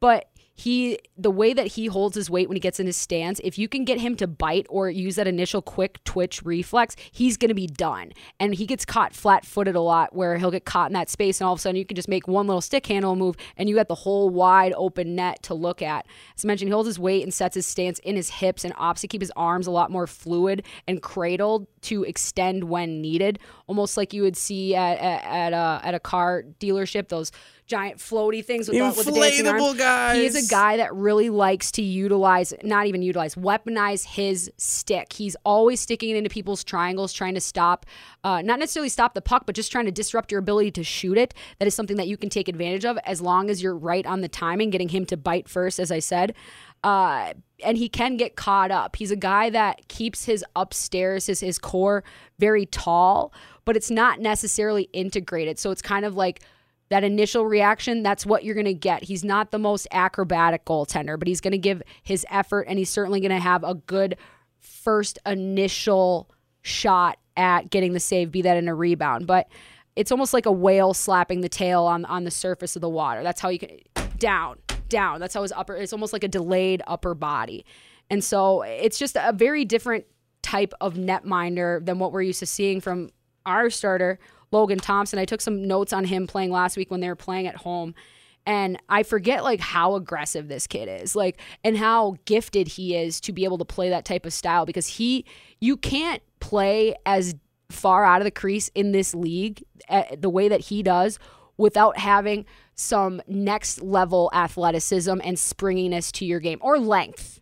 But 0.02 0.28
he 0.56 1.00
the 1.18 1.32
way 1.32 1.54
that 1.54 1.68
he 1.68 1.88
holds 1.88 2.16
his 2.16 2.30
weight 2.30 2.48
when 2.48 2.56
he 2.56 2.60
gets 2.60 2.80
in 2.80 2.86
his 2.86 2.98
stance, 2.98 3.42
if 3.44 3.58
you 3.58 3.68
can 3.68 3.86
get 3.86 4.00
him 4.00 4.16
to 4.18 4.28
bite 4.28 4.68
or 4.70 4.90
use 4.90 5.16
that 5.16 5.28
initial 5.28 5.62
quick 5.62 6.04
twitch 6.04 6.44
reflex, 6.44 6.96
he's 7.12 7.38
going 7.38 7.50
to 7.50 7.56
be 7.56 7.68
done. 7.68 8.12
And 8.40 8.54
he 8.54 8.66
gets 8.66 8.86
caught 8.86 9.16
flat-footed 9.16 9.76
a 9.76 9.82
lot 9.82 10.16
where 10.16 10.38
he'll 10.38 10.52
get 10.52 10.66
caught 10.66 10.90
in 10.90 10.94
that 10.94 11.10
space 11.10 11.42
and 11.42 11.48
all 11.48 11.54
of 11.54 11.60
a 11.60 11.62
sudden 11.62 11.76
you 11.76 11.86
can 11.86 11.96
just 11.96 12.08
make 12.08 12.28
one 12.28 12.46
little 12.46 12.62
stick 12.62 12.86
handle 12.86 13.16
move 13.16 13.36
and 13.58 13.68
you 13.68 13.76
got 13.76 13.88
the 13.88 13.96
whole 13.96 14.30
wide 14.30 14.74
open 14.76 15.16
net 15.16 15.42
to 15.44 15.56
look 15.56 15.82
at. 15.82 16.06
As 16.38 16.46
I 16.46 16.48
mentioned, 16.48 16.70
he 16.70 16.74
holds 16.74 16.88
his 16.88 17.00
weight 17.00 17.24
and 17.24 17.34
sets 17.34 17.56
his 17.56 17.66
stance 17.66 17.98
in 18.00 18.16
his 18.16 18.30
hips 18.30 18.64
and 18.64 18.76
opts 18.76 19.00
to 19.02 19.08
keep 19.08 19.22
his 19.22 19.32
arms 19.36 19.66
a 19.66 19.72
lot 19.72 19.90
more 19.90 20.06
fluid 20.06 20.66
and 20.88 21.02
cradled 21.02 21.68
to 21.84 22.04
extend 22.04 22.66
when 22.66 23.02
needed, 23.02 23.40
almost 23.68 23.98
like 23.98 24.14
you 24.14 24.22
would 24.22 24.38
see 24.38 24.76
at 24.76 25.00
at, 25.00 25.24
at 25.24 25.54
a 25.54 25.86
at 25.86 25.94
a 25.96 26.00
car 26.00 26.44
dealership 26.60 27.10
those 27.10 27.32
giant 27.74 27.98
floaty 27.98 28.46
things 28.46 28.68
with, 28.68 28.78
the, 28.78 28.84
with 28.86 29.06
the 29.06 29.12
dancing 29.20 29.48
arms. 29.48 29.78
guys. 29.78 30.16
He 30.16 30.26
is 30.28 30.36
a 30.36 30.48
guy 30.48 30.78
that 30.78 30.94
really 30.94 31.32
likes 31.32 31.72
to 31.72 31.82
utilize, 31.82 32.54
not 32.64 32.86
even 32.86 33.02
utilize, 33.02 33.34
weaponize 33.34 34.06
his 34.06 34.52
stick. 34.58 35.12
He's 35.12 35.36
always 35.44 35.80
sticking 35.80 36.12
it 36.12 36.18
into 36.18 36.30
people's 36.30 36.64
triangles, 36.64 37.12
trying 37.12 37.34
to 37.34 37.42
stop, 37.42 37.88
uh, 38.24 38.44
not 38.44 38.60
necessarily 38.60 38.90
stop 38.90 39.16
the 39.16 39.22
puck, 39.22 39.48
but 39.48 39.56
just 39.56 39.72
trying 39.72 39.86
to 39.86 39.92
disrupt 39.92 40.32
your 40.32 40.38
ability 40.38 40.70
to 40.70 40.84
shoot 40.84 41.18
it. 41.18 41.34
That 41.58 41.68
is 41.68 41.74
something 41.74 41.98
that 41.98 42.08
you 42.08 42.16
can 42.16 42.30
take 42.30 42.48
advantage 42.48 42.86
of 42.86 43.00
as 43.06 43.22
long 43.22 43.50
as 43.50 43.64
you're 43.64 43.76
right 43.76 44.06
on 44.06 44.22
the 44.22 44.30
timing, 44.30 44.70
getting 44.70 44.90
him 44.90 45.08
to 45.08 45.18
bite 45.18 45.50
first, 45.50 45.80
as 45.80 45.92
I 45.92 45.98
said. 45.98 46.36
Uh, 46.84 47.34
and 47.64 47.78
he 47.78 47.90
can 47.90 48.18
get 48.18 48.36
caught 48.36 48.70
up. 48.70 48.98
He's 48.98 49.10
a 49.10 49.16
guy 49.16 49.50
that 49.50 49.88
keeps 49.88 50.26
his 50.26 50.46
upstairs, 50.56 51.26
his 51.26 51.40
his 51.40 51.58
core 51.58 52.04
very 52.38 52.66
tall, 52.68 53.34
but 53.66 53.76
it's 53.76 53.90
not 53.90 54.20
necessarily 54.20 54.90
integrated. 54.94 55.58
So 55.58 55.72
it's 55.72 55.82
kind 55.82 56.06
of 56.06 56.16
like 56.16 56.42
that 56.94 57.04
initial 57.04 57.48
reaction, 57.48 58.04
that's 58.04 58.24
what 58.24 58.44
you're 58.44 58.54
going 58.54 58.66
to 58.66 58.74
get. 58.76 59.04
He's 59.04 59.24
not 59.24 59.50
the 59.50 59.58
most 59.58 59.88
acrobatic 59.90 60.64
goaltender, 60.64 61.18
but 61.18 61.28
he's 61.28 61.42
going 61.42 61.54
to 61.54 61.58
give 61.58 61.82
his 62.04 62.24
effort 62.30 62.68
and 62.70 62.78
he's 62.78 62.92
certainly 62.92 63.20
going 63.20 63.32
to 63.32 63.40
have 63.40 63.64
a 63.64 63.74
good 63.74 64.16
first 64.60 65.18
initial 65.26 66.30
shot 66.62 67.18
at 67.36 67.72
getting 67.72 67.94
the 67.94 68.00
save, 68.00 68.32
be 68.32 68.44
that 68.44 68.58
in 68.58 68.68
a 68.68 68.76
rebound. 68.76 69.26
But 69.26 69.48
it's 69.96 70.12
almost 70.12 70.36
like 70.36 70.46
a 70.46 70.52
whale 70.52 70.94
slapping 70.94 71.42
the 71.42 71.50
tail 71.50 71.82
on 71.86 72.06
on 72.06 72.26
the 72.26 72.32
surface 72.32 72.76
of 72.76 72.84
the 72.84 72.90
water. 72.90 73.24
That's 73.24 73.42
how 73.42 73.50
you 73.50 73.58
can 73.58 73.80
down, 74.20 74.60
down. 74.88 75.20
That's 75.20 75.34
how 75.34 75.42
his 75.42 75.52
upper 75.52 75.76
it's 75.76 75.94
almost 75.94 76.14
like 76.14 76.24
a 76.24 76.28
delayed 76.28 76.84
upper 76.86 77.16
body. 77.16 77.66
And 78.12 78.24
so 78.24 78.62
it's 78.62 79.00
just 79.00 79.18
a 79.20 79.34
very 79.34 79.66
different 79.66 80.06
type 80.44 80.76
of 80.80 80.94
netminder 80.94 81.84
than 81.84 81.98
what 81.98 82.12
we're 82.12 82.22
used 82.22 82.40
to 82.42 82.46
seeing 82.46 82.82
from 82.82 83.10
our 83.48 83.72
starter 83.72 84.20
Logan 84.54 84.80
Thompson. 84.80 85.20
I 85.20 85.26
took 85.26 85.42
some 85.42 85.68
notes 85.68 85.92
on 85.92 86.06
him 86.06 86.28
playing 86.28 86.52
last 86.52 86.78
week 86.78 86.90
when 86.90 87.02
they 87.02 87.10
were 87.10 87.16
playing 87.16 87.48
at 87.48 87.58
home. 87.58 87.94
And 88.46 88.78
I 88.88 89.04
forget 89.04 89.44
like 89.44 89.60
how 89.60 89.96
aggressive 89.96 90.48
this 90.48 90.68
kid 90.68 90.88
is, 91.02 91.16
like, 91.16 91.40
and 91.64 91.78
how 91.78 92.18
gifted 92.26 92.68
he 92.68 92.96
is 92.96 93.20
to 93.22 93.32
be 93.32 93.46
able 93.46 93.58
to 93.58 93.66
play 93.66 93.90
that 93.90 94.06
type 94.06 94.26
of 94.26 94.34
style 94.34 94.66
because 94.66 94.88
he, 94.88 95.26
you 95.60 95.78
can't 95.78 96.22
play 96.40 96.94
as 97.06 97.36
far 97.70 98.06
out 98.06 98.22
of 98.22 98.26
the 98.26 98.32
crease 98.32 98.70
in 98.76 98.92
this 98.92 99.16
league 99.16 99.64
uh, 99.90 100.04
the 100.18 100.30
way 100.30 100.48
that 100.48 100.60
he 100.62 100.84
does 100.84 101.20
without 101.58 101.98
having 101.98 102.46
some 102.76 103.22
next 103.28 103.82
level 103.82 104.30
athleticism 104.34 105.20
and 105.24 105.40
springiness 105.40 106.12
to 106.12 106.26
your 106.26 106.40
game 106.40 106.60
or 106.62 106.78
length 106.78 107.40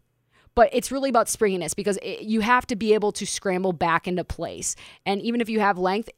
but 0.56 0.70
it's 0.74 0.92
really 0.92 1.10
about 1.10 1.30
springiness 1.30 1.74
because 1.74 1.98
it, 2.02 2.22
you 2.22 2.42
have 2.42 2.68
to 2.68 2.76
be 2.76 2.94
able 2.94 3.12
to 3.14 3.26
scramble 3.26 3.74
back 3.74 4.08
into 4.08 4.24
place. 4.24 4.76
And 5.06 5.22
even 5.22 5.42
if 5.42 5.50
you 5.50 5.60
have 5.60 5.78
length, 5.78 6.10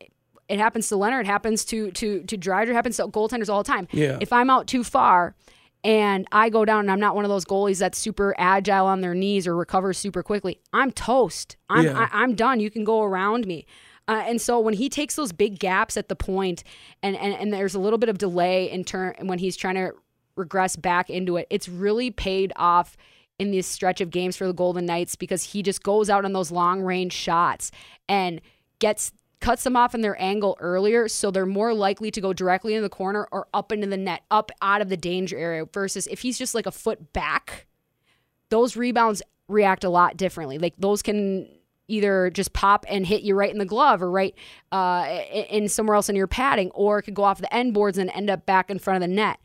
it 0.49 0.59
happens 0.59 0.89
to 0.89 0.95
Leonard, 0.97 1.25
it 1.25 1.29
happens 1.29 1.65
to 1.65 1.91
to 1.91 2.23
to 2.23 2.37
Driedger, 2.37 2.69
it 2.69 2.73
happens 2.73 2.97
to 2.97 3.07
goaltenders 3.07 3.49
all 3.49 3.63
the 3.63 3.67
time. 3.67 3.87
Yeah. 3.91 4.17
If 4.21 4.33
I'm 4.33 4.49
out 4.49 4.67
too 4.67 4.83
far 4.83 5.35
and 5.83 6.27
I 6.31 6.49
go 6.49 6.65
down 6.65 6.81
and 6.81 6.91
I'm 6.91 6.99
not 6.99 7.15
one 7.15 7.25
of 7.25 7.29
those 7.29 7.45
goalies 7.45 7.79
that's 7.79 7.97
super 7.97 8.33
agile 8.37 8.85
on 8.85 9.01
their 9.01 9.13
knees 9.13 9.47
or 9.47 9.55
recovers 9.55 9.97
super 9.97 10.23
quickly, 10.23 10.59
I'm 10.71 10.91
toast. 10.91 11.57
I'm 11.69 11.85
Yeah. 11.85 12.07
I, 12.11 12.23
I'm 12.23 12.35
done. 12.35 12.59
You 12.59 12.69
can 12.69 12.83
go 12.83 13.03
around 13.03 13.47
me. 13.47 13.65
Uh, 14.07 14.23
and 14.25 14.41
so 14.41 14.59
when 14.59 14.73
he 14.73 14.89
takes 14.89 15.15
those 15.15 15.31
big 15.31 15.59
gaps 15.59 15.95
at 15.95 16.09
the 16.09 16.15
point 16.15 16.63
and, 17.01 17.15
and, 17.15 17.33
and 17.33 17.53
there's 17.53 17.73
a 17.73 17.79
little 17.79 17.97
bit 17.97 18.09
of 18.09 18.17
delay 18.17 18.69
in 18.69 18.83
turn 18.83 19.15
when 19.21 19.39
he's 19.39 19.55
trying 19.55 19.75
to 19.75 19.93
regress 20.35 20.75
back 20.75 21.09
into 21.09 21.37
it, 21.37 21.47
it's 21.49 21.69
really 21.69 22.11
paid 22.11 22.51
off 22.57 22.97
in 23.39 23.51
this 23.51 23.65
stretch 23.65 24.01
of 24.01 24.09
games 24.09 24.35
for 24.35 24.45
the 24.45 24.53
Golden 24.53 24.85
Knights 24.85 25.15
because 25.15 25.43
he 25.43 25.63
just 25.63 25.83
goes 25.83 26.09
out 26.09 26.25
on 26.25 26.33
those 26.33 26.51
long 26.51 26.81
range 26.81 27.13
shots 27.13 27.71
and 28.09 28.41
gets 28.79 29.13
cuts 29.43 29.63
them 29.63 29.75
off 29.75 29.93
in 29.93 30.01
their 30.01 30.19
angle 30.21 30.57
earlier 30.61 31.07
so 31.07 31.29
they're 31.29 31.45
more 31.45 31.73
likely 31.73 32.09
to 32.09 32.21
go 32.21 32.31
directly 32.31 32.73
in 32.75 32.81
the 32.81 32.89
corner 32.89 33.27
or 33.31 33.47
up 33.53 33.71
into 33.71 33.85
the 33.85 33.97
net 33.97 34.21
up 34.31 34.51
out 34.61 34.81
of 34.81 34.87
the 34.89 34.97
danger 34.97 35.37
area 35.37 35.65
versus 35.73 36.07
if 36.07 36.21
he's 36.21 36.37
just 36.37 36.55
like 36.55 36.65
a 36.65 36.71
foot 36.71 37.11
back 37.13 37.67
those 38.53 38.77
rebounds 38.77 39.21
react 39.47 39.83
a 39.83 39.89
lot 39.89 40.17
differently. 40.17 40.57
Like 40.57 40.75
those 40.77 41.01
can 41.01 41.49
either 41.87 42.29
just 42.29 42.53
pop 42.53 42.85
and 42.87 43.05
hit 43.05 43.23
you 43.23 43.35
right 43.35 43.51
in 43.51 43.57
the 43.57 43.65
glove 43.65 44.01
or 44.01 44.09
right 44.09 44.35
uh, 44.71 45.19
in 45.31 45.67
somewhere 45.67 45.95
else 45.95 46.07
in 46.07 46.15
your 46.15 46.27
padding 46.27 46.71
or 46.71 46.99
it 46.99 47.03
could 47.03 47.13
go 47.13 47.23
off 47.23 47.39
the 47.39 47.53
end 47.53 47.73
boards 47.73 47.97
and 47.97 48.09
end 48.11 48.29
up 48.29 48.45
back 48.45 48.69
in 48.69 48.79
front 48.79 49.03
of 49.03 49.09
the 49.09 49.13
net 49.13 49.39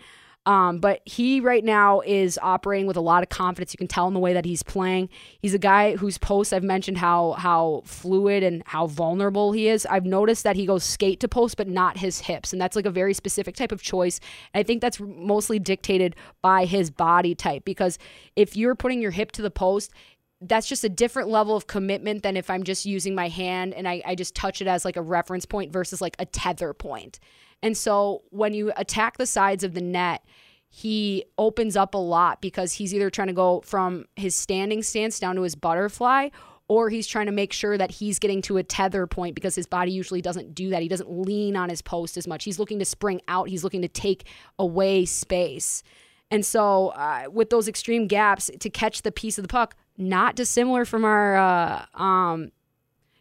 um, 0.49 0.79
but 0.79 1.03
he 1.05 1.41
right 1.41 1.63
now 1.63 2.01
is 2.01 2.39
operating 2.41 2.87
with 2.87 2.97
a 2.97 3.03
lot 3.03 3.23
of 3.23 3.29
confidence. 3.29 3.75
You 3.75 3.77
can 3.77 3.87
tell 3.87 4.09
in 4.09 4.15
the 4.15 4.19
way 4.19 4.33
that 4.33 4.47
he's 4.47 4.63
playing. 4.63 5.11
He's 5.43 5.53
a 5.53 5.59
guy 5.59 5.95
whose 5.97 6.17
posts 6.17 6.55
I've 6.55 6.65
mentioned 6.65 6.97
how 6.97 7.33
how 7.33 7.83
fluid 7.85 8.43
and 8.43 8.63
how 8.65 8.87
vulnerable 8.87 9.53
he 9.53 9.69
is. 9.69 9.85
I've 9.85 10.07
noticed 10.07 10.45
that 10.45 10.57
he 10.57 10.65
goes 10.65 10.85
skate 10.85 11.21
to 11.21 11.29
post, 11.29 11.59
but 11.59 11.69
not 11.69 11.99
his 11.99 12.21
hips, 12.21 12.55
and 12.55 12.63
that's 12.63 12.77
like 12.77 12.87
a 12.87 12.91
very 12.91 13.13
specific 13.13 13.57
type 13.57 13.73
of 13.73 13.83
choice. 13.83 14.21
And 14.55 14.61
I 14.61 14.63
think 14.63 14.81
that's 14.81 14.99
mostly 14.99 15.59
dictated 15.59 16.17
by 16.41 16.65
his 16.65 16.91
body 16.91 17.35
type 17.35 17.67
because 17.67 17.99
if 18.35 18.57
you're 18.57 18.75
putting 18.75 19.03
your 19.03 19.11
hip 19.11 19.33
to 19.33 19.43
the 19.43 19.51
post, 19.51 19.93
that's 20.41 20.67
just 20.67 20.83
a 20.83 20.89
different 20.89 21.29
level 21.29 21.57
of 21.57 21.67
commitment 21.67 22.23
than 22.23 22.39
if 22.39 22.49
I'm 22.49 22.63
just 22.63 22.87
using 22.87 23.15
my 23.15 23.29
hand 23.29 23.75
and 23.75 23.87
I, 23.87 24.01
I 24.07 24.15
just 24.15 24.35
touch 24.35 24.63
it 24.63 24.67
as 24.67 24.87
like 24.87 24.97
a 24.97 25.03
reference 25.03 25.45
point 25.45 25.75
versus 25.75 26.01
like 26.01 26.17
a 26.19 26.25
tether 26.25 26.73
point. 26.73 27.21
And 27.63 27.77
so 27.77 28.23
when 28.31 28.55
you 28.55 28.73
attack 28.77 29.19
the 29.19 29.27
sides 29.27 29.65
of 29.65 29.75
the 29.75 29.81
net, 29.81 30.25
he 30.69 31.25
opens 31.39 31.77
up 31.77 31.95
a 31.95 31.99
lot 31.99 32.41
because 32.41 32.75
he's 32.75 32.95
either 32.95 33.11
trying 33.11 33.29
to 33.29 33.35
go 33.35 33.63
from 33.63 34.05
his 34.17 34.35
standing 34.35 34.83
stance 34.83 35.19
down 35.19 35.37
to 35.37 35.43
his 35.43 35.55
butterfly 35.55 36.29
or 36.69 36.91
he's 36.91 37.07
trying 37.07 37.27
to 37.27 37.33
make 37.33 37.53
sure 37.53 37.79
that 37.79 37.91
he's 37.91 38.19
getting 38.19 38.43
to 38.43 38.59
a 38.59 38.63
tether 38.63 39.07
point 39.07 39.35
because 39.35 39.55
his 39.55 39.67
body 39.67 39.91
usually 39.91 40.21
doesn't 40.21 40.55
do 40.55 40.69
that. 40.69 40.83
He 40.83 40.89
doesn't 40.89 41.11
lean 41.11 41.57
on 41.57 41.71
his 41.71 41.81
post 41.81 42.19
as 42.19 42.27
much. 42.27 42.45
He's 42.45 42.59
looking 42.59 42.79
to 42.79 42.85
spring 42.85 43.23
out, 43.27 43.49
he's 43.49 43.65
looking 43.65 43.83
to 43.83 43.89
take 43.89 44.25
away 44.59 45.07
space. 45.07 45.83
And 46.31 46.45
so, 46.45 46.89
uh, 46.89 47.25
with 47.33 47.49
those 47.49 47.69
extreme 47.69 48.07
gaps 48.07 48.51
to 48.61 48.69
catch 48.69 49.01
the 49.01 49.11
piece 49.11 49.39
of 49.39 49.43
the 49.43 49.49
puck, 49.49 49.75
not 49.97 50.37
dissimilar 50.37 50.85
from 50.85 51.07
our 51.07 51.37
uh, 51.37 51.87
um, 51.95 52.53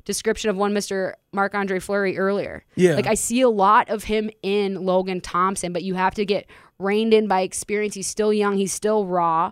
description 0.08 0.50
of 0.50 0.56
one 0.56 0.74
Mr. 0.74 1.14
Marc 1.34 1.54
Andre 1.54 1.80
Fleury 1.80 2.18
earlier. 2.18 2.64
Yeah. 2.76 2.96
Like 2.96 3.08
I 3.08 3.14
see 3.14 3.42
a 3.42 3.50
lot 3.50 3.90
of 3.90 4.06
him 4.06 4.32
in 4.42 4.86
Logan 4.86 5.20
Thompson, 5.20 5.74
but 5.74 5.84
you 5.84 5.96
have 5.96 6.16
to 6.16 6.26
get 6.26 6.48
reined 6.80 7.14
in 7.14 7.28
by 7.28 7.42
experience. 7.42 7.94
He's 7.94 8.08
still 8.08 8.34
young, 8.34 8.58
he's 8.58 8.72
still 8.72 9.06
raw, 9.06 9.52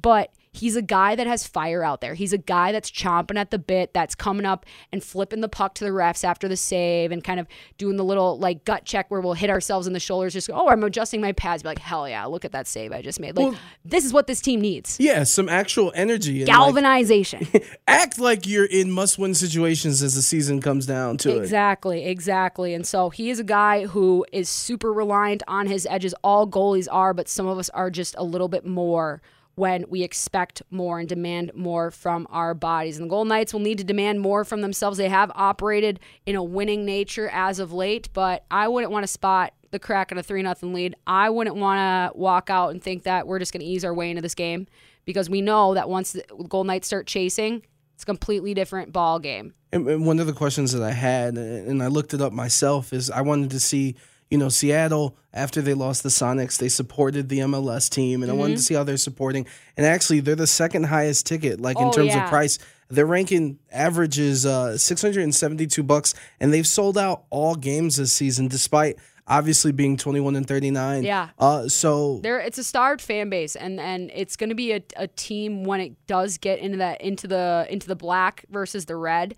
but 0.00 0.32
he's 0.52 0.74
a 0.76 0.82
guy 0.82 1.14
that 1.14 1.26
has 1.26 1.46
fire 1.46 1.84
out 1.84 2.00
there. 2.00 2.14
He's 2.14 2.32
a 2.32 2.38
guy 2.38 2.72
that's 2.72 2.90
chomping 2.90 3.36
at 3.36 3.50
the 3.50 3.58
bit, 3.58 3.94
that's 3.94 4.14
coming 4.14 4.44
up 4.44 4.66
and 4.92 5.02
flipping 5.02 5.40
the 5.40 5.48
puck 5.48 5.74
to 5.74 5.84
the 5.84 5.90
refs 5.90 6.24
after 6.24 6.48
the 6.48 6.56
save 6.56 7.12
and 7.12 7.22
kind 7.22 7.38
of 7.38 7.46
doing 7.78 7.96
the 7.96 8.04
little 8.04 8.38
like 8.38 8.64
gut 8.64 8.84
check 8.84 9.10
where 9.10 9.20
we'll 9.20 9.34
hit 9.34 9.48
ourselves 9.50 9.86
in 9.86 9.92
the 9.92 10.00
shoulders, 10.00 10.32
just 10.32 10.48
go, 10.48 10.54
oh, 10.54 10.68
I'm 10.68 10.82
adjusting 10.82 11.20
my 11.20 11.32
pads. 11.32 11.62
Be 11.62 11.68
like, 11.68 11.78
hell 11.78 12.08
yeah, 12.08 12.24
look 12.24 12.44
at 12.44 12.52
that 12.52 12.66
save 12.66 12.92
I 12.92 13.00
just 13.02 13.20
made. 13.20 13.36
Like, 13.36 13.46
Well- 13.52 13.58
this 13.84 14.04
is 14.04 14.12
what 14.12 14.26
this 14.26 14.40
team 14.40 14.60
needs. 14.60 14.98
Yeah, 14.98 15.22
some 15.24 15.48
actual 15.48 15.92
energy. 15.94 16.40
and, 16.42 16.48
like, 16.48 16.56
Galvanization. 16.58 17.46
act 17.88 18.18
like 18.18 18.46
you're 18.46 18.64
in 18.66 18.90
must-win 18.90 19.34
situations 19.34 20.02
as 20.02 20.14
the 20.14 20.22
season 20.22 20.60
comes 20.60 20.84
down 20.86 21.16
to 21.18 21.30
it. 21.30 21.38
Exactly, 21.38 22.04
exactly. 22.06 22.74
And 22.74 22.86
so 22.86 23.10
he 23.10 23.30
is 23.30 23.38
a 23.38 23.44
guy 23.44 23.86
who 23.86 24.26
is 24.32 24.48
super 24.48 24.92
reliant 24.92 25.42
on 25.46 25.66
his 25.68 25.86
edges. 25.86 26.14
All 26.24 26.46
goalies 26.48 26.88
are, 26.90 27.14
but 27.14 27.28
some 27.28 27.46
of 27.46 27.58
us 27.58 27.68
are 27.70 27.90
just 27.90 28.14
a 28.18 28.24
little 28.24 28.48
bit 28.48 28.66
more 28.66 29.22
when 29.60 29.84
we 29.90 30.02
expect 30.02 30.62
more 30.70 30.98
and 30.98 31.06
demand 31.06 31.52
more 31.54 31.90
from 31.90 32.26
our 32.30 32.54
bodies. 32.54 32.96
And 32.96 33.04
the 33.04 33.10
Golden 33.10 33.28
Knights 33.28 33.52
will 33.52 33.60
need 33.60 33.76
to 33.76 33.84
demand 33.84 34.22
more 34.22 34.42
from 34.42 34.62
themselves. 34.62 34.96
They 34.96 35.10
have 35.10 35.30
operated 35.34 36.00
in 36.24 36.34
a 36.34 36.42
winning 36.42 36.86
nature 36.86 37.28
as 37.30 37.58
of 37.58 37.70
late, 37.70 38.08
but 38.14 38.46
I 38.50 38.68
wouldn't 38.68 38.90
want 38.90 39.02
to 39.02 39.06
spot 39.06 39.52
the 39.70 39.78
crack 39.78 40.12
in 40.12 40.16
a 40.16 40.22
3 40.22 40.40
nothing 40.40 40.72
lead. 40.72 40.96
I 41.06 41.28
wouldn't 41.28 41.56
want 41.56 41.78
to 41.78 42.18
walk 42.18 42.48
out 42.48 42.70
and 42.70 42.82
think 42.82 43.02
that 43.02 43.26
we're 43.26 43.38
just 43.38 43.52
going 43.52 43.60
to 43.60 43.66
ease 43.66 43.84
our 43.84 43.92
way 43.92 44.08
into 44.08 44.22
this 44.22 44.34
game 44.34 44.66
because 45.04 45.28
we 45.28 45.42
know 45.42 45.74
that 45.74 45.90
once 45.90 46.12
the 46.12 46.24
Golden 46.48 46.68
Knights 46.68 46.86
start 46.86 47.06
chasing, 47.06 47.62
it's 47.94 48.04
a 48.04 48.06
completely 48.06 48.54
different 48.54 48.94
ball 48.94 49.18
game. 49.18 49.52
And 49.74 50.06
one 50.06 50.20
of 50.20 50.26
the 50.26 50.32
questions 50.32 50.72
that 50.72 50.82
I 50.82 50.92
had, 50.92 51.36
and 51.36 51.82
I 51.82 51.88
looked 51.88 52.14
it 52.14 52.22
up 52.22 52.32
myself, 52.32 52.94
is 52.94 53.10
I 53.10 53.20
wanted 53.20 53.50
to 53.50 53.60
see, 53.60 53.96
you 54.30 54.38
know, 54.38 54.48
Seattle 54.48 55.16
after 55.32 55.60
they 55.60 55.74
lost 55.74 56.02
the 56.02 56.08
Sonics, 56.08 56.58
they 56.58 56.68
supported 56.68 57.28
the 57.28 57.40
MLS 57.40 57.88
team, 57.90 58.22
and 58.22 58.30
I 58.30 58.34
wanted 58.34 58.52
Mm-hmm. 58.54 58.56
to 58.58 58.62
see 58.62 58.74
how 58.74 58.84
they're 58.84 58.96
supporting. 58.96 59.46
And 59.76 59.84
actually, 59.86 60.20
they're 60.20 60.36
the 60.36 60.46
second 60.46 60.84
highest 60.84 61.26
ticket, 61.26 61.60
like 61.60 61.78
in 61.78 61.88
Oh, 61.88 61.92
terms 61.92 62.08
yeah. 62.08 62.24
of 62.24 62.30
price. 62.30 62.58
Their 62.88 63.06
ranking 63.06 63.58
average 63.72 64.18
is 64.18 64.46
uh, 64.46 64.76
six 64.78 65.02
hundred 65.02 65.22
and 65.24 65.34
seventy-two 65.34 65.82
bucks, 65.82 66.14
and 66.40 66.52
they've 66.52 66.66
sold 66.66 66.96
out 66.98 67.24
all 67.30 67.54
games 67.54 67.96
this 67.96 68.12
season, 68.12 68.48
despite 68.48 68.96
obviously 69.28 69.70
being 69.70 69.96
twenty-one 69.96 70.34
and 70.34 70.46
thirty-nine. 70.46 71.04
Yeah. 71.04 71.28
Uh, 71.38 71.68
so 71.68 72.18
There, 72.22 72.40
it's 72.40 72.58
a 72.58 72.64
starved 72.64 73.00
fan 73.00 73.30
base, 73.30 73.54
and 73.54 73.78
and 73.80 74.10
it's 74.12 74.36
going 74.36 74.48
to 74.50 74.56
be 74.56 74.72
a, 74.72 74.82
a 74.96 75.06
team 75.06 75.62
when 75.64 75.80
it 75.80 75.92
does 76.08 76.38
get 76.38 76.58
into 76.58 76.78
that 76.78 77.00
into 77.00 77.28
the 77.28 77.66
into 77.70 77.86
the 77.86 77.96
black 77.96 78.44
versus 78.50 78.86
the 78.86 78.96
red. 78.96 79.36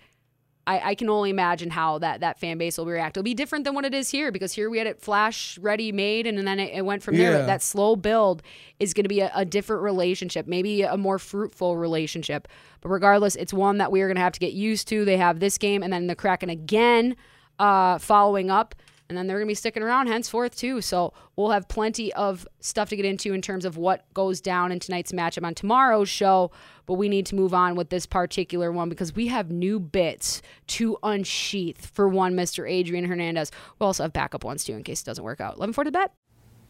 I, 0.67 0.91
I 0.91 0.95
can 0.95 1.11
only 1.11 1.31
imagine 1.31 1.71
how 1.71 1.99
that 1.99 2.21
that 2.21 2.39
fan 2.39 2.57
base 2.59 2.79
will 2.79 2.87
react. 2.87 3.17
It'll 3.17 3.25
be 3.25 3.35
different 3.35 3.65
than 3.65 3.75
what 3.75 3.85
it 3.85 3.95
is 3.95 4.11
here 4.11 4.31
because 4.31 4.53
here 4.53 4.71
we 4.71 4.79
had 4.79 4.87
it 4.87 5.01
flash 5.01 5.59
ready 5.59 5.91
made, 5.91 6.27
and, 6.27 6.39
then 6.47 6.61
it, 6.61 6.73
it 6.73 6.85
went 6.85 7.03
from 7.03 7.17
there. 7.17 7.33
Yeah. 7.33 7.47
That 7.47 7.63
slow 7.63 7.97
build 7.97 8.43
is 8.79 8.95
going 8.95 9.05
to 9.05 9.09
be 9.09 9.21
a, 9.21 9.31
a 9.35 9.45
different 9.45 9.83
relationship, 9.83 10.47
maybe 10.47 10.83
a 10.83 10.97
more 10.97 11.19
fruitful 11.19 11.77
relationship. 11.77 12.47
But 12.81 12.91
regardless, 12.91 13.35
it's 13.35 13.53
one 13.53 13.79
that 13.79 13.91
we 13.91 14.03
are 14.03 14.07
going 14.07 14.17
to 14.17 14.23
have 14.23 14.33
to 14.35 14.41
get 14.41 14.53
used 14.53 14.87
to. 14.89 15.05
They 15.05 15.17
have 15.17 15.41
this 15.41 15.59
game, 15.59 15.83
and 15.83 15.93
then 15.93 16.07
the 16.07 16.15
Kraken 16.15 16.49
again 16.49 17.17
uh, 17.59 17.99
following 17.99 18.51
up 18.51 18.75
and 19.13 19.19
then 19.19 19.27
they're 19.27 19.37
going 19.37 19.47
to 19.47 19.51
be 19.51 19.55
sticking 19.55 19.83
around 19.83 20.07
henceforth 20.07 20.57
too. 20.57 20.81
So 20.81 21.13
we'll 21.37 21.51
have 21.51 21.69
plenty 21.69 22.11
of 22.15 22.49
stuff 22.61 22.89
to 22.89 22.97
get 22.97 23.05
into 23.05 23.35
in 23.35 23.43
terms 23.43 23.67
of 23.67 23.77
what 23.77 24.07
goes 24.15 24.41
down 24.41 24.73
in 24.73 24.81
tonight's 24.81 25.13
matchup 25.13 25.45
on 25.45 25.55
tomorrow's 25.55 26.09
show. 26.09 26.51
But 26.87 26.95
we 26.95 27.11
need 27.11 27.27
to 27.27 27.35
move 27.35 27.53
on 27.53 27.75
with 27.75 27.91
this 27.91 28.07
particular 28.07 28.73
one 28.73 28.89
because 28.89 29.15
we 29.15 29.27
have 29.27 29.51
new 29.51 29.79
bits 29.79 30.41
to 30.69 30.97
unsheath 31.03 31.91
for 31.93 32.09
one, 32.09 32.33
Mr. 32.35 32.69
Adrian 32.69 33.05
Hernandez. 33.05 33.51
We 33.79 33.85
also 33.85 34.05
have 34.05 34.15
backup 34.15 34.45
ones 34.45 34.65
too 34.65 34.73
in 34.73 34.83
case 34.83 35.03
it 35.03 35.05
doesn't 35.05 35.25
work 35.25 35.43
out. 35.43 35.57
11 35.57 35.75
for 35.75 35.85
the 35.85 35.93
bet. 35.93 36.15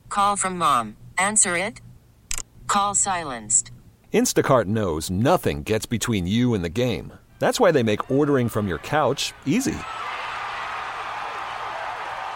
Call 0.09 0.35
from 0.35 0.59
mom. 0.59 0.97
Answer 1.17 1.57
it. 1.57 1.81
Call 2.67 2.97
silenced. 2.97 3.71
Instacart 4.13 4.65
knows 4.65 5.11
nothing 5.11 5.63
gets 5.63 5.87
between 5.87 6.27
you 6.27 6.55
and 6.55 6.65
the 6.65 6.69
game. 6.69 7.13
That's 7.39 7.61
why 7.61 7.71
they 7.71 7.85
make 7.85 8.11
ordering 8.11 8.49
from 8.49 8.67
your 8.67 8.79
couch 8.79 9.33
easy. 9.47 9.77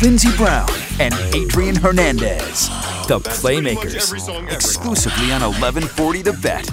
Lindsey 0.00 0.34
Brown 0.36 0.68
and 1.00 1.12
Adrian 1.34 1.74
Hernandez, 1.74 2.68
the 3.08 3.18
Playmakers, 3.18 4.12
exclusively 4.52 5.32
on 5.32 5.42
1140 5.42 6.22
The 6.22 6.32
Bet. 6.34 6.70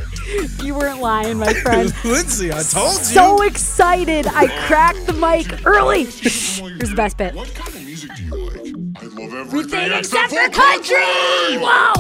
You 0.64 0.76
weren't 0.76 1.02
lying, 1.02 1.40
my 1.40 1.52
friend. 1.54 1.92
Lindsay, 2.06 2.52
I 2.52 2.62
told 2.62 3.00
you. 3.00 3.04
so 3.04 3.42
excited. 3.42 4.28
I 4.28 4.48
cracked 4.68 5.08
the 5.08 5.14
mic 5.14 5.66
early. 5.66 6.04
Here's 6.04 6.60
the 6.62 6.94
best 6.96 7.18
bit. 7.18 7.34
What 7.34 7.52
kind 7.56 7.76
of 7.76 7.84
music 7.84 8.12
do 8.16 8.24
you 8.24 8.36
like? 8.36 8.58
I 9.02 9.06
love 9.08 9.34
everything 9.34 9.80
Everything 9.80 9.92
except 9.98 10.30
for 10.30 10.46
for 10.46 10.52
country! 10.52 11.58
Wow! 11.58 11.94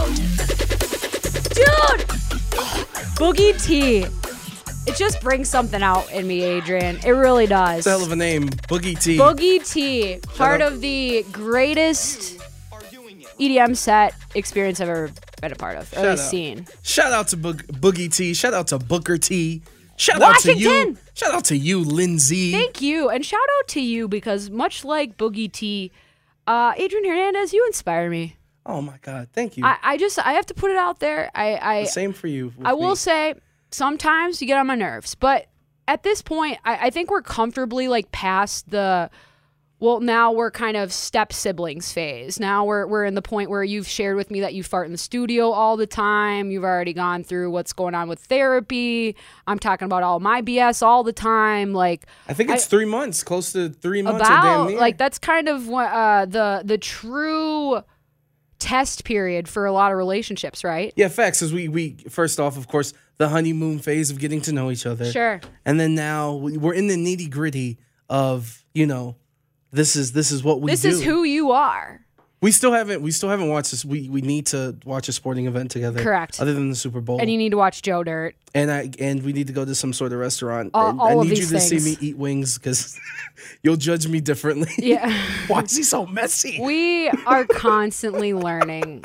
Dude! 1.55 2.07
Boogie 3.17 3.63
T. 3.65 4.05
It 4.95 4.99
just 4.99 5.19
brings 5.21 5.49
something 5.49 5.83
out 5.83 6.09
in 6.13 6.25
me, 6.25 6.41
Adrian. 6.41 6.97
It 7.05 7.09
really 7.11 7.47
does. 7.47 7.79
It's 7.79 7.87
a 7.87 7.89
hell 7.89 8.03
of 8.05 8.13
a 8.13 8.15
name, 8.15 8.47
Boogie 8.47 8.97
T. 9.01 9.17
Boogie 9.17 9.69
T, 9.69 10.19
part 10.35 10.61
of 10.61 10.79
the 10.79 11.25
greatest 11.33 12.39
EDM 13.37 13.75
set 13.75 14.15
experience 14.35 14.79
I've 14.79 14.87
ever 14.87 15.11
been 15.41 15.51
a 15.51 15.55
part 15.55 15.75
of, 15.77 15.91
or 15.91 15.95
Shout 15.97 16.05
out. 16.05 16.19
seen. 16.19 16.65
Shout 16.81 17.11
out 17.11 17.27
to 17.29 17.37
Boog- 17.37 17.65
Boogie 17.79 18.09
T. 18.13 18.33
Shout 18.33 18.53
out 18.53 18.67
to 18.67 18.79
Booker 18.79 19.17
T. 19.17 19.61
Shout 19.97 20.21
out 20.21 20.39
to 20.39 20.53
you. 20.53 20.69
Washington! 20.69 20.97
Shout 21.13 21.33
out 21.33 21.43
to 21.45 21.57
you, 21.57 21.81
Lindsay. 21.83 22.53
Thank 22.53 22.79
you, 22.81 23.09
and 23.09 23.25
shout 23.25 23.41
out 23.59 23.67
to 23.69 23.81
you 23.81 24.07
because 24.07 24.49
much 24.49 24.85
like 24.85 25.17
Boogie 25.17 25.51
T, 25.51 25.91
uh, 26.47 26.71
Adrian 26.77 27.03
Hernandez, 27.05 27.51
you 27.51 27.65
inspire 27.67 28.09
me. 28.09 28.37
oh 28.65 28.81
my 28.81 28.95
God, 29.01 29.27
thank 29.33 29.57
you. 29.57 29.65
I, 29.65 29.75
I 29.83 29.97
just 29.97 30.17
I 30.19 30.33
have 30.33 30.45
to 30.45 30.53
put 30.53 30.71
it 30.71 30.77
out 30.77 30.99
there. 31.01 31.29
I 31.35 31.59
I, 31.61 31.83
Same 31.83 32.13
for 32.13 32.27
you. 32.27 32.53
with 32.57 32.65
I 32.65 32.71
will 32.73 32.91
me. 32.91 32.95
say 32.95 33.33
sometimes 33.75 34.41
you 34.41 34.47
get 34.47 34.57
on 34.57 34.67
my 34.67 34.75
nerves, 34.75 35.15
but 35.15 35.47
at 35.87 36.03
this 36.03 36.21
point, 36.21 36.57
I, 36.65 36.87
I 36.87 36.89
think 36.89 37.11
we're 37.11 37.21
comfortably 37.21 37.87
like 37.87 38.11
past 38.11 38.69
the 38.71 39.09
well, 39.77 39.99
now 39.99 40.31
we're 40.31 40.51
kind 40.51 40.77
of 40.77 40.93
step 40.93 41.33
siblings 41.33 41.91
phase. 41.91 42.39
Now 42.39 42.63
we're 42.63 42.87
we're 42.87 43.03
in 43.03 43.13
the 43.13 43.21
point 43.21 43.49
where 43.49 43.63
you've 43.63 43.87
shared 43.87 44.15
with 44.15 44.31
me 44.31 44.39
that 44.39 44.53
you 44.53 44.63
fart 44.63 44.85
in 44.85 44.93
the 44.93 44.97
studio 44.97 45.51
all 45.51 45.75
the 45.75 45.85
time. 45.85 46.49
You've 46.49 46.63
already 46.63 46.93
gone 46.93 47.23
through 47.25 47.51
what's 47.51 47.73
going 47.73 47.93
on 47.93 48.07
with 48.07 48.19
therapy. 48.19 49.17
I'm 49.45 49.59
talking 49.59 49.85
about 49.85 50.01
all 50.01 50.21
my 50.21 50.41
BS 50.41 50.81
all 50.81 51.03
the 51.03 51.13
time. 51.13 51.73
Like 51.73 52.07
I 52.27 52.33
think 52.33 52.49
it's 52.49 52.65
three 52.65 52.85
months, 52.85 53.21
close 53.21 53.51
to 53.51 53.69
three 53.69 54.01
months. 54.01 54.21
about 54.21 54.73
like 54.73 54.97
that's 54.97 55.19
kind 55.19 55.49
of 55.49 55.67
what 55.67 55.91
uh, 55.91 56.25
the 56.25 56.61
the 56.63 56.77
true 56.77 57.81
test 58.59 59.03
period 59.03 59.49
for 59.49 59.65
a 59.65 59.71
lot 59.71 59.91
of 59.91 59.97
relationships, 59.97 60.63
right? 60.63 60.93
Yeah, 60.95 61.09
facts. 61.09 61.39
Because 61.39 61.53
we 61.53 61.67
we 61.67 61.97
first 62.09 62.39
off, 62.39 62.57
of 62.57 62.67
course, 62.69 62.93
the 63.17 63.29
honeymoon 63.29 63.79
phase 63.79 64.11
of 64.11 64.19
getting 64.19 64.41
to 64.41 64.51
know 64.51 64.71
each 64.71 64.85
other. 64.85 65.09
Sure. 65.11 65.39
And 65.65 65.79
then 65.79 65.95
now 65.95 66.33
we- 66.33 66.57
we're 66.57 66.73
in 66.73 66.87
the 66.87 66.95
nitty 66.95 67.29
gritty 67.29 67.77
of 68.09 68.63
you 68.73 68.85
know, 68.85 69.15
this 69.71 69.95
is 69.95 70.11
this 70.11 70.31
is 70.31 70.43
what 70.43 70.61
we 70.61 70.71
this 70.71 70.81
do. 70.81 70.89
is 70.89 71.03
who 71.03 71.23
you 71.23 71.51
are. 71.51 72.01
we 72.41 72.51
still 72.51 72.71
haven't 72.73 73.01
we 73.01 73.09
still 73.11 73.29
haven't 73.29 73.49
watched 73.49 73.71
this. 73.71 73.83
We 73.85 74.09
we 74.09 74.21
need 74.21 74.45
to 74.47 74.77
watch 74.85 75.07
a 75.09 75.11
sporting 75.13 75.47
event 75.47 75.71
together. 75.71 76.03
Correct. 76.03 76.39
Other 76.41 76.53
than 76.53 76.69
the 76.69 76.75
Super 76.75 77.01
Bowl. 77.01 77.19
And 77.19 77.31
you 77.31 77.37
need 77.37 77.49
to 77.51 77.57
watch 77.57 77.81
Joe 77.81 78.03
Dirt. 78.03 78.35
and 78.53 78.69
I 78.69 78.91
and 78.99 79.23
we 79.23 79.33
need 79.33 79.47
to 79.47 79.53
go 79.53 79.65
to 79.65 79.73
some 79.73 79.93
sort 79.93 80.11
of 80.13 80.19
restaurant. 80.19 80.71
All- 80.73 80.89
and 80.89 80.99
all 80.99 81.07
I 81.07 81.13
of 81.13 81.29
need 81.29 81.37
you 81.39 81.45
these 81.45 81.49
to 81.71 81.79
see 81.79 81.79
me 81.91 81.97
eat 82.01 82.17
wings 82.17 82.57
because 82.57 82.99
you'll 83.63 83.77
judge 83.77 84.07
me 84.07 84.19
differently. 84.21 84.69
Yeah. 84.77 85.09
Why 85.47 85.61
is 85.61 85.75
he 85.75 85.83
so 85.83 86.05
messy? 86.05 86.59
We 86.61 87.09
are 87.25 87.45
constantly 87.45 88.33
learning 88.33 89.03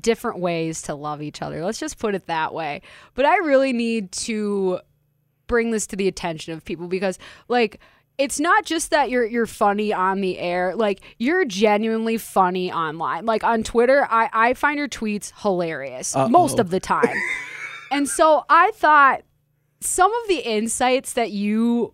different 0.00 0.38
ways 0.38 0.82
to 0.82 0.94
love 0.94 1.22
each 1.22 1.42
other. 1.42 1.64
Let's 1.64 1.78
just 1.78 1.98
put 1.98 2.14
it 2.14 2.26
that 2.26 2.52
way. 2.54 2.82
But 3.14 3.24
I 3.24 3.36
really 3.38 3.72
need 3.72 4.12
to 4.12 4.80
bring 5.46 5.70
this 5.70 5.86
to 5.88 5.96
the 5.96 6.08
attention 6.08 6.52
of 6.52 6.64
people 6.64 6.88
because 6.88 7.18
like 7.48 7.80
it's 8.18 8.40
not 8.40 8.64
just 8.64 8.90
that 8.90 9.10
you're 9.10 9.26
you're 9.26 9.46
funny 9.46 9.92
on 9.92 10.20
the 10.20 10.38
air. 10.38 10.74
Like 10.74 11.00
you're 11.18 11.44
genuinely 11.44 12.16
funny 12.18 12.72
online. 12.72 13.26
Like 13.26 13.44
on 13.44 13.62
Twitter, 13.62 14.06
I 14.10 14.28
I 14.32 14.54
find 14.54 14.78
your 14.78 14.88
tweets 14.88 15.32
hilarious 15.42 16.14
most 16.14 16.54
Uh-oh. 16.54 16.60
of 16.60 16.70
the 16.70 16.80
time. 16.80 17.16
and 17.90 18.08
so 18.08 18.44
I 18.48 18.70
thought 18.74 19.22
some 19.80 20.12
of 20.12 20.28
the 20.28 20.38
insights 20.38 21.12
that 21.12 21.30
you 21.30 21.92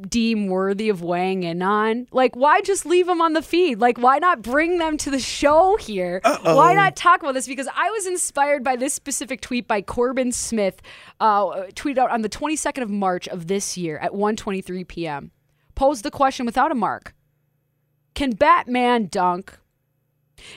deem 0.00 0.48
worthy 0.48 0.88
of 0.88 1.02
weighing 1.02 1.42
in 1.42 1.62
on. 1.62 2.06
Like, 2.10 2.34
why 2.34 2.60
just 2.60 2.84
leave 2.86 3.06
them 3.06 3.20
on 3.20 3.32
the 3.32 3.42
feed? 3.42 3.80
Like, 3.80 3.98
why 3.98 4.18
not 4.18 4.42
bring 4.42 4.78
them 4.78 4.96
to 4.98 5.10
the 5.10 5.18
show 5.18 5.76
here? 5.76 6.20
Uh-oh. 6.24 6.56
Why 6.56 6.74
not 6.74 6.96
talk 6.96 7.20
about 7.22 7.34
this? 7.34 7.46
Because 7.46 7.68
I 7.74 7.90
was 7.90 8.06
inspired 8.06 8.64
by 8.64 8.76
this 8.76 8.94
specific 8.94 9.40
tweet 9.40 9.68
by 9.68 9.82
Corbin 9.82 10.32
Smith, 10.32 10.82
uh, 11.20 11.66
tweeted 11.74 11.98
out 11.98 12.10
on 12.10 12.22
the 12.22 12.28
22nd 12.28 12.82
of 12.82 12.90
March 12.90 13.28
of 13.28 13.46
this 13.46 13.76
year 13.76 13.98
at 13.98 14.12
1:23 14.12 14.86
p.m. 14.86 15.30
Posed 15.74 16.04
the 16.04 16.10
question 16.10 16.46
without 16.46 16.72
a 16.72 16.74
mark: 16.74 17.14
Can 18.14 18.30
Batman 18.30 19.06
dunk? 19.06 19.58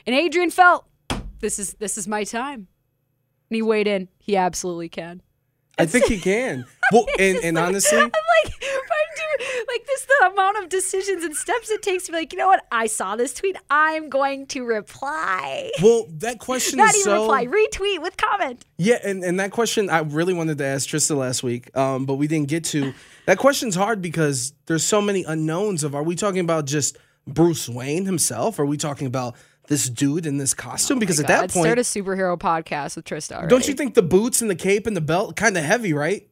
And 0.05 0.15
Adrian 0.15 0.49
felt 0.49 0.85
this 1.39 1.59
is 1.59 1.75
this 1.75 1.97
is 1.97 2.07
my 2.07 2.23
time. 2.23 2.67
And 3.49 3.55
he 3.55 3.61
weighed 3.61 3.87
in. 3.87 4.09
He 4.19 4.35
absolutely 4.35 4.89
can. 4.89 5.21
I 5.77 5.85
think 5.85 6.05
he 6.05 6.19
can. 6.19 6.65
Well, 6.93 7.05
and, 7.19 7.37
and 7.43 7.57
honestly, 7.57 7.97
I'm 7.97 8.05
like, 8.05 8.53
like 9.67 9.85
this 9.85 10.05
the 10.05 10.31
amount 10.31 10.57
of 10.57 10.69
decisions 10.69 11.23
and 11.23 11.35
steps 11.35 11.69
it 11.69 11.81
takes 11.81 12.05
to 12.05 12.11
be 12.11 12.17
like, 12.17 12.33
you 12.33 12.39
know 12.39 12.47
what? 12.47 12.65
I 12.71 12.87
saw 12.87 13.15
this 13.15 13.33
tweet. 13.33 13.57
I'm 13.69 14.09
going 14.09 14.47
to 14.47 14.63
reply. 14.63 15.71
well, 15.81 16.05
that 16.17 16.39
question 16.39 16.77
Not 16.77 16.89
even 16.95 17.01
so 17.01 17.21
reply, 17.23 17.45
retweet 17.45 18.01
with 18.01 18.17
comment. 18.17 18.65
Yeah, 18.77 18.99
and, 19.03 19.23
and 19.23 19.39
that 19.39 19.51
question 19.51 19.89
I 19.89 19.99
really 19.99 20.33
wanted 20.33 20.57
to 20.59 20.65
ask 20.65 20.87
Trista 20.87 21.15
last 21.15 21.43
week, 21.43 21.75
um, 21.75 22.05
but 22.05 22.15
we 22.15 22.27
didn't 22.27 22.47
get 22.47 22.63
to. 22.65 22.93
That 23.25 23.37
question's 23.37 23.75
hard 23.75 24.01
because 24.01 24.53
there's 24.67 24.83
so 24.83 25.01
many 25.01 25.23
unknowns 25.23 25.83
of 25.83 25.95
are 25.95 26.03
we 26.03 26.15
talking 26.15 26.39
about 26.39 26.65
just 26.65 26.97
Bruce 27.27 27.67
Wayne 27.67 28.05
himself? 28.05 28.59
Are 28.59 28.65
we 28.65 28.77
talking 28.77 29.07
about 29.07 29.35
this 29.67 29.89
dude 29.89 30.25
in 30.25 30.37
this 30.37 30.53
costume? 30.53 30.99
because 30.99 31.19
at 31.19 31.25
Oh 31.25 31.27
God, 31.27 31.41
that 31.49 31.53
point, 31.53 31.65
start 31.65 31.79
a 31.79 31.81
superhero 31.81 32.39
podcast 32.39 32.95
with 32.95 33.05
Trista. 33.05 33.33
Already. 33.33 33.49
don't 33.49 33.67
you 33.67 33.73
think 33.73 33.95
the 33.95 34.01
boots 34.01 34.41
and 34.41 34.49
the 34.49 34.55
cape 34.55 34.87
and 34.87 34.95
the 34.95 35.01
belt 35.01 35.35
kind 35.35 35.57
of 35.57 35.63
heavy, 35.63 35.93
right? 35.93 36.29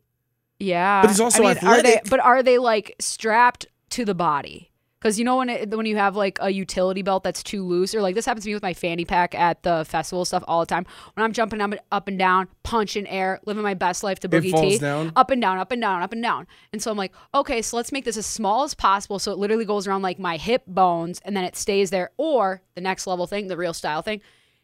Yeah, 0.59 1.01
But 1.01 1.09
he's 1.09 1.19
also 1.19 1.43
I 1.43 1.53
mean, 1.55 1.65
Are 1.65 1.81
they, 1.81 2.01
but 2.09 2.19
are 2.19 2.41
they 2.41 2.57
like 2.57 2.95
strapped 2.99 3.65
to 3.91 4.05
the 4.05 4.15
body? 4.15 4.71
Because 4.99 5.19
you 5.19 5.25
know 5.25 5.37
when 5.37 5.49
it, 5.49 5.69
when 5.69 5.85
you 5.85 5.97
have 5.97 6.15
like 6.15 6.39
a 6.41 6.49
utility 6.49 7.03
belt 7.03 7.23
that's 7.23 7.43
too 7.43 7.63
loose, 7.63 7.93
or 7.93 8.01
like 8.01 8.15
this 8.15 8.25
happens 8.25 8.43
to 8.45 8.49
me 8.49 8.55
with 8.55 8.63
my 8.63 8.73
fanny 8.73 9.05
pack 9.05 9.35
at 9.35 9.61
the 9.61 9.85
festival 9.87 10.25
stuff 10.25 10.43
all 10.47 10.61
the 10.61 10.65
time. 10.65 10.83
When 11.13 11.23
I'm 11.23 11.31
jumping 11.31 11.61
up, 11.61 11.73
up 11.91 12.07
and 12.07 12.17
down, 12.17 12.47
punching 12.63 13.05
air, 13.05 13.39
living 13.45 13.61
my 13.61 13.75
best 13.75 14.01
life 14.03 14.19
to 14.21 14.29
boogie 14.29 14.59
T, 14.59 14.79
down? 14.79 15.11
up 15.15 15.29
and 15.29 15.39
down, 15.39 15.59
up 15.59 15.71
and 15.71 15.79
down, 15.79 16.01
up 16.01 16.11
and 16.11 16.23
down. 16.23 16.47
And 16.73 16.81
so 16.81 16.89
I'm 16.89 16.97
like, 16.97 17.11
okay, 17.35 17.61
so 17.61 17.77
let's 17.77 17.91
make 17.91 18.03
this 18.05 18.17
as 18.17 18.25
small 18.25 18.63
as 18.63 18.73
possible, 18.73 19.19
so 19.19 19.31
it 19.31 19.37
literally 19.37 19.65
goes 19.65 19.85
around 19.85 20.01
like 20.01 20.17
my 20.17 20.37
hip 20.37 20.63
bones, 20.65 21.21
and 21.23 21.37
then 21.37 21.43
it 21.43 21.55
stays 21.55 21.91
there. 21.91 22.09
Or 22.17 22.63
the 22.73 22.81
next 22.81 23.05
level 23.05 23.27
thing, 23.27 23.47
the 23.47 23.57
real 23.57 23.73
style 23.73 24.01
thing, 24.01 24.21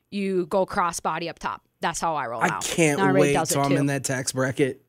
you 0.10 0.48
go 0.48 0.66
cross 0.66 1.00
body 1.00 1.30
up 1.30 1.38
top. 1.38 1.62
That's 1.82 2.00
how 2.00 2.16
I 2.16 2.26
roll 2.26 2.42
I 2.42 2.48
now. 2.48 2.60
can't 2.62 3.14
wait 3.16 3.38
till 3.46 3.62
I'm 3.62 3.74
in 3.74 3.86
that 3.88 4.04
tax 4.04 4.32
bracket 4.32 4.82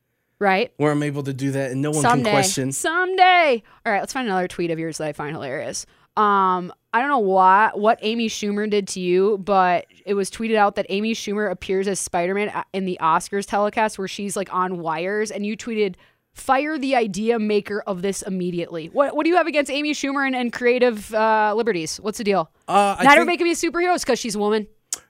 right? 0.43 0.72
where 0.76 0.93
I'm 0.93 1.03
able 1.03 1.22
to 1.22 1.32
do 1.32 1.53
that 1.53 1.70
and 1.70 1.80
no 1.80 1.90
one 1.90 2.03
Someday. 2.03 2.24
can 2.24 2.32
question. 2.32 2.72
Someday. 2.72 3.62
All 3.86 3.93
right, 3.93 4.01
let's 4.01 4.12
find 4.12 4.26
another 4.26 4.49
tweet 4.49 4.70
of 4.70 4.78
yours 4.78 4.99
that 4.99 5.09
I 5.09 5.12
find 5.12 5.34
hilarious. 5.34 5.86
Um, 6.16 6.72
I 6.93 7.01
don't 7.01 7.09
know 7.09 7.20
why 7.20 7.70
what 7.72 7.99
Amy 8.03 8.28
Schumer 8.28 8.68
did 8.68 8.86
to 8.88 9.01
you, 9.01 9.38
but 9.38 9.86
it 10.05 10.12
was 10.12 10.30
tweeted 10.30 10.57
out 10.57 10.74
that 10.74 10.84
Amy 10.90 11.14
Schumer 11.14 11.51
appears 11.51 11.88
as 11.88 11.99
Spider-Man 11.99 12.53
in 12.74 12.84
the 12.84 12.99
Oscars 13.01 13.47
telecast 13.47 13.99
where 13.99 14.09
she's 14.09 14.36
like 14.36 14.53
on 14.53 14.78
wires, 14.80 15.30
and 15.30 15.47
you 15.47 15.57
tweeted, 15.57 15.95
"Fire 16.34 16.76
the 16.76 16.95
idea 16.97 17.38
maker 17.38 17.82
of 17.86 18.03
this 18.03 18.20
immediately." 18.20 18.88
What 18.88 19.16
What 19.16 19.24
do 19.24 19.30
you 19.30 19.36
have 19.36 19.47
against 19.47 19.70
Amy 19.70 19.93
Schumer 19.93 20.26
and, 20.26 20.36
and 20.36 20.53
creative 20.53 21.14
uh, 21.14 21.55
liberties? 21.57 21.97
What's 21.97 22.18
the 22.18 22.24
deal? 22.24 22.51
Uh, 22.68 22.97
Not 23.03 23.16
everybody 23.16 23.38
can 23.38 23.47
be 23.47 23.53
a 23.53 23.55
superhero 23.55 23.95
is 23.95 24.05
because 24.05 24.18
she's 24.18 24.34
a 24.34 24.38
woman. 24.38 24.66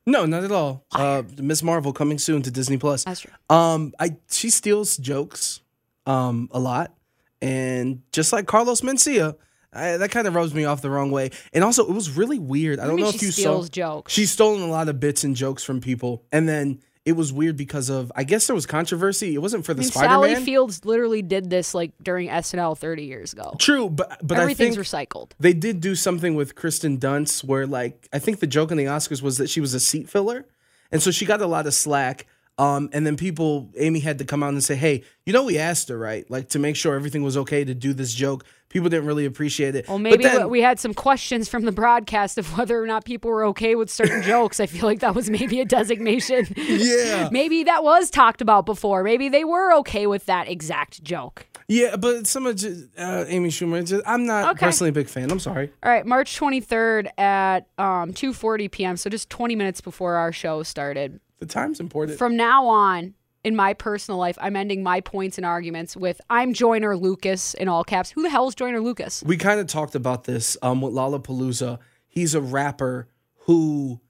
No, 0.07 0.26
not 0.26 0.44
at 0.44 0.50
all. 0.50 0.84
Uh, 0.92 1.22
Ms. 1.38 1.62
Marvel 1.62 1.92
coming 1.92 2.18
soon 2.18 2.42
to 2.42 2.50
Disney 2.50 2.76
Plus. 2.76 3.05
That's 3.05 3.20
true. 3.20 3.32
Um, 3.48 3.92
I 4.00 4.16
she 4.30 4.50
steals 4.50 4.96
jokes, 4.96 5.61
um, 6.07 6.48
a 6.53 6.59
lot, 6.59 6.92
and 7.40 8.03
just 8.12 8.32
like 8.32 8.46
Carlos 8.46 8.80
Mencia, 8.80 9.36
I, 9.72 9.96
that 9.98 10.11
kind 10.11 10.26
of 10.26 10.34
rubs 10.34 10.55
me 10.55 10.64
off 10.64 10.82
the 10.82 10.90
wrong 10.90 11.11
way. 11.11 11.30
And 11.53 11.62
also, 11.62 11.86
it 11.86 11.92
was 11.92 12.16
really 12.16 12.38
weird. 12.38 12.80
I 12.80 12.84
do 12.84 12.90
don't 12.90 13.00
know 13.00 13.09
if 13.09 13.22
you 13.22 13.30
steals 13.30 13.66
saw. 13.66 13.70
jokes? 13.70 14.12
She's 14.12 14.30
stolen 14.30 14.62
a 14.62 14.66
lot 14.66 14.88
of 14.88 14.98
bits 14.98 15.24
and 15.24 15.36
jokes 15.36 15.62
from 15.62 15.80
people, 15.80 16.24
and 16.32 16.48
then 16.48 16.80
it 17.05 17.12
was 17.12 17.32
weird 17.32 17.57
because 17.57 17.90
of 17.90 18.12
I 18.14 18.24
guess 18.24 18.46
there 18.46 18.55
was 18.55 18.66
controversy. 18.66 19.34
It 19.34 19.38
wasn't 19.38 19.64
for 19.64 19.72
I 19.72 19.74
the 19.74 19.80
mean, 19.80 19.90
Spider 19.90 20.09
Sally. 20.09 20.34
Fields 20.36 20.84
literally 20.84 21.22
did 21.22 21.50
this 21.50 21.74
like 21.74 21.92
during 22.03 22.28
SNL 22.28 22.78
30 22.78 23.05
years 23.05 23.32
ago. 23.32 23.55
True, 23.59 23.90
but 23.90 24.20
but 24.26 24.38
Everything's 24.38 24.78
I 24.78 24.82
think 24.82 25.11
recycled. 25.11 25.30
They 25.40 25.53
did 25.53 25.80
do 25.80 25.94
something 25.94 26.34
with 26.34 26.55
Kristen 26.55 26.98
Dunst 26.98 27.44
where 27.44 27.66
like 27.66 28.09
I 28.12 28.18
think 28.18 28.40
the 28.40 28.46
joke 28.46 28.70
in 28.70 28.76
the 28.76 28.84
Oscars 28.84 29.22
was 29.22 29.38
that 29.38 29.50
she 29.50 29.61
was 29.61 29.74
a 29.74 29.80
seat 29.80 30.09
filler. 30.09 30.46
And 30.92 31.03
so 31.03 31.11
she 31.11 31.24
got 31.24 31.40
a 31.40 31.46
lot 31.46 31.66
of 31.66 31.72
slack. 31.72 32.26
Um, 32.59 32.90
and 32.92 33.07
then 33.07 33.16
people, 33.16 33.70
Amy 33.78 34.00
had 34.00 34.18
to 34.18 34.24
come 34.24 34.42
out 34.42 34.53
and 34.53 34.62
say, 34.62 34.74
"Hey, 34.76 35.05
you 35.24 35.32
know, 35.32 35.44
we 35.44 35.59
asked 35.59 35.88
her 35.88 35.96
right, 35.98 36.30
like 36.30 36.50
to 36.50 36.59
make 36.59 36.76
sure 36.76 36.94
everything 36.94 37.22
was 37.22 37.36
okay 37.38 37.64
to 37.64 37.74
do 37.74 37.92
this 37.94 38.12
joke." 38.14 38.44
People 38.68 38.88
didn't 38.88 39.07
really 39.07 39.26
appreciate 39.26 39.74
it. 39.74 39.86
Well, 39.88 39.98
But 39.98 40.03
maybe 40.03 40.24
then- 40.24 40.48
we 40.48 40.61
had 40.62 40.78
some 40.80 40.94
questions 40.94 41.46
from 41.48 41.64
the 41.64 41.72
broadcast 41.72 42.38
of 42.38 42.57
whether 42.57 42.82
or 42.82 42.86
not 42.86 43.05
people 43.05 43.30
were 43.30 43.44
okay 43.46 43.74
with 43.74 43.90
certain 43.90 44.22
jokes. 44.34 44.61
I 44.61 44.66
feel 44.66 44.84
like 44.86 45.00
that 45.00 45.14
was 45.14 45.28
maybe 45.30 45.61
a 45.61 45.64
designation. 45.64 46.46
Yeah. 46.57 47.28
maybe 47.32 47.64
that 47.64 47.84
was 47.84 48.11
talked 48.11 48.40
about 48.40 48.64
before. 48.66 49.03
Maybe 49.03 49.28
they 49.28 49.44
were 49.44 49.74
okay 49.78 50.07
with 50.07 50.26
that 50.26 50.48
exact 50.48 51.03
joke. 51.05 51.46
yeah, 51.68 51.96
but 51.96 52.26
some 52.26 52.46
of 52.46 52.62
uh, 52.98 53.24
Amy 53.28 53.48
Schumer, 53.50 53.84
just, 53.86 54.03
I'm 54.07 54.26
not 54.26 54.53
Okay. 54.53 54.66
personally 54.66 54.88
a 54.90 54.92
big 54.92 55.09
fan. 55.09 55.30
I'm 55.30 55.38
sorry. 55.40 55.70
All 55.82 55.90
right, 55.92 56.05
March 56.07 56.38
23rd 56.38 57.09
at 57.18 57.66
um, 57.78 58.12
2:40 58.12 58.70
p.m. 58.70 58.96
So 58.96 59.09
just 59.11 59.28
20 59.30 59.55
minutes 59.57 59.80
before 59.80 60.14
our 60.16 60.32
show 60.32 60.62
started. 60.62 61.20
The 61.43 61.47
time's 61.47 61.80
important. 61.80 62.18
From 62.18 62.36
now 62.36 62.66
on, 62.68 63.14
in 63.43 63.57
my 63.57 63.74
personal 63.74 64.16
life, 64.16 64.38
I'm 64.40 64.55
ending 64.55 64.84
my 64.84 65.01
points 65.01 65.38
and 65.38 65.45
arguments 65.45 65.97
with 65.97 66.20
"I'm 66.30 66.55
Joyner 66.55 66.97
Lucas" 66.97 67.55
in 67.55 67.66
all 67.66 67.82
caps. 67.82 68.12
Who 68.12 68.22
the 68.22 68.30
hell 68.30 68.47
is 68.47 68.55
Joyner 68.55 68.78
Lucas? 68.80 69.24
We 69.26 69.36
kind 69.36 69.59
of 69.59 69.66
talked 69.66 69.97
about 69.97 70.22
this 70.22 70.57
um, 70.62 70.80
with 70.80 70.95
Lollapalooza. 70.95 71.80
He's 72.07 72.36
a 72.36 72.40
rapper 72.40 73.09
who 73.47 74.01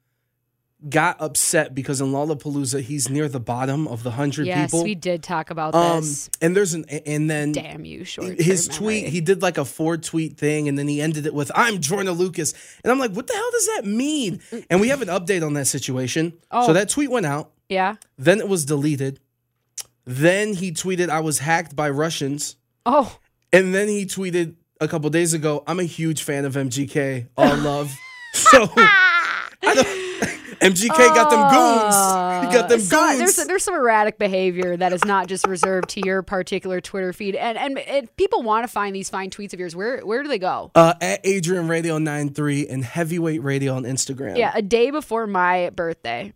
got 0.89 1.15
upset 1.21 1.73
because 1.73 2.01
in 2.01 2.07
Lollapalooza 2.07 2.81
he's 2.81 3.09
near 3.09 3.29
the 3.29 3.39
bottom 3.39 3.87
of 3.87 4.03
the 4.03 4.11
hundred 4.11 4.47
Yes, 4.47 4.71
people. 4.71 4.83
we 4.83 4.95
did 4.95 5.23
talk 5.23 5.49
about 5.49 5.73
Um, 5.73 6.01
this. 6.01 6.29
and 6.41 6.55
there's 6.55 6.73
an 6.73 6.83
and 6.89 7.29
then 7.29 7.53
Damn 7.53 7.85
you, 7.85 8.03
short. 8.03 8.39
his 8.39 8.67
tweet 8.67 9.07
he 9.07 9.21
did 9.21 9.41
like 9.41 9.57
a 9.57 9.65
four 9.65 9.95
tweet 9.97 10.37
thing 10.37 10.67
and 10.67 10.77
then 10.77 10.87
he 10.87 11.01
ended 11.01 11.25
it 11.25 11.33
with 11.33 11.51
I'm 11.55 11.79
Jordan 11.79 12.11
Lucas 12.13 12.53
and 12.83 12.91
I'm 12.91 12.99
like 12.99 13.11
what 13.11 13.27
the 13.27 13.33
hell 13.33 13.51
does 13.51 13.69
that 13.75 13.85
mean? 13.85 14.41
And 14.69 14.81
we 14.81 14.89
have 14.89 15.01
an 15.01 15.07
update 15.07 15.45
on 15.45 15.53
that 15.53 15.67
situation. 15.67 16.33
Oh. 16.51 16.67
So 16.67 16.73
that 16.73 16.89
tweet 16.89 17.09
went 17.09 17.25
out. 17.25 17.51
Yeah. 17.69 17.95
Then 18.17 18.39
it 18.39 18.47
was 18.49 18.65
deleted. 18.65 19.19
Then 20.05 20.53
he 20.55 20.71
tweeted 20.71 21.09
I 21.09 21.21
was 21.21 21.39
hacked 21.39 21.75
by 21.75 21.89
Russians. 21.89 22.57
Oh. 22.85 23.17
And 23.53 23.73
then 23.73 23.87
he 23.87 24.05
tweeted 24.05 24.55
a 24.81 24.87
couple 24.89 25.09
days 25.09 25.33
ago, 25.33 25.63
I'm 25.65 25.79
a 25.79 25.83
huge 25.85 26.23
fan 26.23 26.43
of 26.43 26.55
MGK. 26.55 27.27
All 27.37 27.55
love. 27.57 27.91
So 28.35 28.67
I 28.77 29.73
don't 29.75 30.02
MGK 30.63 30.95
got 31.15 31.29
them 31.29 31.41
goons. 31.51 32.47
He 32.47 32.57
got 32.59 32.69
them 32.69 32.79
So, 32.79 32.97
goons. 32.99 33.17
there's 33.35 33.47
there's 33.47 33.63
some 33.63 33.75
erratic 33.75 34.17
behavior 34.17 34.77
that 34.77 34.93
is 34.93 35.03
not 35.05 35.27
just 35.27 35.45
reserved 35.47 35.89
to 35.89 36.01
your 36.05 36.21
particular 36.21 36.81
Twitter 36.81 37.13
feed, 37.13 37.35
and 37.35 37.57
and 37.57 37.77
if 37.79 38.15
people 38.15 38.41
want 38.43 38.63
to 38.65 38.71
find 38.71 38.95
these 38.95 39.09
fine 39.09 39.29
tweets 39.29 39.53
of 39.53 39.59
yours, 39.59 39.75
where 39.75 39.99
where 40.01 40.23
do 40.23 40.29
they 40.29 40.39
go? 40.39 40.71
uh, 40.75 40.93
at 41.01 41.19
Adrian 41.25 41.67
Radio 41.67 41.97
93 41.97 42.67
and 42.67 42.83
Heavyweight 42.83 43.43
Radio 43.43 43.75
on 43.75 43.83
Instagram. 43.83 44.37
Yeah, 44.37 44.51
a 44.55 44.61
day 44.61 44.89
before 44.91 45.27
my 45.27 45.69
birthday 45.71 46.33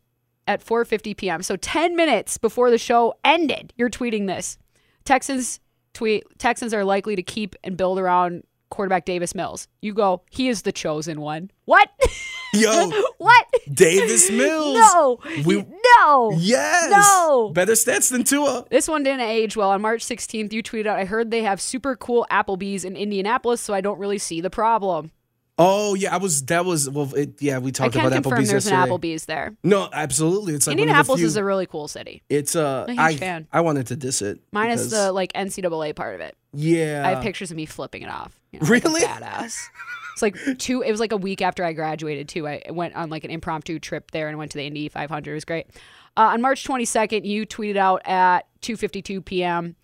at 0.48 0.64
4:50 0.66 1.16
p.m. 1.18 1.42
So 1.44 1.56
10 1.56 1.96
minutes 1.96 2.38
before 2.38 2.70
the 2.72 2.78
show 2.78 3.16
ended, 3.24 3.74
you're 3.78 3.90
tweeting 3.90 4.28
this. 4.28 4.58
Texans 5.06 5.60
tweet 5.94 6.24
Texans 6.38 6.74
are 6.74 6.84
likely 6.84 7.16
to 7.16 7.24
keep 7.24 7.56
and 7.64 7.76
build 7.76 7.98
around 8.00 8.44
quarterback 8.70 9.06
Davis 9.06 9.34
Mills. 9.36 9.68
You 9.82 9.94
go, 9.94 10.24
he 10.30 10.48
is 10.50 10.64
the 10.64 10.72
chosen 10.72 11.22
one. 11.22 11.52
What? 11.66 11.90
Yo, 12.54 12.90
what? 13.18 13.46
Davis 13.74 14.32
Mills. 14.32 14.76
No. 14.76 15.20
We- 15.46 15.66
no. 16.00 16.32
Yes. 16.38 16.90
No. 16.92 17.50
Better 17.50 17.74
stats 17.74 18.10
than 18.12 18.24
Tua. 18.24 18.66
This 18.70 18.88
one 18.88 19.04
didn't 19.04 19.22
age 19.22 19.58
well. 19.58 19.72
On 19.72 19.82
March 19.82 20.04
16th, 20.06 20.54
you 20.54 20.64
tweeted 20.64 20.88
out, 20.88 20.98
I 20.98 21.06
heard 21.06 21.30
they 21.30 21.44
have 21.44 21.60
super 21.60 21.96
cool 21.96 22.26
Applebee's 22.32 22.86
in 22.86 22.96
Indianapolis, 22.96 23.62
so 23.62 23.74
I 23.74 23.82
don't 23.82 24.00
really 24.00 24.18
see 24.18 24.42
the 24.42 24.50
problem. 24.50 25.12
Oh 25.60 25.96
yeah, 25.96 26.14
I 26.14 26.18
was. 26.18 26.44
That 26.46 26.66
was. 26.66 26.88
Well, 26.90 27.12
it, 27.16 27.42
yeah, 27.42 27.58
we 27.58 27.70
I 27.70 27.72
talked 27.72 27.94
can 27.94 28.02
about 28.06 28.14
confirm 28.14 28.40
Applebee's 28.40 28.50
there's 28.50 28.66
yesterday. 28.70 28.92
an 28.94 29.00
Applebee's 29.00 29.26
there. 29.26 29.56
No, 29.64 29.90
absolutely. 29.92 30.54
It's 30.54 30.68
like 30.68 30.74
one 30.74 30.80
of 30.82 30.86
the 30.86 30.90
Indianapolis 30.92 31.20
few- 31.20 31.28
is 31.28 31.36
a 31.36 31.44
really 31.44 31.66
cool 31.66 31.88
city. 31.88 32.22
It's 32.30 32.56
uh, 32.56 32.86
I'm 32.88 32.98
a 33.00 33.10
huge 33.10 33.16
I 33.16 33.18
fan. 33.18 33.48
I 33.52 33.62
wanted 33.62 33.88
to 33.88 33.96
diss 33.96 34.22
it. 34.22 34.40
Minus 34.52 34.82
because- 34.88 34.92
the 34.92 35.12
like 35.12 35.34
NCAA 35.34 35.96
part 35.96 36.14
of 36.16 36.22
it. 36.22 36.36
yeah. 36.54 37.02
I 37.06 37.10
have 37.16 37.24
pictures 37.24 37.50
of 37.50 37.58
me 37.58 37.66
flipping 37.66 38.04
it 38.04 38.10
off. 38.10 38.40
you 38.52 38.60
know, 38.60 38.68
like 38.70 38.86
a 38.86 38.90
Really? 38.90 39.02
badass. 39.02 39.60
It's 40.14 40.22
like 40.22 40.36
two. 40.60 40.82
It 40.84 40.92
was 40.92 41.00
like 41.00 41.12
a 41.12 41.18
week 41.18 41.42
after 41.42 41.64
I 41.64 41.74
graduated 41.74 42.28
too. 42.30 42.48
I 42.48 42.62
went 42.70 42.96
on 42.96 43.10
like 43.10 43.24
an 43.24 43.32
impromptu 43.32 43.80
trip 43.80 44.12
there 44.12 44.28
and 44.30 44.38
went 44.38 44.52
to 44.52 44.58
the 44.60 44.66
Indy 44.66 44.90
500. 44.90 45.32
It 45.32 45.34
was 45.34 45.46
great. 45.46 45.68
Uh, 46.16 46.22
on 46.34 46.42
March 46.42 46.64
22nd, 46.68 47.26
you 47.26 47.46
tweeted 47.48 47.78
out 47.78 48.02
at 48.06 48.48
2:52 48.62 49.24
p.m. 49.26 49.76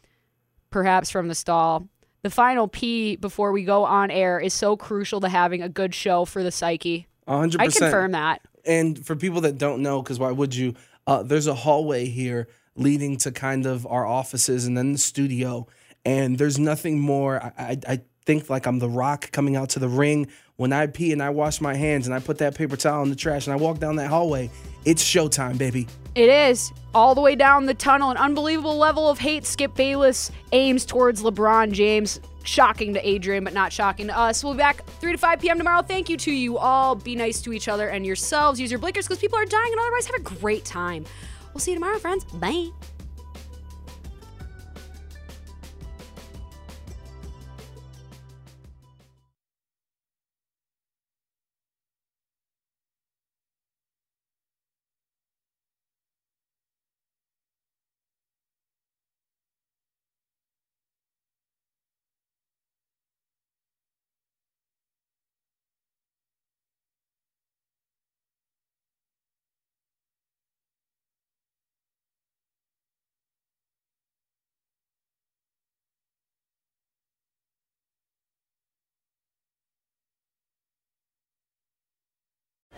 Perhaps 0.71 1.09
from 1.11 1.28
the 1.28 1.36
stall. 1.36 1.88
The 2.24 2.30
final 2.30 2.69
P 2.69 3.17
before 3.17 3.51
we 3.51 3.65
go 3.65 3.84
on 3.84 4.09
air 4.09 4.39
is 4.39 4.53
so 4.53 4.78
crucial 4.78 5.19
to 5.21 5.30
having 5.30 5.61
a 5.61 5.69
good 5.69 5.93
show 5.93 6.24
for 6.24 6.41
the 6.41 6.51
psyche. 6.51 7.07
A 7.28 7.38
hundred 7.38 7.61
I 7.61 7.67
confirm 7.67 8.13
that. 8.13 8.41
And 8.65 9.05
for 9.05 9.15
people 9.15 9.41
that 9.41 9.57
don't 9.57 9.82
know, 9.82 10.01
because 10.01 10.19
why 10.19 10.32
would 10.32 10.55
you? 10.55 10.74
Uh, 11.05 11.21
there's 11.21 11.47
a 11.47 11.53
hallway 11.53 12.05
here 12.05 12.47
leading 12.76 13.17
to 13.17 13.32
kind 13.32 13.65
of 13.65 13.86
our 13.86 14.05
offices 14.05 14.65
and 14.65 14.78
then 14.78 14.93
the 14.93 14.97
studio. 14.97 15.67
And 16.05 16.38
there's 16.38 16.57
nothing 16.57 16.97
more. 16.97 17.43
I, 17.43 17.51
I, 17.57 17.80
I 17.88 18.01
think 18.26 18.49
like 18.49 18.65
I'm 18.67 18.80
the 18.80 18.89
rock 18.89 19.32
coming 19.32 19.57
out 19.57 19.69
to 19.71 19.80
the 19.80 19.89
ring. 19.89 20.28
When 20.55 20.71
I 20.71 20.88
pee 20.88 21.11
and 21.11 21.21
I 21.21 21.30
wash 21.30 21.59
my 21.59 21.74
hands 21.74 22.07
and 22.07 22.15
I 22.15 22.19
put 22.19 22.38
that 22.38 22.55
paper 22.55 22.78
towel 22.78 23.03
in 23.03 23.09
the 23.09 23.17
trash 23.17 23.47
and 23.47 23.53
I 23.53 23.57
walk 23.57 23.80
down 23.80 23.97
that 23.97 24.07
hallway, 24.07 24.49
it's 24.86 25.03
showtime, 25.03 25.57
baby. 25.57 25.88
It 26.16 26.30
is 26.30 26.72
all 26.93 27.16
the 27.16 27.22
way 27.22 27.36
down 27.36 27.66
the 27.66 27.74
tunnel. 27.74 28.11
An 28.11 28.18
unbelievable 28.18 28.78
level 28.78 29.09
of 29.09 29.20
hate. 29.20 29.45
Skip 29.45 29.74
Bayless 29.74 30.32
aims 30.51 30.86
towards 30.86 31.24
LeBron 31.24 31.72
James. 31.72 32.20
Shocking 32.43 32.93
to 32.93 33.07
Adrian, 33.07 33.43
but 33.43 33.53
not 33.53 33.72
shocking 33.72 34.07
to 34.07 34.18
us. 34.18 34.43
We'll 34.43 34.53
be 34.53 34.57
back 34.57 34.86
3 34.99 35.14
to 35.14 35.18
5 35.18 35.39
p.m. 35.39 35.57
tomorrow. 35.57 35.82
Thank 35.82 36.09
you 36.09 36.18
to 36.18 36.32
you 36.32 36.57
all. 36.57 36.93
Be 36.93 37.16
nice 37.16 37.41
to 37.43 37.53
each 37.53 37.68
other 37.68 37.89
and 37.89 38.05
yourselves. 38.05 38.59
Use 38.59 38.70
your 38.70 38.80
blinkers 38.80 39.07
because 39.07 39.20
people 39.20 39.39
are 39.39 39.45
dying 39.45 39.72
and 39.72 39.80
otherwise 39.80 40.05
have 40.07 40.16
a 40.16 40.24
great 40.39 40.66
time. 40.66 41.05
We'll 41.53 41.61
see 41.61 41.72
you 41.72 41.78
tomorrow, 41.78 41.99
friends. 41.99 42.26
Bye. 42.26 42.70